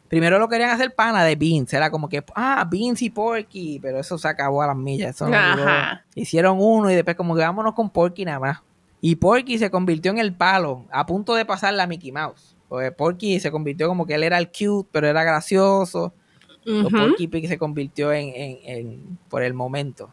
Primero 0.08 0.38
lo 0.38 0.48
querían 0.48 0.70
hacer 0.70 0.94
pana 0.94 1.24
de 1.24 1.36
Beans. 1.36 1.74
Era 1.74 1.90
como 1.90 2.08
que, 2.08 2.24
ah, 2.36 2.68
Beans 2.70 3.02
y 3.02 3.10
Porky. 3.10 3.80
Pero 3.82 4.00
eso 4.00 4.18
se 4.18 4.28
acabó 4.28 4.62
a 4.62 4.68
las 4.68 4.76
millas. 4.78 5.16
Eso 5.16 5.28
no. 5.28 5.32
Hicieron 6.16 6.58
uno 6.60 6.92
y 6.92 6.96
después 6.96 7.16
como 7.18 7.34
que 7.36 7.42
vámonos 7.42 7.74
con 7.74 7.90
Porky 7.90 8.24
nada 8.26 8.40
más. 8.40 8.60
Y 9.02 9.16
Porky 9.16 9.58
se 9.58 9.70
convirtió 9.72 10.12
en 10.12 10.20
el 10.20 10.34
palo, 10.34 10.86
a 10.92 11.06
punto 11.06 11.34
de 11.34 11.44
pasarle 11.46 11.82
a 11.82 11.88
Mickey 11.88 12.12
Mouse. 12.12 12.56
Porque 12.70 12.92
Porky 12.92 13.40
se 13.40 13.52
convirtió 13.52 13.88
como 13.88 14.06
que 14.06 14.14
él 14.14 14.24
era 14.24 14.38
el 14.38 14.48
cute, 14.50 14.88
pero 14.92 15.08
era 15.08 15.24
gracioso. 15.24 16.14
Porky 16.92 17.28
Pig 17.28 17.48
se 17.48 17.58
convirtió 17.58 18.14
en, 18.14 18.30
en- 18.36 18.58
en- 18.64 19.20
por 19.30 19.44
el 19.44 19.54
momento. 19.54 20.10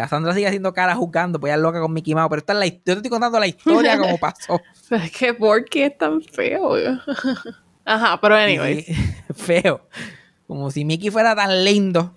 Cassandra 0.00 0.34
sigue 0.34 0.46
haciendo 0.46 0.72
cara 0.72 0.94
juzgando, 0.94 1.38
pues 1.40 1.52
es 1.52 1.58
loca 1.58 1.80
con 1.80 1.92
Mickey 1.92 2.14
Mouse, 2.14 2.28
pero 2.30 2.40
esta 2.40 2.52
es 2.54 2.58
la, 2.58 2.66
yo 2.66 2.80
te 2.82 2.92
estoy 2.92 3.10
contando 3.10 3.38
la 3.38 3.46
historia 3.46 3.98
como 3.98 4.16
pasó. 4.20 4.60
Es 4.90 5.10
que 5.12 5.34
Porky 5.34 5.82
es 5.82 5.98
tan 5.98 6.20
feo. 6.22 6.72
Ajá, 7.84 8.18
pero 8.20 8.34
anyways. 8.36 8.88
Y- 8.88 8.94
feo. 9.34 9.80
Como 10.46 10.70
si 10.70 10.84
Mickey 10.84 11.10
fuera 11.10 11.34
tan 11.36 11.64
lindo. 11.64 12.14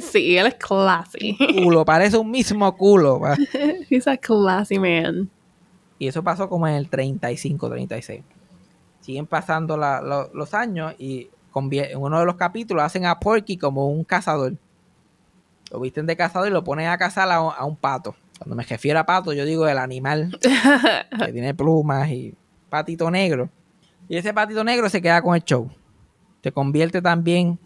sí, 0.00 0.36
él 0.38 0.46
es 0.46 0.54
classy. 0.54 1.36
Culo, 1.62 1.84
parece 1.84 2.16
un 2.16 2.30
mismo 2.30 2.74
culo. 2.76 3.20
He's 3.90 4.06
a 4.08 4.16
classy 4.16 4.78
man. 4.78 5.28
Y 5.98 6.08
eso 6.08 6.22
pasó 6.22 6.48
como 6.48 6.66
en 6.68 6.74
el 6.74 6.88
35, 6.88 7.68
36. 7.68 8.22
Siguen 9.00 9.26
pasando 9.26 9.76
la- 9.76 10.00
lo- 10.00 10.30
los 10.32 10.54
años 10.54 10.94
y 10.98 11.28
en 11.54 11.98
uno 11.98 12.18
de 12.20 12.26
los 12.26 12.36
capítulos 12.36 12.82
hacen 12.82 13.06
a 13.06 13.18
Porky 13.18 13.56
como 13.56 13.88
un 13.88 14.04
cazador. 14.04 14.54
Lo 15.70 15.80
visten 15.80 16.06
de 16.06 16.16
cazador 16.16 16.48
y 16.48 16.52
lo 16.52 16.62
ponen 16.64 16.88
a 16.88 16.98
cazar 16.98 17.30
a, 17.30 17.40
un- 17.40 17.52
a 17.56 17.64
un 17.64 17.76
pato. 17.76 18.14
Cuando 18.38 18.54
me 18.56 18.62
refiero 18.64 18.98
a 18.98 19.04
pato, 19.06 19.32
yo 19.32 19.44
digo 19.44 19.66
el 19.66 19.78
animal 19.78 20.38
que 21.24 21.32
tiene 21.32 21.54
plumas 21.54 22.08
y 22.10 22.34
patito 22.68 23.10
negro. 23.10 23.48
Y 24.08 24.16
ese 24.16 24.32
patito 24.34 24.62
negro 24.62 24.88
se 24.88 25.00
queda 25.02 25.22
con 25.22 25.34
el 25.34 25.42
show. 25.42 25.70
Se 26.42 26.52
convierte 26.52 27.02
también 27.02 27.58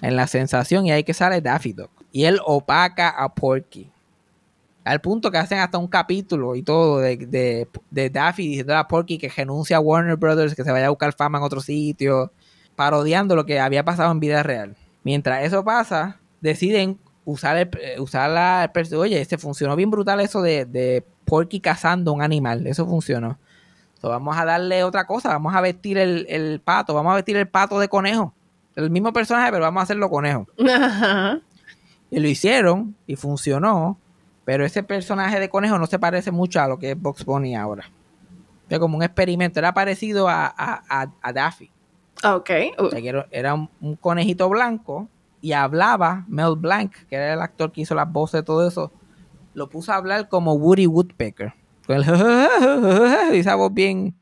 en 0.00 0.16
la 0.16 0.26
sensación 0.26 0.86
y 0.86 0.92
ahí 0.92 1.04
que 1.04 1.12
sale 1.14 1.40
Daffy 1.40 1.72
Duck. 1.72 1.90
Y 2.12 2.24
él 2.24 2.40
opaca 2.44 3.08
a 3.10 3.34
Porky. 3.34 3.90
Al 4.84 5.00
punto 5.00 5.30
que 5.30 5.38
hacen 5.38 5.58
hasta 5.58 5.78
un 5.78 5.86
capítulo 5.86 6.56
y 6.56 6.62
todo 6.62 6.98
de, 6.98 7.16
de, 7.16 7.68
de 7.90 8.10
Daffy 8.10 8.48
diciendo 8.48 8.76
a 8.76 8.88
Porky 8.88 9.18
que 9.18 9.28
renuncia 9.28 9.76
a 9.76 9.80
Warner 9.80 10.16
Brothers, 10.16 10.54
que 10.54 10.64
se 10.64 10.72
vaya 10.72 10.86
a 10.86 10.90
buscar 10.90 11.12
fama 11.12 11.38
en 11.38 11.44
otro 11.44 11.60
sitio, 11.60 12.32
parodiando 12.74 13.36
lo 13.36 13.44
que 13.46 13.60
había 13.60 13.84
pasado 13.84 14.10
en 14.10 14.18
vida 14.20 14.42
real. 14.42 14.74
Mientras 15.04 15.44
eso 15.44 15.62
pasa, 15.64 16.18
deciden 16.40 16.98
usar 17.24 17.56
el, 17.56 17.70
eh, 17.80 18.00
usar 18.00 18.30
la, 18.30 18.70
el 18.74 18.94
oye, 18.94 19.24
se 19.24 19.38
funcionó 19.38 19.76
bien 19.76 19.90
brutal 19.90 20.20
eso 20.20 20.42
de, 20.42 20.64
de 20.64 21.04
Porky 21.24 21.60
cazando 21.60 22.12
un 22.12 22.22
animal, 22.22 22.66
eso 22.66 22.86
funcionó. 22.86 23.38
So, 24.00 24.08
vamos 24.08 24.36
a 24.36 24.44
darle 24.44 24.82
otra 24.82 25.06
cosa, 25.06 25.28
vamos 25.28 25.54
a 25.54 25.60
vestir 25.60 25.96
el, 25.98 26.26
el 26.28 26.60
pato, 26.60 26.92
vamos 26.94 27.12
a 27.12 27.16
vestir 27.16 27.36
el 27.36 27.46
pato 27.48 27.78
de 27.78 27.88
conejo. 27.88 28.34
El 28.74 28.90
mismo 28.90 29.12
personaje, 29.12 29.50
pero 29.52 29.62
vamos 29.64 29.80
a 29.80 29.84
hacerlo 29.84 30.08
conejo. 30.10 30.46
Ajá. 30.68 31.38
Y 32.10 32.18
lo 32.20 32.26
hicieron 32.28 32.96
y 33.06 33.16
funcionó, 33.16 33.98
pero 34.44 34.64
ese 34.64 34.82
personaje 34.82 35.38
de 35.38 35.48
conejo 35.48 35.78
no 35.78 35.86
se 35.86 35.98
parece 35.98 36.30
mucho 36.30 36.60
a 36.60 36.66
lo 36.68 36.78
que 36.78 36.90
es 36.92 37.00
Box 37.00 37.24
Bunny 37.24 37.54
ahora. 37.54 37.84
Fue 38.68 38.80
como 38.80 38.96
un 38.96 39.02
experimento, 39.02 39.58
era 39.60 39.72
parecido 39.74 40.28
a, 40.28 40.46
a, 40.46 40.82
a- 40.88 41.10
a 41.22 41.32
Daffy. 41.32 41.70
Ok. 42.24 42.50
O 42.78 42.90
sea, 42.90 43.00
que 43.00 43.08
era, 43.08 43.26
era 43.30 43.54
un, 43.54 43.68
un 43.80 43.94
conejito 43.96 44.48
blanco 44.48 45.08
y 45.42 45.52
hablaba 45.52 46.24
Mel 46.28 46.54
Blanc, 46.56 46.94
que 47.10 47.16
era 47.16 47.34
el 47.34 47.42
actor 47.42 47.70
que 47.72 47.82
hizo 47.82 47.94
las 47.94 48.10
voces 48.10 48.40
de 48.40 48.44
todo 48.44 48.66
eso, 48.66 48.90
lo 49.52 49.68
puso 49.68 49.92
a 49.92 49.96
hablar 49.96 50.28
como 50.30 50.54
Woody 50.54 50.86
Woodpecker. 50.86 51.52
Con 51.86 51.96
el 51.96 52.04
y 53.34 53.38
esa 53.38 53.56
voz 53.56 53.74
bien, 53.74 54.14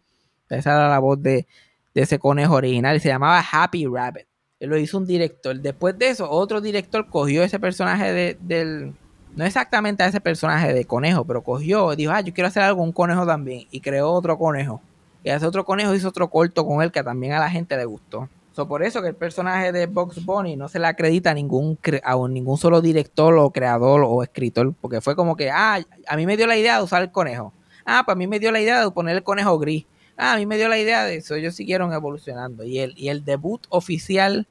esa 0.49 0.73
era 0.73 0.89
la 0.89 0.99
voz 0.99 1.23
de, 1.23 1.47
de 1.95 2.03
ese 2.03 2.19
conejo 2.19 2.55
original 2.55 2.97
y 2.97 3.01
se 3.01 3.09
llamaba 3.09 3.45
Happy 3.53 3.87
Rabbit. 3.87 4.27
Él 4.59 4.71
lo 4.71 4.79
hizo 4.79 4.99
un 4.99 5.07
director. 5.07 5.59
Después 5.61 5.97
de 5.99 6.09
eso, 6.09 6.29
otro 6.29 6.61
director 6.61 7.07
cogió 7.09 7.43
ese 7.43 7.61
personaje 7.61 8.13
de- 8.13 8.39
del. 8.41 8.95
No 9.37 9.45
exactamente 9.45 10.03
a 10.03 10.07
ese 10.07 10.21
personaje 10.21 10.73
de 10.75 10.85
conejo, 10.85 11.25
pero 11.25 11.43
cogió 11.43 11.95
dijo, 11.95 12.11
ah, 12.13 12.21
yo 12.21 12.35
quiero 12.35 12.49
hacer 12.49 12.65
algo 12.65 12.79
con 12.79 12.89
un 12.89 12.93
conejo 12.93 13.25
también. 13.25 13.69
Y 13.71 13.81
creó 13.81 14.11
otro 14.11 14.37
conejo. 14.37 14.83
Y 15.23 15.31
ese 15.31 15.47
otro 15.47 15.65
conejo 15.65 15.95
hizo 15.95 16.09
otro 16.09 16.29
corto 16.29 16.67
con 16.67 16.83
él 16.83 16.91
que 16.91 17.03
también 17.05 17.35
a 17.35 17.39
la 17.39 17.49
gente 17.49 17.77
le 17.77 17.85
gustó. 17.85 18.29
So, 18.53 18.67
por 18.67 18.83
eso 18.83 19.01
que 19.01 19.09
el 19.09 19.15
personaje 19.15 19.71
de 19.71 19.87
Box 19.87 20.25
Bunny 20.25 20.57
no 20.57 20.69
se 20.69 20.81
le 20.81 20.87
acredita 20.89 21.31
a 21.31 21.35
ningún, 21.35 21.79
a 22.03 22.17
ningún 22.29 22.59
solo 22.59 22.81
director 22.81 23.37
o 23.39 23.51
creador 23.51 24.03
o 24.05 24.23
escritor, 24.23 24.75
porque 24.81 25.01
fue 25.01 25.15
como 25.15 25.37
que, 25.37 25.51
ah, 25.51 25.81
a 26.09 26.17
mí 26.17 26.27
me 26.27 26.37
dio 26.37 26.47
la 26.47 26.57
idea 26.57 26.79
de 26.79 26.83
usar 26.83 27.03
el 27.03 27.13
conejo. 27.13 27.53
Ah, 27.87 28.03
pues 28.05 28.15
a 28.15 28.19
mí 28.19 28.27
me 28.27 28.41
dio 28.41 28.51
la 28.51 28.61
idea 28.61 28.83
de 28.83 28.91
poner 28.91 29.17
el 29.17 29.23
conejo 29.23 29.59
gris. 29.59 29.87
Ah, 30.17 30.35
a 30.35 30.37
mí 30.37 30.47
me 30.47 30.57
dio 30.57 30.69
la 30.69 30.79
idea 30.79 31.05
de 31.05 31.17
eso. 31.17 31.35
Ellos 31.35 31.55
siguieron 31.55 31.93
evolucionando. 31.93 32.65
Y 32.65 32.81
el, 32.81 32.93
y 32.97 33.09
el 33.09 33.25
debut 33.25 33.67
oficial 33.71 34.47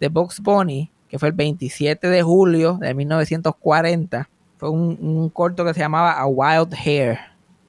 de 0.00 0.08
Box 0.08 0.40
Bunny, 0.40 0.90
que 1.08 1.18
fue 1.18 1.28
el 1.28 1.34
27 1.34 2.08
de 2.08 2.22
julio 2.22 2.78
de 2.80 2.94
1940, 2.94 4.28
fue 4.56 4.70
un, 4.70 4.98
un 5.00 5.28
corto 5.30 5.64
que 5.64 5.74
se 5.74 5.80
llamaba 5.80 6.12
A 6.12 6.26
Wild 6.26 6.74
Hair, 6.74 7.18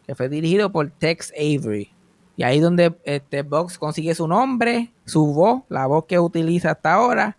que 0.06 0.16
fue 0.16 0.30
dirigido 0.30 0.72
por 0.72 0.90
Tex 0.92 1.34
Avery. 1.36 1.92
Y 2.38 2.44
ahí 2.44 2.60
donde 2.60 2.96
este 3.04 3.42
Box 3.42 3.78
consigue 3.78 4.14
su 4.16 4.28
nombre, 4.28 4.92
su 5.06 5.26
voz, 5.34 5.64
la 5.70 5.86
voz 5.88 6.06
que 6.06 6.20
utiliza 6.20 6.72
hasta 6.72 6.94
ahora, 6.94 7.36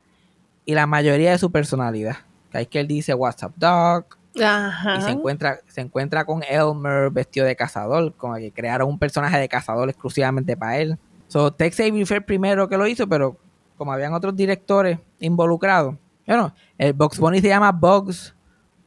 y 0.66 0.74
la 0.74 0.86
mayoría 0.86 1.30
de 1.30 1.38
su 1.38 1.50
personalidad. 1.50 2.16
Ahí 2.52 2.66
que 2.66 2.80
él 2.80 2.88
dice 2.88 3.14
What's 3.14 3.42
up, 3.44 3.52
Dog, 3.56 4.04
Ajá. 4.42 4.96
y 4.98 5.02
se 5.02 5.10
encuentra, 5.10 5.60
se 5.68 5.80
encuentra 5.80 6.24
con 6.24 6.42
Elmer 6.42 7.10
vestido 7.10 7.46
de 7.46 7.54
cazador, 7.56 8.12
como 8.14 8.34
que 8.36 8.50
crearon 8.52 8.88
un 8.88 8.98
personaje 8.98 9.38
de 9.38 9.48
cazador 9.48 9.88
exclusivamente 9.88 10.56
para 10.56 10.78
él. 10.78 10.98
So, 11.28 11.52
Tex 11.52 11.78
Avery 11.80 12.04
fue 12.04 12.16
el 12.18 12.24
primero 12.24 12.68
que 12.68 12.76
lo 12.76 12.86
hizo, 12.86 13.06
pero 13.06 13.36
como 13.76 13.92
habían 13.92 14.14
otros 14.14 14.34
directores 14.34 14.98
involucrados, 15.20 15.94
bueno, 16.26 16.52
el 16.76 16.92
Bugs 16.92 17.18
Bunny 17.18 17.40
se 17.40 17.48
llama 17.48 17.70
Bugs 17.72 18.34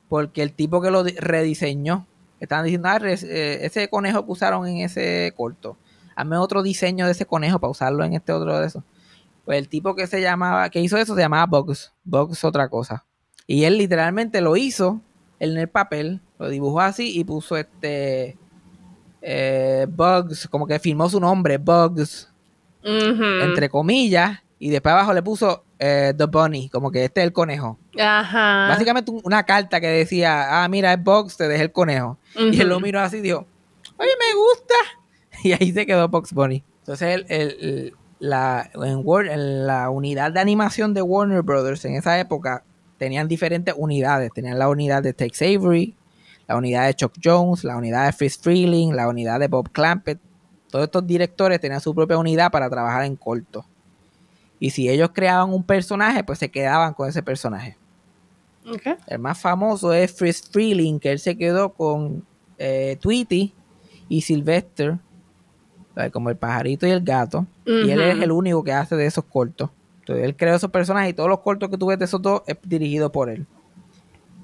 porque 0.10 0.44
el 0.44 0.52
tipo 0.54 0.82
que 0.82 0.92
lo 0.92 1.04
di- 1.04 1.16
rediseñó, 1.16 2.06
estaban 2.40 2.66
diciendo, 2.66 2.90
ah, 2.90 3.00
eh, 3.02 3.60
ese 3.62 3.88
conejo 3.90 4.26
que 4.26 4.32
usaron 4.32 4.68
en 4.68 4.78
ese 4.78 5.34
corto, 5.38 5.78
hazme 6.16 6.38
otro 6.38 6.64
diseño 6.64 7.06
de 7.06 7.12
ese 7.12 7.26
conejo 7.26 7.60
para 7.60 7.72
usarlo 7.72 8.04
en 8.04 8.14
este 8.14 8.32
otro 8.32 8.60
de 8.60 8.68
esos. 8.68 8.84
Pues 9.46 9.58
el 9.58 9.68
tipo 9.70 9.96
que 9.96 10.08
se 10.08 10.22
llamaba, 10.22 10.70
que 10.70 10.80
hizo 10.82 10.98
eso 10.98 11.16
se 11.16 11.22
llamaba 11.22 11.46
Bugs, 11.46 11.94
Bugs 12.04 12.44
otra 12.44 12.70
cosa. 12.70 13.06
Y 13.48 13.64
él 13.64 13.78
literalmente 13.78 14.40
lo 14.42 14.56
hizo 14.56 15.02
en 15.40 15.58
el 15.58 15.68
papel, 15.68 16.22
lo 16.38 16.48
dibujó 16.50 16.80
así 16.82 17.18
y 17.20 17.24
puso 17.24 17.58
este 17.58 18.38
eh, 19.22 19.88
Bugs, 19.90 20.48
como 20.50 20.68
que 20.68 20.80
firmó 20.80 21.10
su 21.10 21.20
nombre, 21.20 21.58
Bugs, 21.58 22.30
entre 23.42 23.70
comillas, 23.70 24.40
y 24.60 24.70
después 24.70 24.94
abajo 24.94 25.14
le 25.14 25.22
puso 25.24 25.64
eh, 25.80 26.14
The 26.16 26.26
Bunny, 26.26 26.70
como 26.70 26.92
que 26.92 27.04
este 27.06 27.22
es 27.22 27.26
el 27.28 27.34
conejo. 27.34 27.80
Ajá. 28.00 28.68
Básicamente 28.70 29.10
un- 29.12 29.22
una 29.24 29.44
carta 29.44 29.80
que 29.82 29.88
decía, 29.88 30.64
ah, 30.64 30.68
mira, 30.70 30.94
es 30.94 31.04
Bugs, 31.04 31.38
te 31.38 31.48
dejé 31.48 31.64
el 31.64 31.72
conejo. 31.72 32.18
Y 32.54 32.62
él 32.62 32.70
lo 32.70 32.80
miró 32.80 33.00
así 33.00 33.18
y 33.18 33.22
dijo, 33.22 33.46
oye, 33.98 34.10
me 34.20 34.36
gusta. 34.36 34.76
Y 35.44 35.54
ahí 35.54 35.72
se 35.72 35.86
quedó 35.86 36.08
Bugs 36.10 36.34
Bunny. 36.34 36.64
Entonces, 36.80 37.16
el, 37.16 37.26
el- 37.30 37.94
la, 38.20 38.70
en, 38.76 39.66
la 39.66 39.90
unidad 39.90 40.32
de 40.32 40.40
animación 40.40 40.94
de 40.94 41.02
Warner 41.02 41.42
Brothers 41.42 41.84
en 41.86 41.96
esa 41.96 42.20
época 42.20 42.64
tenían 43.00 43.28
diferentes 43.28 43.74
unidades. 43.76 44.32
Tenían 44.34 44.60
la 44.60 44.70
unidad 44.70 45.02
de 45.02 45.14
Tex 45.14 45.42
Avery, 45.42 45.96
la 46.48 46.56
unidad 46.56 46.86
de 46.86 46.94
Chuck 46.94 47.14
Jones, 47.22 47.64
la 47.64 47.78
unidad 47.78 48.06
de 48.06 48.14
Fritz 48.14 48.38
Freeling, 48.38 48.96
la 48.96 49.08
unidad 49.08 49.40
de 49.40 49.48
Bob 49.48 49.72
Clampett. 49.72 50.20
Todos 50.70 50.86
estos 50.86 51.06
directores 51.08 51.60
tenían 51.60 51.82
su 51.82 51.96
propia 51.96 52.18
unidad 52.20 52.52
para 52.52 52.70
trabajar 52.70 53.06
en 53.06 53.16
corto. 53.16 53.66
Y 54.60 54.70
si 54.70 54.88
ellos 54.88 55.10
creaban 55.12 55.52
un 55.52 55.64
personaje, 55.64 56.24
pues 56.24 56.38
se 56.38 56.52
quedaban 56.52 56.94
con 56.94 57.10
ese 57.10 57.24
personaje. 57.24 57.76
El 59.08 59.18
más 59.18 59.40
famoso 59.40 59.92
es 59.92 60.14
Fritz 60.14 60.48
Freeling, 60.48 61.00
que 61.00 61.12
él 61.12 61.18
se 61.18 61.36
quedó 61.36 61.74
con 61.74 62.24
eh, 62.60 62.98
Tweety 63.02 63.56
y 64.08 64.22
Sylvester. 64.22 65.00
Como 66.12 66.30
el 66.30 66.38
pajarito 66.38 66.88
y 66.88 66.92
el 66.92 67.02
gato. 67.02 67.46
Y 67.66 67.90
él 67.90 68.02
es 68.02 68.22
el 68.22 68.32
único 68.32 68.64
que 68.64 68.74
hace 68.74 68.96
de 68.96 69.06
esos 69.06 69.26
cortos. 69.26 69.70
Entonces 70.00 70.26
él 70.26 70.36
creó 70.36 70.56
esos 70.56 70.72
personajes 70.72 71.12
y 71.12 71.14
todos 71.14 71.30
los 71.30 71.40
cortos 71.40 71.70
que 71.70 71.78
tú 71.78 71.88
ves 71.88 72.00
de 72.00 72.06
esos 72.06 72.22
dos 72.22 72.42
es 72.48 72.58
dirigido 72.64 73.12
por 73.12 73.30
él. 73.30 73.46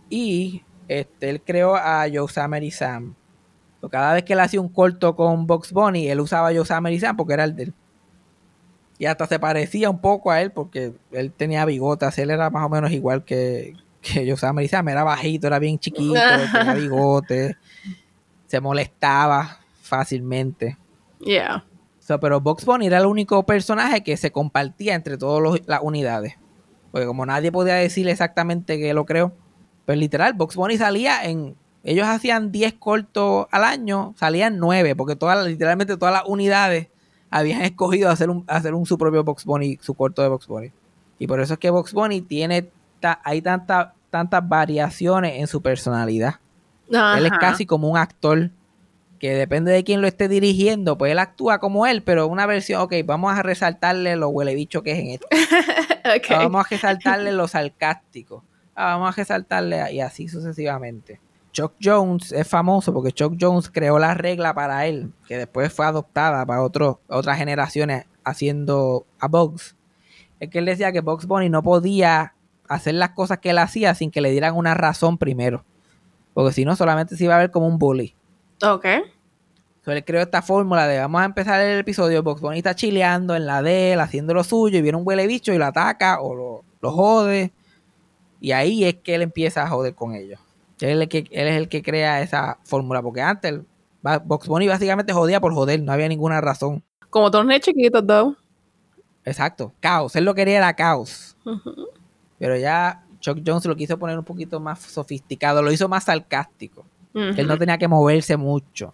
Y 0.10 0.64
este, 0.88 1.30
él 1.30 1.42
creó 1.42 1.76
a 1.76 2.06
Joe 2.12 2.28
Summer 2.28 2.64
y 2.64 2.72
Sam. 2.72 3.16
So, 3.82 3.90
cada 3.90 4.14
vez 4.14 4.24
que 4.24 4.34
él 4.34 4.40
hacía 4.40 4.62
un 4.62 4.70
corto 4.70 5.16
con 5.16 5.46
Box 5.46 5.72
Bunny, 5.72 6.10
él 6.10 6.20
usaba 6.20 6.50
a 6.50 6.54
Joe 6.54 6.66
Summer 6.66 6.94
y 6.94 7.00
Sam 7.00 7.18
porque 7.18 7.34
era 7.34 7.44
el 7.44 7.56
de 7.56 7.64
él. 7.64 7.74
Y 9.00 9.06
hasta 9.06 9.28
se 9.28 9.40
parecía 9.40 9.90
un 9.90 10.00
poco 10.00 10.32
a 10.32 10.42
él 10.42 10.52
porque 10.52 10.94
él 11.12 11.32
tenía 11.32 11.66
bigotes. 11.66 12.18
Él 12.18 12.32
era 12.32 12.50
más 12.50 12.66
o 12.66 12.70
menos 12.70 12.92
igual 12.92 13.24
que, 13.24 13.76
que 14.02 14.28
Joe 14.28 14.38
Summer 14.38 14.66
y 14.66 14.68
Sam. 14.68 14.90
Era 14.90 15.04
bajito, 15.04 15.48
era 15.48 15.60
bien 15.60 15.78
chiquito, 15.78 16.20
tenía 16.54 16.74
bigotes. 16.76 17.56
Se 18.48 18.60
molestaba 18.60 19.60
fácilmente. 19.82 20.78
Yeah. 21.20 21.66
So, 22.00 22.20
pero 22.20 22.40
Box 22.40 22.66
Bunny 22.66 22.88
era 22.88 23.00
el 23.00 23.06
único 23.06 23.46
personaje 23.46 24.04
que 24.04 24.16
se 24.18 24.32
compartía 24.32 24.96
entre 24.96 25.18
todas 25.18 25.62
las 25.66 25.82
unidades. 25.82 26.36
Porque 26.92 27.06
como 27.06 27.26
nadie 27.26 27.52
podía 27.52 27.76
decir 27.76 28.08
exactamente 28.08 28.78
que 28.78 28.94
lo 28.94 29.06
creó, 29.06 29.34
pues 29.86 29.98
literal, 29.98 30.34
Box 30.34 30.56
Bunny 30.56 30.78
salía 30.78 31.24
en... 31.26 31.56
Ellos 31.84 32.08
hacían 32.08 32.52
10 32.52 32.74
cortos 32.74 33.48
al 33.52 33.64
año, 33.64 34.14
salían 34.18 34.58
9, 34.60 34.96
porque 34.96 35.16
todas, 35.16 35.46
literalmente 35.46 35.96
todas 35.96 36.14
las 36.14 36.24
unidades 36.26 36.88
habían 37.30 37.62
escogido 37.64 38.10
hacer 38.10 38.30
un, 38.30 38.44
hacer 38.48 38.74
un 38.74 38.86
su 38.86 38.98
propio 38.98 39.24
Box 39.24 39.46
Bunny, 39.46 39.78
su 39.82 39.94
corto 39.94 40.22
de 40.22 40.28
Box 40.30 40.48
Bunny. 40.48 40.72
Y 41.20 41.28
por 41.28 41.40
eso 41.40 41.54
es 41.54 41.60
que 41.60 41.70
Box 41.70 41.94
Bunny 41.94 42.22
tiene, 42.22 42.70
ta- 43.00 43.22
hay 43.24 43.42
tanta, 43.42 43.94
tantas 44.10 44.48
variaciones 44.48 45.36
en 45.40 45.48
su 45.48 45.62
personalidad. 45.62 46.36
Él 47.18 47.26
es 47.26 47.32
casi 47.40 47.66
como 47.66 47.90
un 47.90 47.98
actor 47.98 48.50
que 49.20 49.34
depende 49.34 49.72
de 49.72 49.84
quién 49.84 50.02
lo 50.02 50.08
esté 50.08 50.28
dirigiendo, 50.28 50.98
pues 50.98 51.12
él 51.12 51.20
actúa 51.20 51.60
como 51.60 51.86
él, 51.88 52.04
pero 52.04 52.28
una 52.28 52.46
versión, 52.46 52.82
ok, 52.82 52.94
vamos 53.06 53.34
a 53.38 53.42
resaltarle 53.44 54.16
lo 54.16 54.30
huele 54.30 54.54
bicho 54.56 54.84
que 54.84 54.92
es 54.92 55.00
en 55.00 55.08
esto. 55.08 55.28
Ah, 56.08 56.38
Vamos 56.38 56.66
a 56.66 56.70
resaltarle 56.70 57.34
lo 57.34 57.50
sarcástico. 57.50 58.42
Ah, 58.76 58.96
vamos 58.96 59.10
a 59.10 59.12
resaltarle 59.18 59.92
y 59.92 60.00
así 60.00 60.30
sucesivamente. 60.30 61.20
Chuck 61.52 61.74
Jones 61.84 62.32
es 62.32 62.48
famoso 62.48 62.94
porque 62.94 63.12
Chuck 63.12 63.36
Jones 63.40 63.70
creó 63.70 64.00
la 64.00 64.14
regla 64.14 64.54
para 64.54 64.86
él, 64.86 65.12
que 65.28 65.38
después 65.38 65.74
fue 65.74 65.86
adoptada 65.86 66.46
para 66.46 66.62
otro- 66.62 67.02
otras 67.10 67.38
generaciones 67.38 68.06
haciendo 68.24 69.06
a 69.20 69.28
Bugs. 69.28 69.76
Es 70.40 70.50
que 70.50 70.60
él 70.60 70.66
decía 70.66 70.92
que 70.94 71.02
Bugs 71.02 71.26
Bunny 71.26 71.50
no 71.50 71.62
podía 71.62 72.34
hacer 72.70 72.94
las 72.94 73.10
cosas 73.10 73.40
que 73.40 73.50
él 73.50 73.58
hacía 73.58 73.94
sin 73.96 74.10
que 74.10 74.22
le 74.22 74.32
dieran 74.32 74.56
una 74.56 74.76
razón 74.76 75.18
primero. 75.18 75.66
Porque 76.34 76.54
si 76.54 76.64
no, 76.64 76.76
solamente 76.78 77.18
se 77.18 77.24
iba 77.26 77.36
a 77.36 77.40
ver 77.40 77.52
como 77.52 77.68
un 77.68 77.80
bully. 77.80 78.16
Ok. 78.64 78.86
So, 79.84 79.92
él 79.92 80.04
creó 80.04 80.22
esta 80.22 80.42
fórmula 80.42 80.86
de 80.88 81.00
vamos 81.00 81.22
a 81.22 81.26
empezar 81.26 81.62
el 81.62 81.80
episodio, 81.80 82.22
Box 82.22 82.42
Bunny 82.42 82.58
está 82.58 82.76
chileando 82.76 83.36
en 83.36 83.46
la 83.46 83.62
de 83.62 83.94
él, 83.94 84.00
haciendo 84.02 84.34
lo 84.34 84.44
suyo, 84.44 84.80
y 84.80 84.82
viene 84.82 84.98
un 84.98 85.08
huele 85.08 85.28
bicho 85.28 85.54
y 85.54 85.58
lo 85.58 85.66
ataca 85.66 86.20
o 86.22 86.36
lo, 86.36 86.64
lo 86.82 86.92
jode. 86.92 87.54
Y 88.42 88.52
ahí 88.52 88.84
es 88.84 88.96
que 88.96 89.16
él 89.16 89.22
empieza 89.22 89.64
a 89.64 89.70
joder 89.70 89.96
con 89.96 90.14
ellos. 90.14 90.40
Él 90.82 90.90
es 90.90 91.02
el 91.04 91.08
que, 91.10 91.18
él 91.32 91.48
es 91.48 91.56
el 91.56 91.70
que 91.70 91.82
crea 91.82 92.22
esa 92.22 92.60
fórmula, 92.64 93.02
porque 93.02 93.22
antes 93.22 93.52
el- 93.52 93.66
Box 94.26 94.48
Bunny 94.48 94.68
básicamente 94.68 95.12
jodía 95.12 95.42
por 95.42 95.54
joder, 95.54 95.82
no 95.82 95.92
había 95.92 96.08
ninguna 96.08 96.40
razón. 96.40 96.84
Como 97.10 97.32
todos 97.32 97.46
los 97.46 97.60
chiquitos, 97.60 98.06
though. 98.06 98.36
Exacto, 99.26 99.74
caos, 99.80 100.16
él 100.16 100.24
lo 100.24 100.34
quería 100.36 100.58
era 100.58 100.74
caos. 100.74 101.36
Pero 102.40 102.56
ya 102.58 103.04
Chuck 103.20 103.40
Jones 103.46 103.66
lo 103.66 103.76
quiso 103.76 103.98
poner 103.98 104.18
un 104.18 104.24
poquito 104.24 104.60
más 104.60 104.80
sofisticado, 104.80 105.62
lo 105.62 105.72
hizo 105.72 105.90
más 105.90 106.06
sarcástico. 106.06 106.86
Que 107.36 107.42
él 107.42 107.48
no 107.48 107.58
tenía 107.58 107.78
que 107.78 107.88
moverse 107.88 108.38
mucho. 108.38 108.94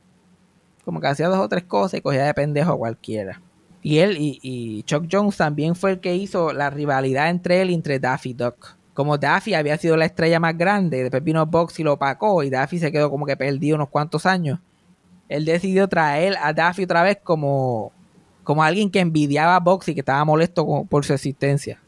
Como 0.86 1.00
que 1.00 1.08
hacía 1.08 1.28
dos 1.28 1.40
o 1.40 1.50
tres 1.50 1.64
cosas 1.64 2.00
y 2.00 2.02
cogía 2.02 2.26
de 2.26 2.34
pendejo 2.34 2.74
a 2.74 2.78
cualquiera. 2.78 3.42
Y 3.82 4.00
él 4.00 4.18
y, 4.18 4.40
y 4.42 4.84
Chuck 4.84 5.08
Jones 5.12 5.38
también 5.38 5.76
fue 5.76 5.92
el 5.92 6.00
que 6.00 6.16
hizo 6.16 6.54
la 6.54 6.70
rivalidad 6.70 7.30
entre 7.30 7.62
él 7.62 7.72
y 7.72 7.74
entre 7.74 8.00
Daffy 8.00 8.34
Duck. 8.34 8.76
Como 8.94 9.18
Daffy 9.18 9.56
había 9.56 9.78
sido 9.78 9.98
la 9.98 10.06
estrella 10.06 10.40
más 10.40 10.58
grande, 10.58 11.02
después 11.02 11.24
vino 11.24 11.46
Box 11.46 11.80
y 11.80 11.84
lo 11.84 11.94
opacó 11.94 12.44
y 12.44 12.50
Daffy 12.50 12.80
se 12.80 12.92
quedó 12.92 13.10
como 13.10 13.26
que 13.26 13.36
perdido 13.36 13.76
unos 13.76 13.90
cuantos 13.90 14.26
años. 14.26 14.60
Él 15.28 15.46
decidió 15.46 15.88
traer 15.88 16.36
a 16.42 16.54
Daffy 16.54 16.84
otra 16.84 17.02
vez 17.02 17.18
como, 17.24 17.92
como 18.44 18.64
alguien 18.64 18.92
que 18.92 19.00
envidiaba 19.00 19.56
a 19.56 19.60
Box 19.60 19.90
y 19.90 19.94
que 19.96 20.02
estaba 20.02 20.24
molesto 20.24 20.86
por 20.90 21.04
su 21.06 21.14
existencia. 21.14 21.83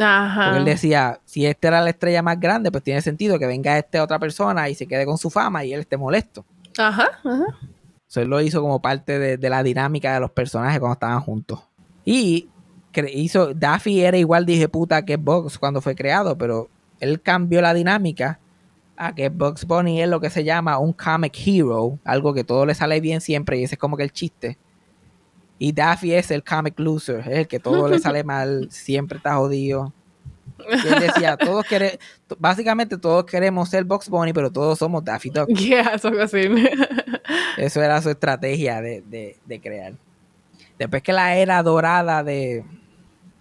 Ajá. 0.00 0.44
Porque 0.44 0.58
él 0.58 0.64
decía, 0.64 1.20
si 1.24 1.46
esta 1.46 1.68
era 1.68 1.80
la 1.80 1.90
estrella 1.90 2.22
más 2.22 2.40
grande, 2.40 2.70
pues 2.70 2.82
tiene 2.82 3.02
sentido 3.02 3.38
que 3.38 3.46
venga 3.46 3.78
esta 3.78 4.02
otra 4.02 4.18
persona 4.18 4.68
y 4.68 4.74
se 4.74 4.86
quede 4.86 5.04
con 5.04 5.18
su 5.18 5.30
fama 5.30 5.64
y 5.64 5.72
él 5.72 5.80
esté 5.80 5.96
molesto. 5.96 6.44
Ajá. 6.78 7.08
Ajá. 7.24 7.44
So, 8.06 8.20
él 8.20 8.28
lo 8.28 8.40
hizo 8.40 8.60
como 8.60 8.82
parte 8.82 9.18
de, 9.18 9.36
de 9.36 9.50
la 9.50 9.62
dinámica 9.62 10.14
de 10.14 10.20
los 10.20 10.30
personajes 10.30 10.80
cuando 10.80 10.94
estaban 10.94 11.20
juntos. 11.20 11.60
Y 12.04 12.48
hizo, 13.12 13.54
Daffy 13.54 14.00
era 14.00 14.16
igual 14.16 14.46
de 14.46 14.68
puta 14.68 15.04
que 15.04 15.16
Bugs 15.16 15.58
cuando 15.58 15.80
fue 15.80 15.94
creado, 15.94 16.36
pero 16.36 16.68
él 16.98 17.20
cambió 17.20 17.62
la 17.62 17.74
dinámica 17.74 18.40
a 18.96 19.14
que 19.14 19.28
Bugs 19.28 19.64
Bunny 19.64 20.02
es 20.02 20.08
lo 20.08 20.20
que 20.20 20.30
se 20.30 20.44
llama 20.44 20.78
un 20.78 20.92
comic 20.92 21.34
hero, 21.46 21.98
algo 22.04 22.34
que 22.34 22.44
todo 22.44 22.66
le 22.66 22.74
sale 22.74 23.00
bien 23.00 23.20
siempre 23.20 23.58
y 23.58 23.64
ese 23.64 23.76
es 23.76 23.78
como 23.78 23.96
que 23.96 24.02
el 24.02 24.12
chiste. 24.12 24.58
Y 25.60 25.72
Daffy 25.72 26.14
es 26.14 26.30
el 26.30 26.42
comic 26.42 26.80
loser, 26.80 27.20
es 27.20 27.38
el 27.40 27.46
que 27.46 27.60
todo 27.60 27.86
le 27.86 27.98
sale 27.98 28.24
mal, 28.24 28.66
siempre 28.70 29.18
está 29.18 29.34
jodido. 29.36 29.92
Y 30.68 30.88
él 30.88 31.00
decía, 31.00 31.36
todos 31.36 31.64
queremos, 31.66 31.98
básicamente 32.38 32.96
todos 32.98 33.24
queremos 33.26 33.68
ser 33.68 33.84
Box 33.84 34.08
Bunny, 34.08 34.32
pero 34.32 34.50
todos 34.50 34.78
somos 34.78 35.04
Daffy 35.04 35.28
Duck. 35.30 35.48
Yeah. 35.54 35.96
Eso 37.56 37.82
era 37.82 38.00
su 38.02 38.10
estrategia 38.10 38.80
de, 38.80 39.02
de- 39.02 39.36
de 39.44 39.60
crear. 39.60 39.92
Después 40.78 41.02
que 41.02 41.12
la 41.12 41.36
era 41.36 41.62
dorada 41.62 42.24
de, 42.24 42.64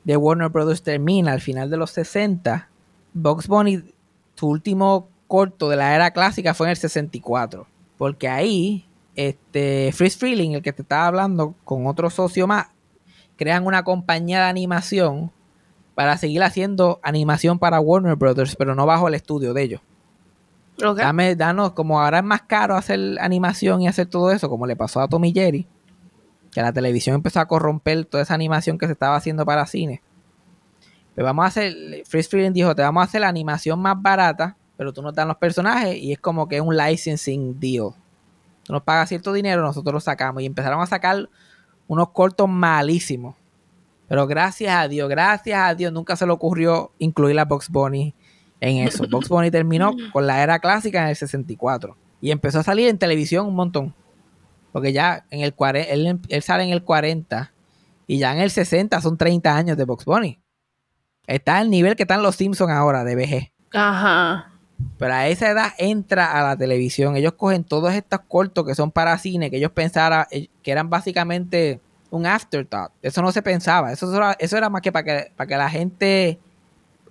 de 0.03 0.17
Warner 0.17 0.49
Brothers 0.49 0.83
termina 0.83 1.31
al 1.31 1.39
final 1.41 1.69
de 1.69 1.77
los 1.77 1.91
60, 1.91 2.67
Box 3.13 3.47
Bunny, 3.47 3.81
su 4.35 4.47
último 4.47 5.07
corto 5.27 5.69
de 5.69 5.77
la 5.77 5.95
era 5.95 6.11
clásica 6.11 6.53
fue 6.53 6.67
en 6.67 6.71
el 6.71 6.77
64. 6.77 7.65
Porque 7.97 8.27
ahí, 8.27 8.85
este, 9.19 9.91
Freeze 9.91 10.17
Freeling, 10.17 10.53
el 10.53 10.61
que 10.61 10.71
te 10.71 10.81
estaba 10.81 11.07
hablando, 11.07 11.53
con 11.65 11.87
otro 11.87 12.09
socio 12.09 12.47
más, 12.47 12.67
crean 13.35 13.65
una 13.65 13.83
compañía 13.83 14.39
de 14.39 14.45
animación 14.45 15.29
para 15.93 16.17
seguir 16.17 16.41
haciendo 16.41 17.01
animación 17.03 17.59
para 17.59 17.81
Warner 17.81 18.15
Brothers, 18.15 18.55
pero 18.55 18.75
no 18.75 18.85
bajo 18.85 19.09
el 19.09 19.15
estudio 19.15 19.53
de 19.53 19.63
ellos. 19.63 19.81
Dame, 20.95 21.35
danos, 21.35 21.73
como 21.73 21.99
ahora 21.99 22.19
es 22.19 22.23
más 22.23 22.43
caro 22.43 22.77
hacer 22.77 23.17
animación 23.19 23.81
y 23.81 23.89
hacer 23.89 24.07
todo 24.07 24.31
eso, 24.31 24.49
como 24.49 24.65
le 24.65 24.77
pasó 24.77 25.01
a 25.01 25.09
Tommy 25.09 25.33
Jerry, 25.33 25.67
que 26.53 26.61
la 26.61 26.71
televisión 26.71 27.15
empezó 27.15 27.41
a 27.41 27.45
corromper 27.45 28.05
toda 28.05 28.23
esa 28.23 28.35
animación 28.35 28.77
que 28.77 28.85
se 28.85 28.93
estaba 28.93 29.17
haciendo 29.17 29.45
para 29.45 29.65
cine. 29.65 30.01
Pues 31.13 31.25
vamos 31.25 31.43
a 31.43 31.47
hacer, 31.49 31.75
Freeze 32.05 32.29
Freeling 32.29 32.53
dijo, 32.53 32.73
te 32.73 32.83
vamos 32.83 33.01
a 33.01 33.03
hacer 33.03 33.19
la 33.19 33.27
animación 33.27 33.81
más 33.81 34.01
barata, 34.01 34.55
pero 34.77 34.93
tú 34.93 35.01
nos 35.01 35.13
dan 35.13 35.27
los 35.27 35.35
personajes 35.35 35.97
y 35.97 36.13
es 36.13 36.19
como 36.19 36.47
que 36.47 36.61
un 36.61 36.77
licensing 36.77 37.59
deal. 37.59 37.93
Nos 38.69 38.83
pagas 38.83 39.09
cierto 39.09 39.33
dinero, 39.33 39.61
nosotros 39.61 39.93
lo 39.93 39.99
sacamos 39.99 40.43
y 40.43 40.45
empezaron 40.45 40.81
a 40.81 40.85
sacar 40.85 41.29
unos 41.87 42.09
cortos 42.09 42.47
malísimos. 42.47 43.35
Pero 44.07 44.25
gracias 44.27 44.75
a 44.75 44.87
Dios, 44.87 45.09
gracias 45.09 45.59
a 45.59 45.75
Dios, 45.75 45.91
nunca 45.91 46.15
se 46.15 46.25
le 46.25 46.31
ocurrió 46.31 46.91
incluir 46.99 47.39
a 47.39 47.45
Box 47.45 47.69
Bunny 47.69 48.13
en 48.59 48.87
eso. 48.87 49.05
Box 49.09 49.29
Bunny 49.29 49.51
terminó 49.51 49.95
con 50.11 50.25
la 50.25 50.41
era 50.41 50.59
clásica 50.59 51.03
en 51.03 51.09
el 51.09 51.15
64 51.15 51.95
y 52.21 52.31
empezó 52.31 52.59
a 52.59 52.63
salir 52.63 52.87
en 52.87 52.97
televisión 52.97 53.47
un 53.47 53.55
montón. 53.55 53.93
Porque 54.71 54.93
ya 54.93 55.25
en 55.31 55.41
el 55.41 55.53
40, 55.53 55.91
él, 55.91 56.19
él 56.27 56.41
sale 56.43 56.63
en 56.63 56.69
el 56.69 56.83
40 56.83 57.51
y 58.07 58.17
ya 58.17 58.33
en 58.33 58.39
el 58.39 58.51
60 58.51 59.01
son 59.01 59.17
30 59.17 59.55
años 59.55 59.77
de 59.77 59.85
Box 59.85 60.05
Bunny. 60.05 60.39
Está 61.27 61.57
al 61.57 61.69
nivel 61.69 61.95
que 61.95 62.03
están 62.03 62.23
los 62.23 62.35
Simpsons 62.35 62.71
ahora 62.71 63.03
de 63.03 63.15
VG. 63.15 63.51
Ajá. 63.77 64.51
Pero 64.97 65.13
a 65.13 65.27
esa 65.27 65.49
edad 65.49 65.73
entra 65.77 66.39
a 66.39 66.43
la 66.43 66.57
televisión. 66.57 67.15
Ellos 67.15 67.33
cogen 67.33 67.63
todos 67.63 67.93
estos 67.93 68.19
cortos 68.27 68.65
que 68.65 68.75
son 68.75 68.91
para 68.91 69.17
cine, 69.17 69.49
que 69.49 69.57
ellos 69.57 69.71
pensaran 69.71 70.25
eh, 70.31 70.47
que 70.61 70.71
eran 70.71 70.89
básicamente 70.89 71.79
un 72.11 72.25
afterthought. 72.25 72.91
Eso 73.01 73.21
no 73.21 73.31
se 73.31 73.41
pensaba. 73.41 73.91
Eso 73.91 74.13
era, 74.15 74.35
eso 74.39 74.57
era 74.57 74.69
más 74.69 74.81
que 74.81 74.91
para 74.91 75.03
que, 75.03 75.31
para 75.35 75.47
que 75.47 75.57
la 75.57 75.69
gente 75.69 76.39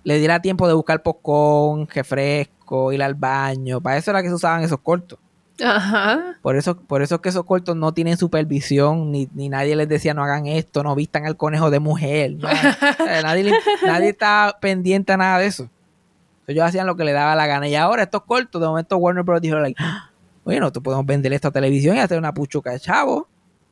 le 0.03 0.17
diera 0.19 0.41
tiempo 0.41 0.67
de 0.67 0.73
buscar 0.73 1.01
popcorn, 1.01 1.87
refresco, 1.87 2.91
ir 2.91 3.01
al 3.03 3.15
baño. 3.15 3.81
Para 3.81 3.97
eso 3.97 4.11
era 4.11 4.21
que 4.21 4.29
se 4.29 4.35
usaban 4.35 4.63
esos 4.63 4.79
cortos. 4.79 5.19
Ajá. 5.63 6.37
Por 6.41 6.55
eso, 6.55 6.77
por 6.77 7.01
eso 7.01 7.15
es 7.15 7.21
que 7.21 7.29
esos 7.29 7.43
cortos 7.43 7.75
no 7.75 7.93
tienen 7.93 8.17
supervisión, 8.17 9.11
ni, 9.11 9.27
ni 9.33 9.49
nadie 9.49 9.75
les 9.75 9.89
decía 9.89 10.13
no 10.13 10.23
hagan 10.23 10.45
esto, 10.45 10.83
no 10.83 10.95
vistan 10.95 11.25
al 11.25 11.35
conejo 11.35 11.69
de 11.69 11.79
mujer. 11.79 12.33
no. 12.37 12.47
O 12.47 12.51
sea, 12.51 13.21
nadie, 13.23 13.53
nadie 13.85 14.09
está 14.09 14.57
pendiente 14.61 15.11
a 15.11 15.17
nada 15.17 15.39
de 15.39 15.47
eso. 15.47 15.69
Ellos 16.49 16.65
hacían 16.65 16.87
lo 16.87 16.95
que 16.95 17.03
le 17.03 17.11
daba 17.13 17.35
la 17.35 17.47
gana. 17.47 17.67
Y 17.67 17.75
ahora 17.75 18.03
estos 18.03 18.23
cortos, 18.23 18.59
de 18.61 18.67
momento 18.67 18.97
Warner 18.97 19.23
Bros. 19.23 19.41
dijo, 19.41 19.57
like, 19.59 19.75
"Ah, 19.83 20.09
bueno, 20.43 20.71
tú 20.71 20.81
podemos 20.83 21.05
vender 21.05 21.31
esto 21.33 21.47
a 21.49 21.51
televisión 21.51 21.95
y 21.95 21.99
hacer 21.99 22.17
una 22.17 22.33
puchuca 22.33 22.71
de 22.71 22.79
chavo. 22.79 23.27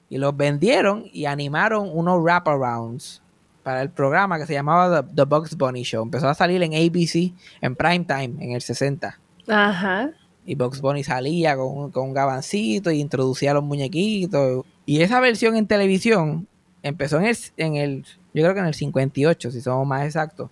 Y 0.09 0.17
los 0.19 0.35
vendieron 0.37 1.05
y 1.11 1.25
animaron 1.25 1.89
unos 1.91 2.21
wraparounds 2.23 3.21
para 3.63 3.81
el 3.81 3.89
programa 3.89 4.37
que 4.39 4.45
se 4.45 4.53
llamaba 4.53 5.01
The, 5.03 5.09
The 5.15 5.23
Bugs 5.23 5.57
Bunny 5.57 5.83
Show. 5.83 6.03
Empezó 6.03 6.29
a 6.29 6.33
salir 6.33 6.63
en 6.63 6.73
ABC, 6.73 7.33
en 7.61 7.75
prime 7.75 8.05
time, 8.05 8.35
en 8.45 8.51
el 8.53 8.61
60. 8.61 9.19
Ajá. 9.49 10.11
Y 10.45 10.55
Bugs 10.55 10.79
Bunny 10.79 11.03
salía 11.03 11.57
con, 11.57 11.77
un- 11.77 11.91
con 11.91 12.05
un 12.05 12.13
gabancito 12.13 12.89
y 12.91 13.01
introducía 13.01 13.51
a 13.51 13.53
los 13.55 13.63
muñequitos. 13.65 14.63
Y 14.85 15.01
esa 15.01 15.19
versión 15.19 15.57
en 15.57 15.67
televisión 15.67 16.47
empezó 16.83 17.17
en 17.19 17.25
el, 17.25 17.37
en 17.57 17.75
el, 17.75 18.03
yo 18.33 18.43
creo 18.43 18.53
que 18.53 18.59
en 18.61 18.67
el 18.67 18.73
58, 18.73 19.51
si 19.51 19.59
somos 19.59 19.85
más 19.85 20.05
exactos. 20.05 20.49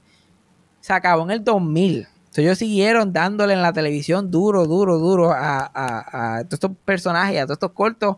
Se 0.82 0.92
acabó 0.92 1.24
en 1.24 1.32
el 1.32 1.44
2000. 1.44 2.08
Entonces 2.36 2.44
ellos 2.50 2.58
siguieron 2.58 3.14
dándole 3.14 3.54
en 3.54 3.62
la 3.62 3.72
televisión 3.72 4.30
duro, 4.30 4.66
duro, 4.66 4.98
duro 4.98 5.32
a, 5.32 5.60
a- 5.74 6.38
a 6.38 6.44
todos 6.44 6.54
estos 6.56 6.72
personajes, 6.84 7.38
a 7.40 7.46
todos 7.46 7.56
estos 7.56 7.72
cortos, 7.72 8.18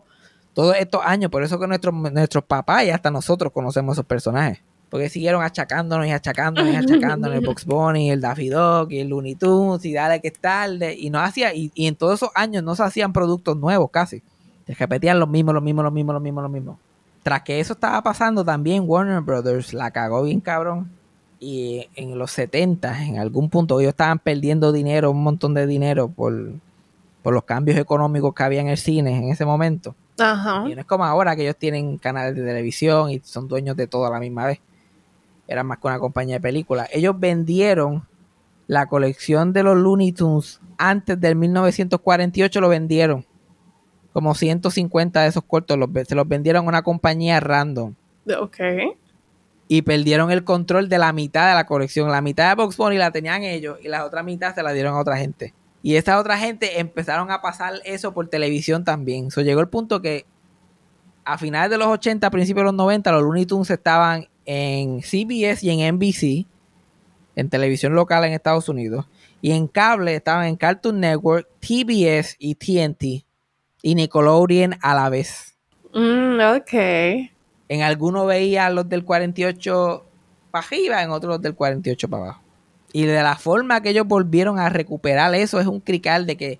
todos 0.54 0.74
estos 0.76 1.02
años. 1.04 1.30
Por 1.30 1.44
eso 1.44 1.58
que 1.60 1.68
nuestros, 1.68 1.94
nuestros 1.94 2.42
papás 2.42 2.82
y 2.84 2.90
hasta 2.90 3.12
nosotros 3.12 3.52
conocemos 3.52 3.94
esos 3.94 4.04
personajes. 4.04 4.58
Porque 4.90 5.08
siguieron 5.08 5.42
achacándonos 5.44 6.04
y 6.06 6.10
achacándonos 6.10 6.72
y 6.72 6.76
achacándonos 6.78 7.38
el 7.38 7.46
Box 7.46 7.64
Bunny, 7.64 8.10
el 8.10 8.20
Daffy 8.20 8.48
Duck 8.48 8.90
y 8.90 8.98
el 8.98 9.08
Looney 9.08 9.36
Tunes 9.36 9.84
y 9.84 9.92
dale 9.92 10.20
que 10.20 10.28
es 10.28 10.38
tarde. 10.40 10.96
Y 10.98 11.10
no 11.10 11.20
hacía, 11.20 11.54
y, 11.54 11.70
y 11.74 11.86
en 11.86 11.94
todos 11.94 12.14
esos 12.14 12.30
años 12.34 12.64
no 12.64 12.74
se 12.74 12.82
hacían 12.82 13.12
productos 13.12 13.56
nuevos 13.56 13.88
casi. 13.92 14.20
Se 14.66 14.74
repetían 14.74 15.20
los 15.20 15.28
mismos, 15.28 15.54
los 15.54 15.62
mismos, 15.62 15.84
los 15.84 15.92
mismos, 15.92 16.14
los 16.14 16.22
mismos, 16.22 16.42
los 16.42 16.50
mismos. 16.52 16.76
Tras 17.22 17.42
que 17.42 17.60
eso 17.60 17.74
estaba 17.74 18.02
pasando, 18.02 18.44
también 18.44 18.82
Warner 18.84 19.20
Brothers 19.20 19.72
la 19.74 19.92
cagó 19.92 20.22
bien 20.24 20.40
cabrón. 20.40 20.90
Y 21.40 21.88
en 21.94 22.18
los 22.18 22.32
70, 22.32 23.04
en 23.04 23.18
algún 23.18 23.48
punto, 23.48 23.80
ellos 23.80 23.90
estaban 23.90 24.18
perdiendo 24.18 24.72
dinero, 24.72 25.10
un 25.10 25.22
montón 25.22 25.54
de 25.54 25.66
dinero 25.66 26.08
por, 26.08 26.52
por 27.22 27.32
los 27.32 27.44
cambios 27.44 27.78
económicos 27.78 28.34
que 28.34 28.42
había 28.42 28.60
en 28.60 28.68
el 28.68 28.76
cine 28.76 29.16
en 29.16 29.30
ese 29.30 29.44
momento. 29.44 29.94
Ajá. 30.18 30.64
Y 30.68 30.74
no 30.74 30.80
es 30.80 30.86
como 30.86 31.04
ahora 31.04 31.36
que 31.36 31.42
ellos 31.42 31.56
tienen 31.56 31.98
canales 31.98 32.34
de 32.34 32.44
televisión 32.44 33.10
y 33.10 33.20
son 33.20 33.46
dueños 33.46 33.76
de 33.76 33.86
todo 33.86 34.06
a 34.06 34.10
la 34.10 34.18
misma 34.18 34.46
vez. 34.46 34.60
Eran 35.46 35.66
más 35.66 35.78
que 35.78 35.86
una 35.86 35.98
compañía 35.98 36.36
de 36.36 36.40
películas. 36.40 36.88
Ellos 36.92 37.18
vendieron 37.18 38.04
la 38.66 38.86
colección 38.86 39.52
de 39.52 39.62
los 39.62 39.76
Looney 39.76 40.12
Tunes 40.12 40.60
antes 40.76 41.20
del 41.20 41.36
1948, 41.36 42.60
lo 42.60 42.68
vendieron. 42.68 43.24
Como 44.12 44.34
150 44.34 45.22
de 45.22 45.28
esos 45.28 45.44
cortos 45.44 45.78
los 45.78 45.88
se 46.06 46.14
los 46.14 46.28
vendieron 46.28 46.64
a 46.64 46.68
una 46.68 46.82
compañía 46.82 47.40
random. 47.40 47.94
Ok. 48.40 48.58
Y 49.68 49.82
perdieron 49.82 50.30
el 50.30 50.44
control 50.44 50.88
de 50.88 50.98
la 50.98 51.12
mitad 51.12 51.48
de 51.48 51.54
la 51.54 51.66
colección. 51.66 52.10
La 52.10 52.22
mitad 52.22 52.48
de 52.48 52.54
Box 52.54 52.76
Bunny 52.76 52.96
la 52.96 53.10
tenían 53.10 53.42
ellos 53.42 53.78
y 53.82 53.88
la 53.88 54.04
otra 54.04 54.22
mitad 54.22 54.54
se 54.54 54.62
la 54.62 54.72
dieron 54.72 54.94
a 54.94 55.00
otra 55.00 55.18
gente. 55.18 55.54
Y 55.82 55.96
esa 55.96 56.18
otra 56.18 56.38
gente 56.38 56.80
empezaron 56.80 57.30
a 57.30 57.40
pasar 57.40 57.74
eso 57.84 58.12
por 58.12 58.28
televisión 58.28 58.84
también. 58.84 59.28
Llegó 59.30 59.60
el 59.60 59.68
punto 59.68 60.02
que 60.02 60.26
a 61.24 61.36
finales 61.36 61.70
de 61.70 61.78
los 61.78 61.88
80, 61.88 62.26
a 62.26 62.30
principios 62.30 62.62
de 62.62 62.72
los 62.72 62.74
90, 62.74 63.12
los 63.12 63.22
Looney 63.22 63.46
Tunes 63.46 63.70
estaban 63.70 64.26
en 64.46 65.02
CBS 65.02 65.62
y 65.62 65.70
en 65.70 65.94
NBC, 65.94 66.46
en 67.36 67.50
televisión 67.50 67.94
local 67.94 68.24
en 68.24 68.32
Estados 68.32 68.68
Unidos. 68.68 69.06
Y 69.42 69.52
en 69.52 69.68
cable 69.68 70.14
estaban 70.14 70.46
en 70.46 70.56
Cartoon 70.56 71.00
Network, 71.00 71.46
TBS 71.60 72.34
y 72.38 72.54
TNT. 72.54 73.24
Y 73.82 73.94
Nickelodeon 73.94 74.76
a 74.80 74.94
la 74.94 75.08
vez. 75.10 75.54
Mm, 75.94 76.40
ok. 76.56 77.37
En 77.68 77.82
alguno 77.82 78.26
veía 78.26 78.70
los 78.70 78.88
del 78.88 79.04
48 79.04 80.04
para 80.50 80.66
arriba, 80.66 81.02
en 81.02 81.10
otros 81.10 81.34
los 81.34 81.42
del 81.42 81.54
48 81.54 82.08
para 82.08 82.22
abajo. 82.24 82.42
Y 82.92 83.04
de 83.04 83.22
la 83.22 83.36
forma 83.36 83.82
que 83.82 83.90
ellos 83.90 84.06
volvieron 84.06 84.58
a 84.58 84.70
recuperar 84.70 85.34
eso 85.34 85.60
es 85.60 85.66
un 85.66 85.80
crical 85.80 86.26
de 86.26 86.36
que 86.36 86.58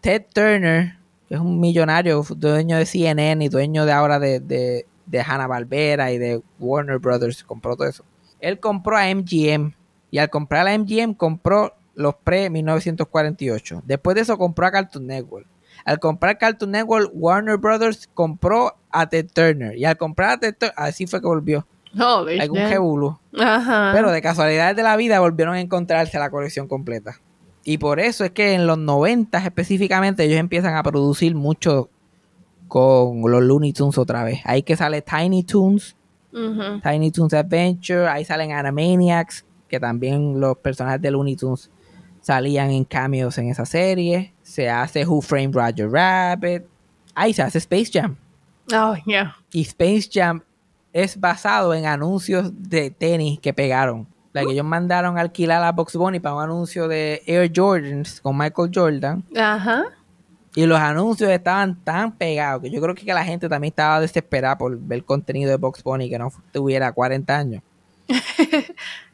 Ted 0.00 0.24
Turner, 0.32 0.96
que 1.28 1.36
es 1.36 1.40
un 1.40 1.60
millonario, 1.60 2.24
dueño 2.36 2.76
de 2.76 2.86
CNN 2.86 3.44
y 3.44 3.48
dueño 3.48 3.86
de 3.86 3.92
ahora 3.92 4.18
de, 4.18 4.40
de, 4.40 4.86
de 5.06 5.20
Hanna-Barbera 5.20 6.10
y 6.10 6.18
de 6.18 6.42
Warner 6.58 6.98
Brothers, 6.98 7.44
compró 7.44 7.76
todo 7.76 7.88
eso. 7.88 8.04
Él 8.40 8.58
compró 8.58 8.96
a 8.96 9.04
MGM 9.14 9.72
y 10.10 10.18
al 10.18 10.30
comprar 10.30 10.66
a 10.66 10.76
MGM 10.76 11.14
compró 11.14 11.74
los 11.94 12.14
pre-1948. 12.16 13.82
Después 13.84 14.14
de 14.14 14.22
eso 14.22 14.38
compró 14.38 14.66
a 14.66 14.70
Cartoon 14.70 15.06
Network. 15.06 15.46
Al 15.88 15.98
comprar 16.00 16.36
Cartoon 16.36 16.72
Network, 16.72 17.10
Warner 17.14 17.56
Brothers 17.56 18.10
compró 18.12 18.76
a 18.90 19.08
Ted 19.08 19.28
Turner. 19.32 19.74
Y 19.74 19.86
al 19.86 19.96
comprar 19.96 20.32
a 20.32 20.36
Ted 20.38 20.54
Turner, 20.54 20.74
así 20.76 21.06
fue 21.06 21.18
que 21.18 21.26
volvió. 21.26 21.66
Holy 21.98 22.38
Algún 22.38 22.58
revolú. 22.58 23.18
Ajá. 23.38 23.92
Pero 23.94 24.10
de 24.10 24.20
casualidades 24.20 24.76
de 24.76 24.82
la 24.82 24.98
vida 24.98 25.18
volvieron 25.18 25.54
a 25.54 25.60
encontrarse 25.62 26.18
la 26.18 26.28
colección 26.28 26.68
completa. 26.68 27.18
Y 27.64 27.78
por 27.78 28.00
eso 28.00 28.26
es 28.26 28.32
que 28.32 28.52
en 28.52 28.66
los 28.66 28.76
90 28.76 29.38
específicamente 29.38 30.24
ellos 30.24 30.38
empiezan 30.38 30.76
a 30.76 30.82
producir 30.82 31.34
mucho 31.34 31.88
con 32.66 33.22
los 33.22 33.42
Looney 33.42 33.72
Tunes 33.72 33.96
otra 33.96 34.24
vez. 34.24 34.40
Ahí 34.44 34.62
que 34.62 34.76
sale 34.76 35.00
Tiny 35.00 35.42
Toons. 35.42 35.96
Tiny 36.82 37.10
Toons 37.10 37.32
Adventure, 37.32 38.08
ahí 38.08 38.26
salen 38.26 38.52
Animaniacs, 38.52 39.46
que 39.66 39.80
también 39.80 40.38
los 40.38 40.58
personajes 40.58 41.00
de 41.00 41.10
Looney 41.10 41.34
Tunes 41.34 41.70
salían 42.28 42.70
en 42.70 42.84
cameos 42.84 43.38
en 43.38 43.48
esa 43.48 43.64
serie. 43.64 44.34
Se 44.42 44.68
hace 44.68 45.06
Who 45.06 45.22
Framed 45.22 45.54
Roger 45.54 45.90
Rabbit. 45.90 46.62
Ahí 47.14 47.32
se 47.32 47.40
hace 47.40 47.56
Space 47.56 47.90
Jam. 47.90 48.16
Oh, 48.70 48.94
yeah. 49.06 49.34
Y 49.50 49.62
Space 49.62 50.10
Jam 50.12 50.42
es 50.92 51.18
basado 51.18 51.72
en 51.72 51.86
anuncios 51.86 52.50
de 52.54 52.90
tenis 52.90 53.40
que 53.40 53.54
pegaron. 53.54 54.06
La 54.34 54.44
que 54.44 54.52
ellos 54.52 54.66
mandaron 54.66 55.16
a 55.16 55.22
alquilar 55.22 55.62
a 55.64 55.72
Box 55.72 55.96
Bunny 55.96 56.20
para 56.20 56.34
un 56.34 56.42
anuncio 56.42 56.86
de 56.86 57.22
Air 57.24 57.50
Jordans 57.56 58.20
con 58.20 58.36
Michael 58.36 58.70
Jordan. 58.74 59.24
Ajá. 59.34 59.84
Y 60.54 60.66
los 60.66 60.78
anuncios 60.78 61.30
estaban 61.30 61.82
tan 61.82 62.12
pegados 62.12 62.62
que 62.62 62.70
yo 62.70 62.78
creo 62.82 62.94
que 62.94 63.06
la 63.06 63.24
gente 63.24 63.48
también 63.48 63.72
estaba 63.72 64.00
desesperada 64.00 64.58
por 64.58 64.78
ver 64.78 65.02
contenido 65.02 65.50
de 65.50 65.56
Box 65.56 65.82
Bunny 65.82 66.10
que 66.10 66.18
no 66.18 66.30
tuviera 66.52 66.92
40 66.92 67.34
años. 67.34 67.62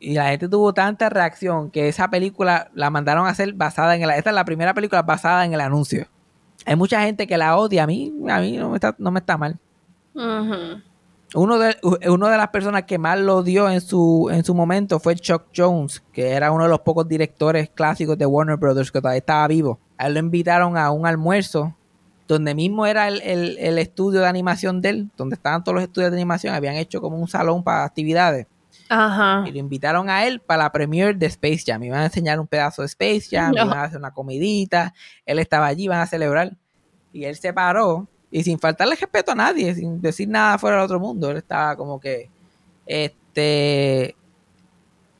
Y 0.00 0.14
la 0.14 0.28
gente 0.30 0.48
tuvo 0.48 0.72
tanta 0.72 1.08
reacción 1.08 1.70
que 1.70 1.88
esa 1.88 2.08
película 2.08 2.70
la 2.74 2.88
mandaron 2.90 3.26
a 3.26 3.30
hacer 3.30 3.52
basada 3.54 3.96
en 3.96 4.02
el... 4.02 4.10
Esta 4.10 4.30
es 4.30 4.34
la 4.36 4.44
primera 4.44 4.72
película 4.74 5.02
basada 5.02 5.44
en 5.44 5.52
el 5.54 5.60
anuncio. 5.60 6.06
Hay 6.66 6.76
mucha 6.76 7.02
gente 7.02 7.26
que 7.26 7.36
la 7.36 7.56
odia. 7.56 7.82
A 7.84 7.86
mí, 7.86 8.12
a 8.28 8.38
mí 8.40 8.56
no, 8.56 8.70
me 8.70 8.76
está, 8.76 8.94
no 8.98 9.10
me 9.10 9.20
está 9.20 9.36
mal. 9.36 9.58
Ujú. 10.14 10.82
Uno 11.34 11.58
de, 11.58 11.76
uno 12.08 12.28
de 12.28 12.36
las 12.38 12.48
personas 12.48 12.84
que 12.84 12.96
más 12.96 13.18
lo 13.18 13.36
odió 13.38 13.68
en 13.68 13.80
su, 13.82 14.28
en 14.32 14.44
su 14.44 14.54
momento 14.54 14.98
fue 14.98 15.14
Chuck 15.14 15.44
Jones, 15.54 16.02
que 16.12 16.30
era 16.30 16.52
uno 16.52 16.64
de 16.64 16.70
los 16.70 16.80
pocos 16.80 17.06
directores 17.06 17.68
clásicos 17.68 18.16
de 18.16 18.24
Warner 18.24 18.56
Brothers 18.56 18.90
que 18.90 19.00
todavía 19.00 19.18
estaba 19.18 19.46
vivo. 19.46 19.78
A 19.98 20.06
él 20.06 20.14
lo 20.14 20.20
invitaron 20.20 20.78
a 20.78 20.90
un 20.90 21.06
almuerzo 21.06 21.74
donde 22.26 22.54
mismo 22.54 22.86
era 22.86 23.08
el, 23.08 23.20
el- 23.22 23.58
el 23.58 23.78
estudio 23.78 24.20
de 24.20 24.26
animación 24.26 24.80
de 24.80 24.88
él, 24.90 25.10
donde 25.16 25.34
estaban 25.34 25.62
todos 25.64 25.74
los 25.74 25.84
estudios 25.84 26.10
de 26.10 26.16
animación, 26.16 26.54
habían 26.54 26.76
hecho 26.76 27.00
como 27.00 27.16
un 27.18 27.28
salón 27.28 27.62
para 27.62 27.84
actividades. 27.84 28.46
Ajá. 28.88 29.44
Y 29.46 29.52
lo 29.52 29.58
invitaron 29.58 30.08
a 30.10 30.26
él 30.26 30.40
para 30.40 30.64
la 30.64 30.72
premiere 30.72 31.14
de 31.14 31.26
Space 31.26 31.62
Jam. 31.66 31.82
Iban 31.82 32.00
a 32.00 32.04
enseñar 32.06 32.40
un 32.40 32.46
pedazo 32.46 32.82
de 32.82 32.86
Space 32.86 33.28
Jam, 33.30 33.52
No. 33.54 33.64
iban 33.66 33.78
a 33.78 33.82
hacer 33.84 33.98
una 33.98 34.12
comidita. 34.12 34.94
Él 35.26 35.38
estaba 35.38 35.66
allí, 35.66 35.84
iban 35.84 36.00
a 36.00 36.06
celebrar. 36.06 36.56
Y 37.12 37.24
él 37.24 37.36
se 37.36 37.52
paró 37.52 38.06
y 38.30 38.42
sin 38.44 38.58
faltarle 38.58 38.94
respeto 38.94 39.32
a 39.32 39.34
nadie, 39.34 39.74
sin 39.74 40.00
decir 40.00 40.28
nada 40.28 40.58
fuera 40.58 40.76
del 40.76 40.84
otro 40.84 41.00
mundo. 41.00 41.30
Él 41.30 41.38
estaba 41.38 41.76
como 41.76 41.98
que, 41.98 42.28
este, 42.86 44.14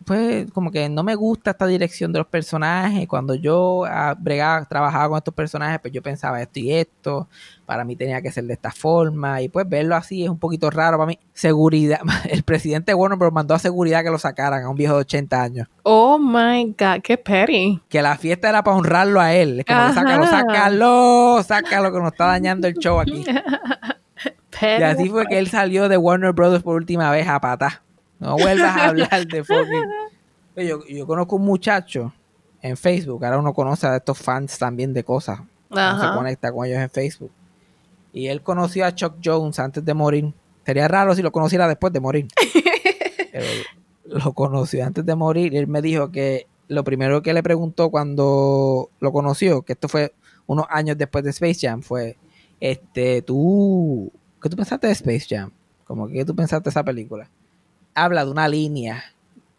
pues 0.08 0.50
como 0.52 0.70
que 0.70 0.88
no 0.88 1.02
me 1.02 1.14
gusta 1.14 1.50
esta 1.50 1.66
dirección 1.66 2.14
de 2.14 2.18
los 2.20 2.26
personajes. 2.26 3.06
Cuando 3.06 3.34
yo 3.34 3.84
ah, 3.84 4.16
bregaba, 4.18 4.64
trabajaba 4.64 5.10
con 5.10 5.18
estos 5.18 5.34
personajes, 5.34 5.78
pues 5.80 5.92
yo 5.92 6.02
pensaba 6.02 6.40
esto 6.40 6.60
y 6.60 6.72
esto. 6.72 7.28
Para 7.66 7.84
mí 7.84 7.94
tenía 7.94 8.22
que 8.22 8.32
ser 8.32 8.44
de 8.44 8.54
esta 8.54 8.70
forma. 8.70 9.42
Y 9.42 9.50
pues 9.50 9.68
verlo 9.68 9.94
así 9.94 10.24
es 10.24 10.30
un 10.30 10.38
poquito 10.38 10.70
raro 10.70 10.96
para 10.96 11.08
mí. 11.08 11.18
Seguridad. 11.34 12.00
El 12.30 12.42
presidente 12.42 12.94
Warner 12.94 13.18
Bros. 13.18 13.34
mandó 13.34 13.54
a 13.54 13.58
seguridad 13.58 14.02
que 14.02 14.10
lo 14.10 14.18
sacaran 14.18 14.64
a 14.64 14.70
un 14.70 14.76
viejo 14.76 14.94
de 14.94 15.00
80 15.00 15.42
años. 15.42 15.68
Oh 15.82 16.18
my 16.18 16.74
god, 16.78 17.02
qué 17.02 17.18
petty. 17.18 17.82
Que 17.90 18.00
la 18.00 18.16
fiesta 18.16 18.48
era 18.48 18.64
para 18.64 18.78
honrarlo 18.78 19.20
a 19.20 19.34
él. 19.34 19.60
Es 19.60 19.66
como 19.66 19.88
que 19.88 19.92
sácalo, 19.92 20.26
sácalo, 20.26 21.42
sácalo, 21.42 21.92
que 21.92 21.98
nos 21.98 22.12
está 22.12 22.24
dañando 22.28 22.66
el 22.66 22.74
show 22.78 22.98
aquí. 22.98 23.26
Y 24.60 24.82
así 24.82 25.08
fue 25.08 25.24
que 25.26 25.38
él 25.38 25.46
salió 25.46 25.88
de 25.88 25.96
Warner 25.96 26.32
Brothers 26.32 26.64
por 26.64 26.74
última 26.74 27.12
vez 27.12 27.28
a 27.28 27.40
patá. 27.40 27.82
No 28.18 28.36
vuelvas 28.36 28.76
a 28.76 28.84
hablar 28.88 29.26
de 29.26 29.44
fucking. 29.44 29.84
Yo, 30.56 30.84
yo 30.86 31.06
conozco 31.06 31.36
un 31.36 31.44
muchacho 31.44 32.12
en 32.62 32.76
Facebook. 32.76 33.24
Ahora 33.24 33.38
uno 33.38 33.54
conoce 33.54 33.86
a 33.86 33.96
estos 33.96 34.18
fans 34.18 34.58
también 34.58 34.92
de 34.92 35.04
cosas. 35.04 35.40
Uno 35.70 36.00
se 36.00 36.16
conecta 36.16 36.52
con 36.52 36.66
ellos 36.66 36.78
en 36.78 36.90
Facebook. 36.90 37.30
Y 38.12 38.28
él 38.28 38.42
conoció 38.42 38.86
a 38.86 38.94
Chuck 38.94 39.16
Jones 39.22 39.58
antes 39.58 39.84
de 39.84 39.94
morir. 39.94 40.32
Sería 40.64 40.88
raro 40.88 41.14
si 41.14 41.22
lo 41.22 41.30
conociera 41.30 41.68
después 41.68 41.92
de 41.92 42.00
morir. 42.00 42.28
Pero 43.32 43.46
lo 44.04 44.32
conoció 44.32 44.84
antes 44.84 45.04
de 45.04 45.14
morir. 45.14 45.52
Y 45.54 45.58
él 45.58 45.68
me 45.68 45.82
dijo 45.82 46.10
que 46.10 46.46
lo 46.68 46.84
primero 46.84 47.22
que 47.22 47.32
le 47.32 47.42
preguntó 47.42 47.90
cuando 47.90 48.90
lo 49.00 49.12
conoció, 49.12 49.62
que 49.62 49.74
esto 49.74 49.88
fue 49.88 50.14
unos 50.46 50.66
años 50.70 50.96
después 50.96 51.24
de 51.24 51.30
Space 51.30 51.66
Jam, 51.66 51.82
fue, 51.82 52.16
este, 52.60 53.22
tú, 53.22 54.10
¿qué 54.42 54.48
tú 54.48 54.56
pensaste 54.56 54.86
de 54.86 54.92
Space 54.94 55.26
Jam? 55.28 55.52
Como 55.86 56.08
que 56.08 56.14
¿qué 56.14 56.24
tú 56.24 56.34
pensaste 56.34 56.64
de 56.64 56.70
esa 56.70 56.84
película. 56.84 57.30
Habla 58.04 58.24
de 58.24 58.30
una 58.30 58.48
línea, 58.48 59.04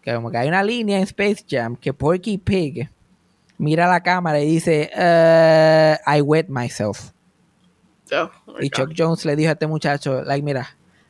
que 0.01 0.13
como 0.13 0.31
que 0.31 0.37
hay 0.37 0.47
una 0.47 0.63
línea 0.63 0.97
en 0.97 1.03
Space 1.03 1.45
Jam 1.49 1.75
que 1.75 1.93
Porky 1.93 2.37
Pig 2.37 2.89
mira 3.57 3.85
a 3.85 3.89
la 3.89 4.01
cámara 4.01 4.39
y 4.39 4.45
dice, 4.45 4.89
"Eh, 4.95 5.97
I 6.07 6.21
wet 6.21 6.47
myself. 6.47 7.11
Oh 8.47 8.53
my 8.53 8.65
Y. 8.65 8.69
Chuck 8.69 8.91
Jones 8.97 9.25
le 9.25 9.35
dijo 9.35 9.49
a 9.49 9.53
este 9.53 9.67
muchacho, 9.67 10.23
like, 10.23 10.43
mira, 10.43 10.67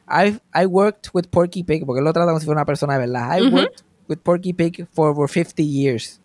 I, 0.09 0.39
I 0.53 0.65
worked 0.65 1.11
with 1.13 1.27
Porky 1.29 1.63
Pig, 1.63 1.85
porque 1.85 1.99
él 1.99 2.05
lo 2.05 2.11
trata 2.11 2.27
como 2.27 2.39
si 2.39 2.45
fuera 2.45 2.59
una 2.59 2.65
persona 2.65 2.93
de 2.93 2.99
verdad. 2.99 3.37
I 3.37 3.41
worked 3.53 3.83
with 4.07 4.17
Porky 4.17 4.53
Pig 4.53 4.87
for 4.91 5.09
over 5.09 5.29
50 5.29 5.63
years. 5.63 6.19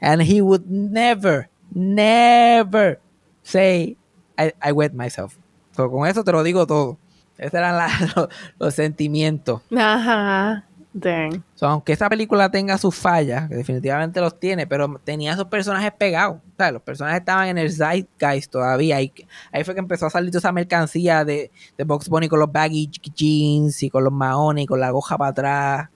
And 0.00 0.22
he 0.22 0.40
would 0.40 0.66
never, 0.70 1.48
never 1.74 3.00
say, 3.42 3.96
I, 4.38 4.52
I 4.62 4.72
wet 4.72 4.94
myself. 4.94 5.36
So, 5.74 5.90
con 5.90 6.06
eso 6.06 6.22
te 6.22 6.32
lo 6.32 6.42
digo 6.42 6.66
todo. 6.66 6.98
Esos 7.38 7.54
eran 7.54 7.76
la- 7.76 7.88
los, 8.16 8.28
los 8.58 8.74
sentimientos. 8.74 9.62
Ajá. 9.76 10.64
Dang. 10.98 11.42
So, 11.54 11.66
aunque 11.66 11.92
esa 11.92 12.08
película 12.08 12.50
tenga 12.50 12.78
sus 12.78 12.94
fallas, 12.94 13.50
que 13.50 13.54
definitivamente 13.56 14.18
los 14.18 14.40
tiene, 14.40 14.66
pero 14.66 14.98
tenía 15.04 15.34
esos 15.34 15.44
personajes 15.48 15.92
pegados. 15.92 16.36
O 16.38 16.56
sea, 16.56 16.72
los 16.72 16.80
personajes 16.80 17.20
estaban 17.20 17.48
en 17.48 17.58
el 17.58 17.70
zeitgeist 17.70 18.50
todavía. 18.50 18.96
Ahí, 18.96 19.12
ahí 19.52 19.62
fue 19.62 19.74
que 19.74 19.80
empezó 19.80 20.06
a 20.06 20.10
salir 20.10 20.30
toda 20.30 20.38
esa 20.38 20.52
mercancía 20.52 21.22
de, 21.26 21.50
de 21.76 21.84
Box 21.84 22.08
Bunny 22.08 22.28
con 22.28 22.40
los 22.40 22.50
baggy 22.50 22.90
jeans 23.14 23.82
y 23.82 23.90
con 23.90 24.04
los 24.04 24.12
maones 24.12 24.64
y 24.64 24.66
con 24.66 24.80
la 24.80 24.90
goja 24.90 25.18
para 25.18 25.30
atrás. 25.32 25.88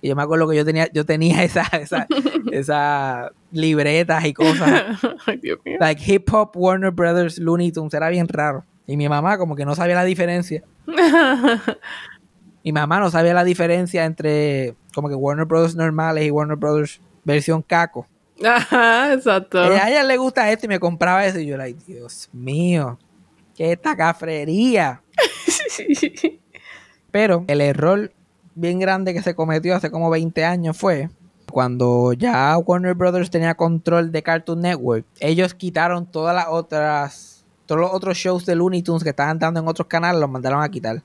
Y 0.00 0.08
yo 0.08 0.16
me 0.16 0.22
acuerdo 0.24 0.48
que 0.48 0.56
yo 0.56 0.64
tenía, 0.64 0.90
yo 0.92 1.06
tenía 1.06 1.42
esa, 1.44 1.62
esa, 1.76 2.08
esas 2.50 3.30
libretas 3.52 4.24
y 4.24 4.34
cosas. 4.34 4.82
Ay, 5.26 5.36
Dios 5.36 5.60
mío. 5.64 5.76
Like 5.78 6.02
hip 6.12 6.28
hop 6.32 6.50
Warner 6.56 6.90
Brothers 6.90 7.38
Looney 7.38 7.70
Tunes 7.70 7.94
era 7.94 8.08
bien 8.08 8.26
raro. 8.26 8.64
Y 8.88 8.96
mi 8.96 9.08
mamá 9.08 9.38
como 9.38 9.54
que 9.54 9.64
no 9.64 9.76
sabía 9.76 9.94
la 9.94 10.02
diferencia. 10.04 10.64
Mi 12.64 12.72
mamá 12.72 12.98
no 12.98 13.10
sabía 13.10 13.34
la 13.34 13.44
diferencia 13.44 14.04
entre 14.04 14.74
como 14.94 15.08
que 15.08 15.14
Warner 15.14 15.44
Brothers 15.46 15.76
normales 15.76 16.24
y 16.24 16.30
Warner 16.30 16.56
Brothers 16.56 17.00
versión 17.24 17.62
caco. 17.62 18.06
Ajá, 18.44 19.12
exacto. 19.14 19.62
Ella- 19.64 19.84
a 19.84 19.90
ella 19.90 20.02
le 20.02 20.16
gusta 20.16 20.50
esto 20.50 20.66
y 20.66 20.68
me 20.68 20.80
compraba 20.80 21.24
eso. 21.26 21.38
Y 21.38 21.46
yo, 21.46 21.56
like, 21.56 21.78
Dios 21.86 22.28
mío, 22.32 22.98
qué 23.56 23.72
esta 23.72 23.96
cafrería. 23.96 25.02
Pero 27.10 27.44
el 27.46 27.60
error 27.60 28.12
bien 28.54 28.78
grande 28.78 29.14
que 29.14 29.22
se 29.22 29.34
cometió 29.34 29.74
hace 29.76 29.90
como 29.90 30.10
20 30.10 30.44
años 30.44 30.76
fue 30.76 31.10
cuando 31.50 32.12
ya 32.12 32.56
Warner 32.58 32.94
Brothers 32.94 33.30
tenía 33.30 33.54
control 33.54 34.12
de 34.12 34.22
Cartoon 34.22 34.60
Network. 34.62 35.06
Ellos 35.20 35.54
quitaron 35.54 36.06
todas 36.10 36.34
las 36.34 36.46
otras, 36.48 37.37
todos 37.68 37.80
los 37.82 37.92
otros 37.92 38.16
shows 38.16 38.44
de 38.46 38.56
Looney 38.56 38.82
Tunes 38.82 39.04
que 39.04 39.10
estaban 39.10 39.38
dando 39.38 39.60
en 39.60 39.68
otros 39.68 39.86
canales, 39.86 40.20
los 40.20 40.28
mandaron 40.30 40.62
a 40.62 40.68
quitar. 40.68 41.02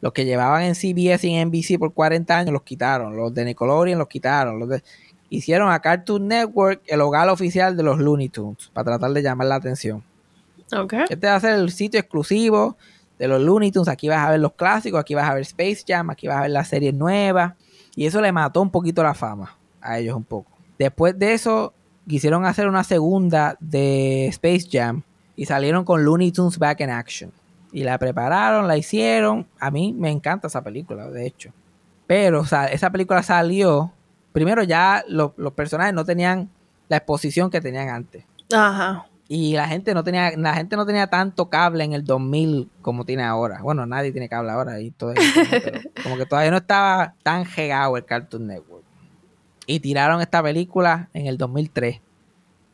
Los 0.00 0.12
que 0.12 0.24
llevaban 0.24 0.62
en 0.62 0.74
CBS 0.74 1.24
y 1.28 1.34
en 1.34 1.48
NBC 1.48 1.78
por 1.78 1.92
40 1.92 2.36
años 2.36 2.52
los 2.52 2.62
quitaron. 2.62 3.16
Los 3.16 3.32
de 3.32 3.44
Nickelodeon 3.44 3.98
los 3.98 4.08
quitaron. 4.08 4.58
Los 4.58 4.68
de- 4.68 4.82
Hicieron 5.30 5.70
a 5.70 5.78
Cartoon 5.80 6.26
Network 6.28 6.82
el 6.86 7.00
hogar 7.00 7.28
oficial 7.28 7.76
de 7.76 7.82
los 7.82 7.98
Looney 7.98 8.28
Tunes 8.28 8.68
para 8.72 8.84
tratar 8.86 9.12
de 9.12 9.22
llamar 9.22 9.46
la 9.46 9.54
atención. 9.54 10.02
Este 11.08 11.26
va 11.26 11.36
a 11.36 11.40
ser 11.40 11.54
el 11.54 11.70
sitio 11.70 12.00
exclusivo 12.00 12.76
de 13.18 13.28
los 13.28 13.40
Looney 13.40 13.70
Tunes. 13.70 13.88
Aquí 13.88 14.08
vas 14.08 14.18
a 14.26 14.30
ver 14.30 14.40
los 14.40 14.52
clásicos, 14.54 14.98
aquí 15.00 15.14
vas 15.14 15.28
a 15.30 15.34
ver 15.34 15.42
Space 15.42 15.84
Jam, 15.86 16.10
aquí 16.10 16.26
vas 16.26 16.38
a 16.38 16.42
ver 16.42 16.50
las 16.50 16.68
series 16.68 16.92
nuevas. 16.94 17.54
Y 17.94 18.06
eso 18.06 18.20
le 18.20 18.32
mató 18.32 18.60
un 18.60 18.70
poquito 18.70 19.02
la 19.02 19.14
fama 19.14 19.56
a 19.80 19.98
ellos 19.98 20.16
un 20.16 20.24
poco. 20.24 20.50
Después 20.78 21.18
de 21.18 21.32
eso, 21.34 21.72
quisieron 22.08 22.44
hacer 22.44 22.66
una 22.66 22.82
segunda 22.84 23.56
de 23.60 24.26
Space 24.28 24.66
Jam 24.70 25.02
y 25.42 25.46
salieron 25.46 25.84
con 25.84 26.04
Looney 26.04 26.30
Tunes 26.30 26.56
Back 26.56 26.82
in 26.82 26.90
Action. 26.90 27.32
Y 27.72 27.82
la 27.82 27.98
prepararon, 27.98 28.68
la 28.68 28.76
hicieron. 28.76 29.48
A 29.58 29.72
mí 29.72 29.92
me 29.92 30.08
encanta 30.08 30.46
esa 30.46 30.62
película, 30.62 31.10
de 31.10 31.26
hecho. 31.26 31.52
Pero, 32.06 32.42
o 32.42 32.46
sea, 32.46 32.66
esa 32.66 32.90
película 32.90 33.24
salió. 33.24 33.92
Primero 34.32 34.62
ya 34.62 35.02
los, 35.08 35.32
los 35.36 35.52
personajes 35.54 35.92
no 35.94 36.04
tenían 36.04 36.48
la 36.88 36.98
exposición 36.98 37.50
que 37.50 37.60
tenían 37.60 37.88
antes. 37.88 38.24
Ajá. 38.54 39.06
Y 39.26 39.54
la 39.54 39.66
gente 39.66 39.94
no 39.94 40.04
tenía, 40.04 40.30
la 40.36 40.54
gente 40.54 40.76
no 40.76 40.86
tenía 40.86 41.08
tanto 41.08 41.50
cable 41.50 41.82
en 41.82 41.92
el 41.92 42.04
2000 42.04 42.70
como 42.80 43.04
tiene 43.04 43.24
ahora. 43.24 43.62
Bueno, 43.62 43.84
nadie 43.84 44.12
tiene 44.12 44.28
cable 44.28 44.52
ahora 44.52 44.80
y 44.80 44.92
todo 44.92 45.10
eso, 45.10 45.22
¿no? 45.42 45.48
Pero 45.50 45.80
como 46.04 46.16
que 46.18 46.26
todavía 46.26 46.52
no 46.52 46.58
estaba 46.58 47.16
tan 47.24 47.46
regado 47.46 47.96
el 47.96 48.04
Cartoon 48.04 48.46
Network. 48.46 48.84
Y 49.66 49.80
tiraron 49.80 50.20
esta 50.20 50.40
película 50.40 51.08
en 51.14 51.26
el 51.26 51.36
2003. 51.36 52.00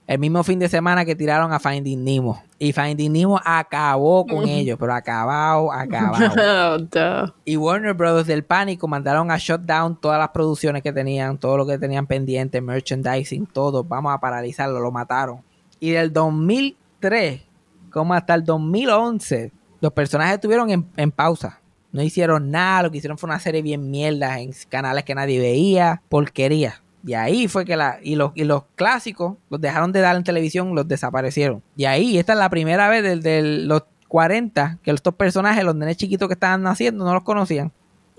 El 0.09 0.19
mismo 0.19 0.43
fin 0.43 0.59
de 0.59 0.71
semana 0.71 1.05
que 1.05 1.15
tiraron 1.15 1.53
a 1.53 1.61
Finding 1.61 2.03
Nemo. 2.03 2.43
Y 2.59 2.73
Finding 2.73 3.13
Nemo 3.13 3.39
acabó 3.45 4.27
con 4.27 4.39
Ujú. 4.39 4.49
ellos, 4.49 4.79
pero 4.81 4.95
acabado, 4.95 5.71
acabado. 5.71 6.79
Oh. 6.97 7.35
Y 7.45 7.57
Warner 7.59 7.93
Brothers 7.93 8.27
del 8.27 8.43
pánico 8.43 8.89
mandaron 8.89 9.31
a 9.31 9.37
shut 9.37 9.61
down 9.61 10.01
todas 10.01 10.19
las 10.19 10.31
producciones 10.31 10.83
que 10.83 10.93
tenían, 10.93 11.37
todo 11.37 11.59
lo 11.59 11.67
que 11.67 11.79
tenían 11.79 12.07
pendiente, 12.07 12.61
merchandising, 12.61 13.47
todo. 13.47 13.85
Vamos 13.85 14.15
a 14.15 14.19
paralizarlo, 14.19 14.81
lo 14.81 14.91
mataron. 14.91 15.43
Y 15.79 15.91
del 15.91 16.13
2003 16.13 17.43
como 17.91 18.15
hasta 18.15 18.35
el 18.35 18.45
2011, 18.45 19.53
los 19.81 19.93
personajes 19.93 20.35
estuvieron 20.35 20.71
en, 20.71 20.87
en 20.97 21.11
pausa. 21.11 21.61
No 21.93 22.03
hicieron 22.03 22.51
nada, 22.51 22.85
lo 22.85 22.91
que 22.91 22.99
hicieron 22.99 23.19
fue 23.19 23.29
una 23.29 23.41
serie 23.41 23.63
bien 23.63 23.91
mierda 23.91 24.41
en 24.41 24.53
canales 24.69 25.05
que 25.05 25.15
nadie 25.15 25.39
veía, 25.39 26.03
porquería. 26.09 26.83
Y 27.09 27.15
ahí 27.15 27.49
fue 27.49 27.65
que 27.65 27.75
la. 27.75 28.01
Y 28.03 28.17
los, 28.17 28.33
y 28.35 28.45
los 28.45 28.65
clásicos 28.75 29.39
los 29.49 29.59
dejaron 29.59 29.93
de 29.93 30.01
dar 30.01 30.15
en 30.15 30.25
televisión, 30.25 30.75
los 30.75 30.87
desaparecieron. 30.87 31.63
Y 31.75 31.87
ahí, 31.87 32.19
esta 32.19 32.35
es 32.35 32.39
la 32.39 32.51
primera 32.51 32.87
vez 32.91 33.03
desde 33.03 33.41
los 33.65 33.85
40 34.09 34.81
que 34.83 34.91
estos 34.91 35.15
personajes, 35.15 35.65
los 35.65 35.75
nenes 35.75 35.97
chiquitos 35.97 36.29
que 36.29 36.35
estaban 36.35 36.63
naciendo, 36.63 37.07
no 37.07 37.15
los 37.15 37.25
conocían. 37.25 37.73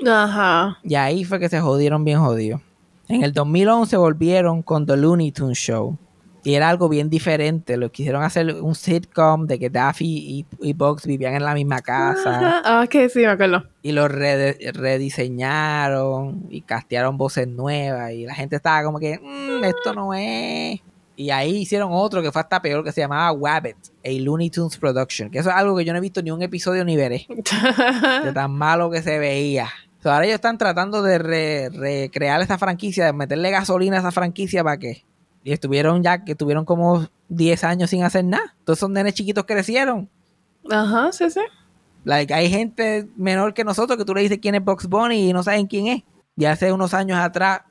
Ajá. 0.03 0.79
Y 0.81 0.95
ahí 0.95 1.23
fue 1.23 1.39
que 1.39 1.49
se 1.49 1.61
jodieron 1.61 2.03
bien 2.03 2.19
jodidos. 2.19 2.61
En 3.07 3.23
el 3.23 3.31
2011 3.31 3.95
volvieron 3.95 4.63
con 4.63 4.87
The 4.87 4.97
Looney 4.97 5.33
Tunes 5.33 5.59
Show. 5.59 5.95
Y 6.49 6.55
era 6.55 6.67
algo 6.69 6.89
bien 6.89 7.09
diferente. 7.09 7.77
Lo 7.77 7.91
quisieron 7.91 8.23
hacer 8.23 8.55
un 8.55 8.73
sitcom 8.73 9.45
de 9.45 9.59
que 9.59 9.69
Daffy 9.69 10.05
y, 10.07 10.45
y 10.67 10.73
Bugs 10.73 11.05
vivían 11.05 11.35
en 11.35 11.43
la 11.43 11.53
misma 11.53 11.79
casa. 11.81 12.61
Ah, 12.65 12.83
ok, 12.85 13.09
sí, 13.09 13.19
me 13.19 13.27
acuerdo. 13.27 13.63
Y 13.83 13.91
lo 13.91 14.07
rediseñaron 15.29 16.47
y 16.49 16.61
castearon 16.61 17.17
voces 17.17 17.47
nuevas. 17.47 18.11
Y 18.13 18.25
la 18.25 18.33
gente 18.35 18.55
estaba 18.55 18.83
como 18.83 18.99
que, 18.99 19.19
"Mm, 19.19 19.63
esto 19.63 19.93
no 19.93 20.13
es. 20.13 20.79
Y 21.15 21.31
ahí 21.31 21.57
hicieron 21.57 21.89
otro 21.91 22.21
que 22.21 22.31
fue 22.31 22.41
hasta 22.41 22.61
peor, 22.61 22.83
que 22.83 22.91
se 22.93 23.01
llamaba 23.01 23.31
Wabbit, 23.33 23.75
a 24.05 24.09
Looney 24.09 24.49
Tunes 24.49 24.77
Production. 24.77 25.29
Que 25.29 25.39
eso 25.39 25.49
es 25.49 25.55
algo 25.55 25.75
que 25.75 25.83
yo 25.83 25.91
no 25.91 25.97
he 25.97 26.01
visto 26.01 26.21
ni 26.21 26.31
un 26.31 26.41
episodio 26.41 26.85
ni 26.85 26.95
veré. 26.95 27.27
De 28.23 28.31
tan 28.33 28.51
malo 28.51 28.89
que 28.89 29.01
se 29.01 29.19
veía. 29.19 29.67
O 29.99 30.01
sea, 30.01 30.13
ahora 30.13 30.25
ellos 30.25 30.35
están 30.35 30.57
tratando 30.57 31.01
de 31.01 31.17
re- 31.17 31.69
recrear 31.69 32.39
esta 32.41 32.57
franquicia, 32.57 33.05
de 33.05 33.11
meterle 33.13 33.51
gasolina 33.51 33.97
a 33.97 33.99
esa 33.99 34.11
franquicia 34.11 34.63
para 34.63 34.77
que. 34.77 35.03
Y 35.43 35.51
estuvieron 35.51 36.03
ya, 36.03 36.23
que 36.23 36.35
tuvieron 36.35 36.65
como 36.65 37.07
10 37.29 37.63
años 37.63 37.89
sin 37.89 38.03
hacer 38.03 38.25
nada. 38.25 38.55
Todos 38.65 38.79
esos 38.79 38.89
nenes 38.89 39.13
chiquitos 39.13 39.45
crecieron. 39.45 40.09
Ajá, 40.69 41.11
sí, 41.11 41.29
sí. 41.29 41.41
Like, 42.03 42.33
hay 42.33 42.49
gente 42.49 43.07
menor 43.15 43.53
que 43.53 43.63
nosotros 43.63 43.97
que 43.97 44.05
tú 44.05 44.13
le 44.13 44.21
dices 44.21 44.39
quién 44.41 44.55
es 44.55 44.63
Box 44.63 44.87
Bunny 44.87 45.29
y 45.29 45.33
no 45.33 45.43
saben 45.43 45.67
quién 45.67 45.87
es. 45.87 46.03
Y 46.35 46.45
hace 46.45 46.71
unos 46.71 46.93
años 46.93 47.17
atrás 47.17 47.61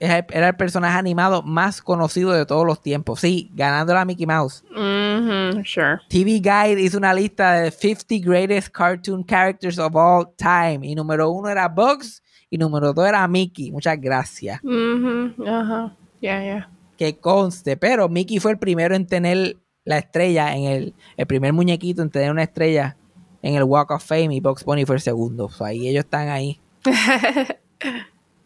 era 0.00 0.48
el 0.48 0.56
personaje 0.56 0.96
animado 0.96 1.42
más 1.42 1.82
conocido 1.82 2.32
de 2.32 2.46
todos 2.46 2.64
los 2.64 2.80
tiempos. 2.80 3.20
Sí, 3.20 3.50
ganando 3.54 3.96
a 3.96 4.04
Mickey 4.04 4.26
Mouse. 4.26 4.62
Mhm, 4.70 5.64
sure. 5.64 5.98
TV 6.08 6.40
Guide 6.40 6.80
hizo 6.80 6.98
una 6.98 7.12
lista 7.12 7.52
de 7.54 7.70
50 7.70 8.14
greatest 8.20 8.68
cartoon 8.68 9.24
characters 9.24 9.78
of 9.78 9.94
all 9.96 10.28
time. 10.36 10.80
Y 10.82 10.94
número 10.94 11.30
uno 11.30 11.48
era 11.48 11.68
Bugs 11.68 12.22
y 12.50 12.58
número 12.58 12.92
dos 12.92 13.08
era 13.08 13.26
Mickey. 13.26 13.72
Muchas 13.72 14.00
gracias. 14.00 14.60
Mhm, 14.62 15.34
ajá. 15.46 15.96
Yeah, 16.20 16.42
yeah. 16.42 16.70
Que 16.98 17.16
conste, 17.16 17.78
pero 17.78 18.10
Mickey 18.10 18.40
fue 18.40 18.50
el 18.50 18.58
primero 18.58 18.94
en 18.94 19.06
tener 19.06 19.56
la 19.84 19.96
estrella, 19.96 20.54
en 20.54 20.64
el, 20.64 20.94
el 21.16 21.26
primer 21.26 21.54
muñequito 21.54 22.02
en 22.02 22.10
tener 22.10 22.30
una 22.30 22.42
estrella 22.42 22.98
en 23.42 23.54
el 23.54 23.64
Walk 23.64 23.90
of 23.90 24.04
Fame 24.04 24.34
y 24.34 24.40
Bugs 24.40 24.64
Bunny 24.64 24.84
fue 24.84 24.96
el 24.96 25.00
segundo. 25.00 25.46
O 25.46 25.50
sea, 25.50 25.68
ahí 25.68 25.88
ellos 25.88 26.04
están 26.04 26.28
ahí. 26.28 26.60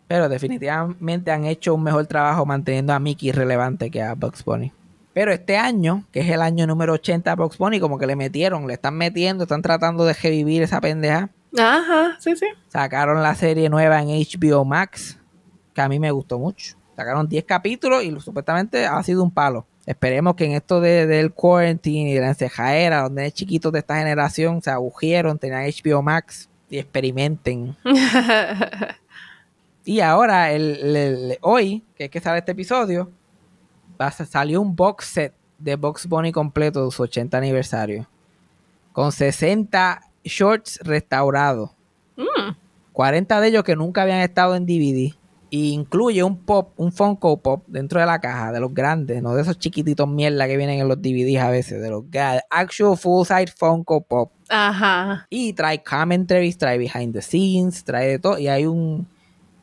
Pero 0.09 0.29
definitivamente 0.29 1.31
han 1.31 1.47
hecho 1.47 1.75
un 1.75 1.83
mejor 1.83 2.07
trabajo 2.07 2.45
manteniendo 2.45 2.93
a 2.93 2.99
Mickey 2.99 3.33
relevante 3.33 3.91
que 3.91 4.03
a 4.03 4.15
Bugs 4.15 4.45
Bunny. 4.45 4.73
Pero 5.15 5.33
este 5.33 5.57
año, 5.57 6.05
que 6.13 6.21
es 6.21 6.31
el 6.31 6.41
año 6.41 6.67
número 6.67 6.93
80 6.95 7.33
a 7.33 7.37
Bugs 7.37 7.59
Bunny, 7.59 7.81
como 7.81 7.99
que 7.99 8.07
le 8.07 8.17
metieron, 8.17 8.67
le 8.67 8.75
están 8.75 8.97
metiendo, 8.97 9.45
están 9.45 9.63
tratando 9.63 10.05
de 10.05 10.15
revivir 10.15 10.63
esa 10.63 10.81
pendeja. 10.81 11.31
Ajá, 11.59 12.17
sí, 12.19 12.35
sí. 12.37 12.47
Sacaron 12.69 13.23
la 13.23 13.35
serie 13.35 13.69
nueva 13.69 14.01
en 14.01 14.09
HBO 14.09 14.65
Max, 14.65 15.19
que 15.75 15.81
a 15.81 15.89
mí 15.89 15.99
me 15.99 16.11
gustó 16.11 16.39
mucho. 16.39 16.77
Sacaron 17.03 17.29
10 17.29 17.45
capítulos 17.45 18.05
y 18.05 18.19
supuestamente 18.21 18.87
ha 18.87 19.03
sido 19.03 19.23
un 19.25 19.31
palo. 19.33 19.67
Esperemos 19.87 20.37
que 20.37 20.45
en 20.45 20.53
esto 20.53 20.81
de- 20.81 21.07
del 21.09 21.33
quarantine 21.33 22.11
y 22.11 22.15
de 22.15 22.21
la 22.21 22.29
encejadera, 22.29 23.03
donde 23.03 23.27
es 23.27 23.35
chiquitos 23.35 23.73
de 23.73 23.81
esta 23.81 23.97
generación 23.99 24.63
se 24.63 24.71
agugieron, 24.71 25.37
tenían 25.39 25.65
HBO 25.65 26.01
Max 26.03 26.49
y 26.71 26.79
experimenten. 26.79 27.77
Y 29.85 29.99
ahora, 30.01 30.53
el, 30.53 30.79
el- 30.81 30.97
el- 31.33 31.39
hoy, 31.41 31.83
que 31.97 32.05
es 32.05 32.11
que 32.11 32.21
sale 32.21 32.39
este 32.39 32.53
episodio, 32.53 33.11
va 34.01 34.13
salió 34.13 34.61
un 34.61 34.77
box 34.77 35.07
set 35.07 35.35
de 35.59 35.75
Box 35.75 36.07
Bunny 36.07 36.31
completo 36.31 36.85
de 36.85 36.91
su 36.93 37.03
80 37.03 37.37
aniversario. 37.37 38.07
Con 38.93 39.11
60 39.11 40.03
shorts 40.23 40.79
restaurados. 40.85 41.71
Mm. 42.17 42.53
40 42.93 43.41
de 43.41 43.49
ellos 43.49 43.65
que 43.65 43.75
nunca 43.75 44.03
habían 44.03 44.21
estado 44.21 44.55
en 44.55 44.67
DVD. 44.67 45.15
Y 45.55 45.73
incluye 45.75 46.23
un 46.23 46.39
pop, 46.39 46.73
un 46.79 46.91
Funko 46.93 47.37
Pop 47.37 47.65
dentro 47.67 48.01
de 48.01 48.07
la 48.07 48.23
caja, 48.23 48.53
de 48.53 48.59
los 48.59 48.73
grandes, 48.73 49.23
no 49.23 49.35
de 49.35 49.43
esos 49.43 49.59
chiquititos 49.59 50.09
mierda 50.09 50.47
que 50.47 50.57
vienen 50.57 50.81
en 50.81 50.89
los 50.89 51.03
DVDs 51.03 51.43
a 51.43 51.51
veces, 51.51 51.83
de 51.83 51.91
los 51.91 52.05
actual 52.49 52.97
full 52.97 53.27
size 53.27 53.53
Funko 53.55 54.01
Pop. 54.01 54.33
Ajá. 54.49 55.27
Y 55.29 55.53
trae 55.53 55.83
commentaries, 55.83 56.57
trae 56.57 56.79
behind 56.79 57.13
the 57.13 57.21
scenes, 57.21 57.85
trae 57.85 58.09
de 58.09 58.19
todo. 58.19 58.39
Y 58.39 58.49
hay 58.49 58.65
un, 58.65 59.07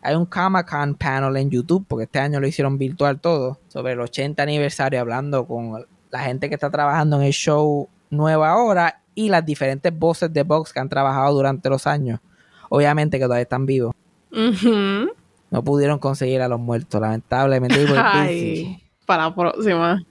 hay 0.04 0.14
un 0.14 0.28
Comic 0.28 0.70
Con 0.70 0.94
panel 0.94 1.36
en 1.38 1.50
YouTube, 1.50 1.84
porque 1.88 2.04
este 2.04 2.20
año 2.20 2.40
lo 2.40 2.46
hicieron 2.46 2.78
virtual 2.78 3.20
todo, 3.20 3.58
sobre 3.68 3.94
el 3.94 4.00
80 4.00 4.44
aniversario, 4.44 5.00
hablando 5.00 5.48
con 5.48 5.88
la 6.12 6.20
gente 6.20 6.50
que 6.50 6.54
está 6.54 6.70
trabajando 6.70 7.16
en 7.16 7.24
el 7.24 7.34
show 7.34 7.90
nuevo 8.12 8.46
ahora 8.46 9.02
y 9.16 9.30
las 9.30 9.44
diferentes 9.44 9.98
voces 9.98 10.32
de 10.32 10.44
Box 10.44 10.72
que 10.72 10.82
han 10.82 10.90
trabajado 10.90 11.34
durante 11.34 11.68
los 11.68 11.88
años. 11.88 12.20
Obviamente 12.70 13.18
que 13.18 13.26
todavía 13.26 13.42
están 13.42 13.66
vivos. 13.66 13.96
No 15.52 15.64
pudieron 15.64 16.00
conseguir 16.00 16.42
a 16.42 16.48
los 16.48 16.60
muertos, 16.60 17.02
lamentablemente. 17.02 17.86
Ay, 17.98 18.84
para 19.06 19.24
la 19.24 19.36
próxima. 19.36 20.04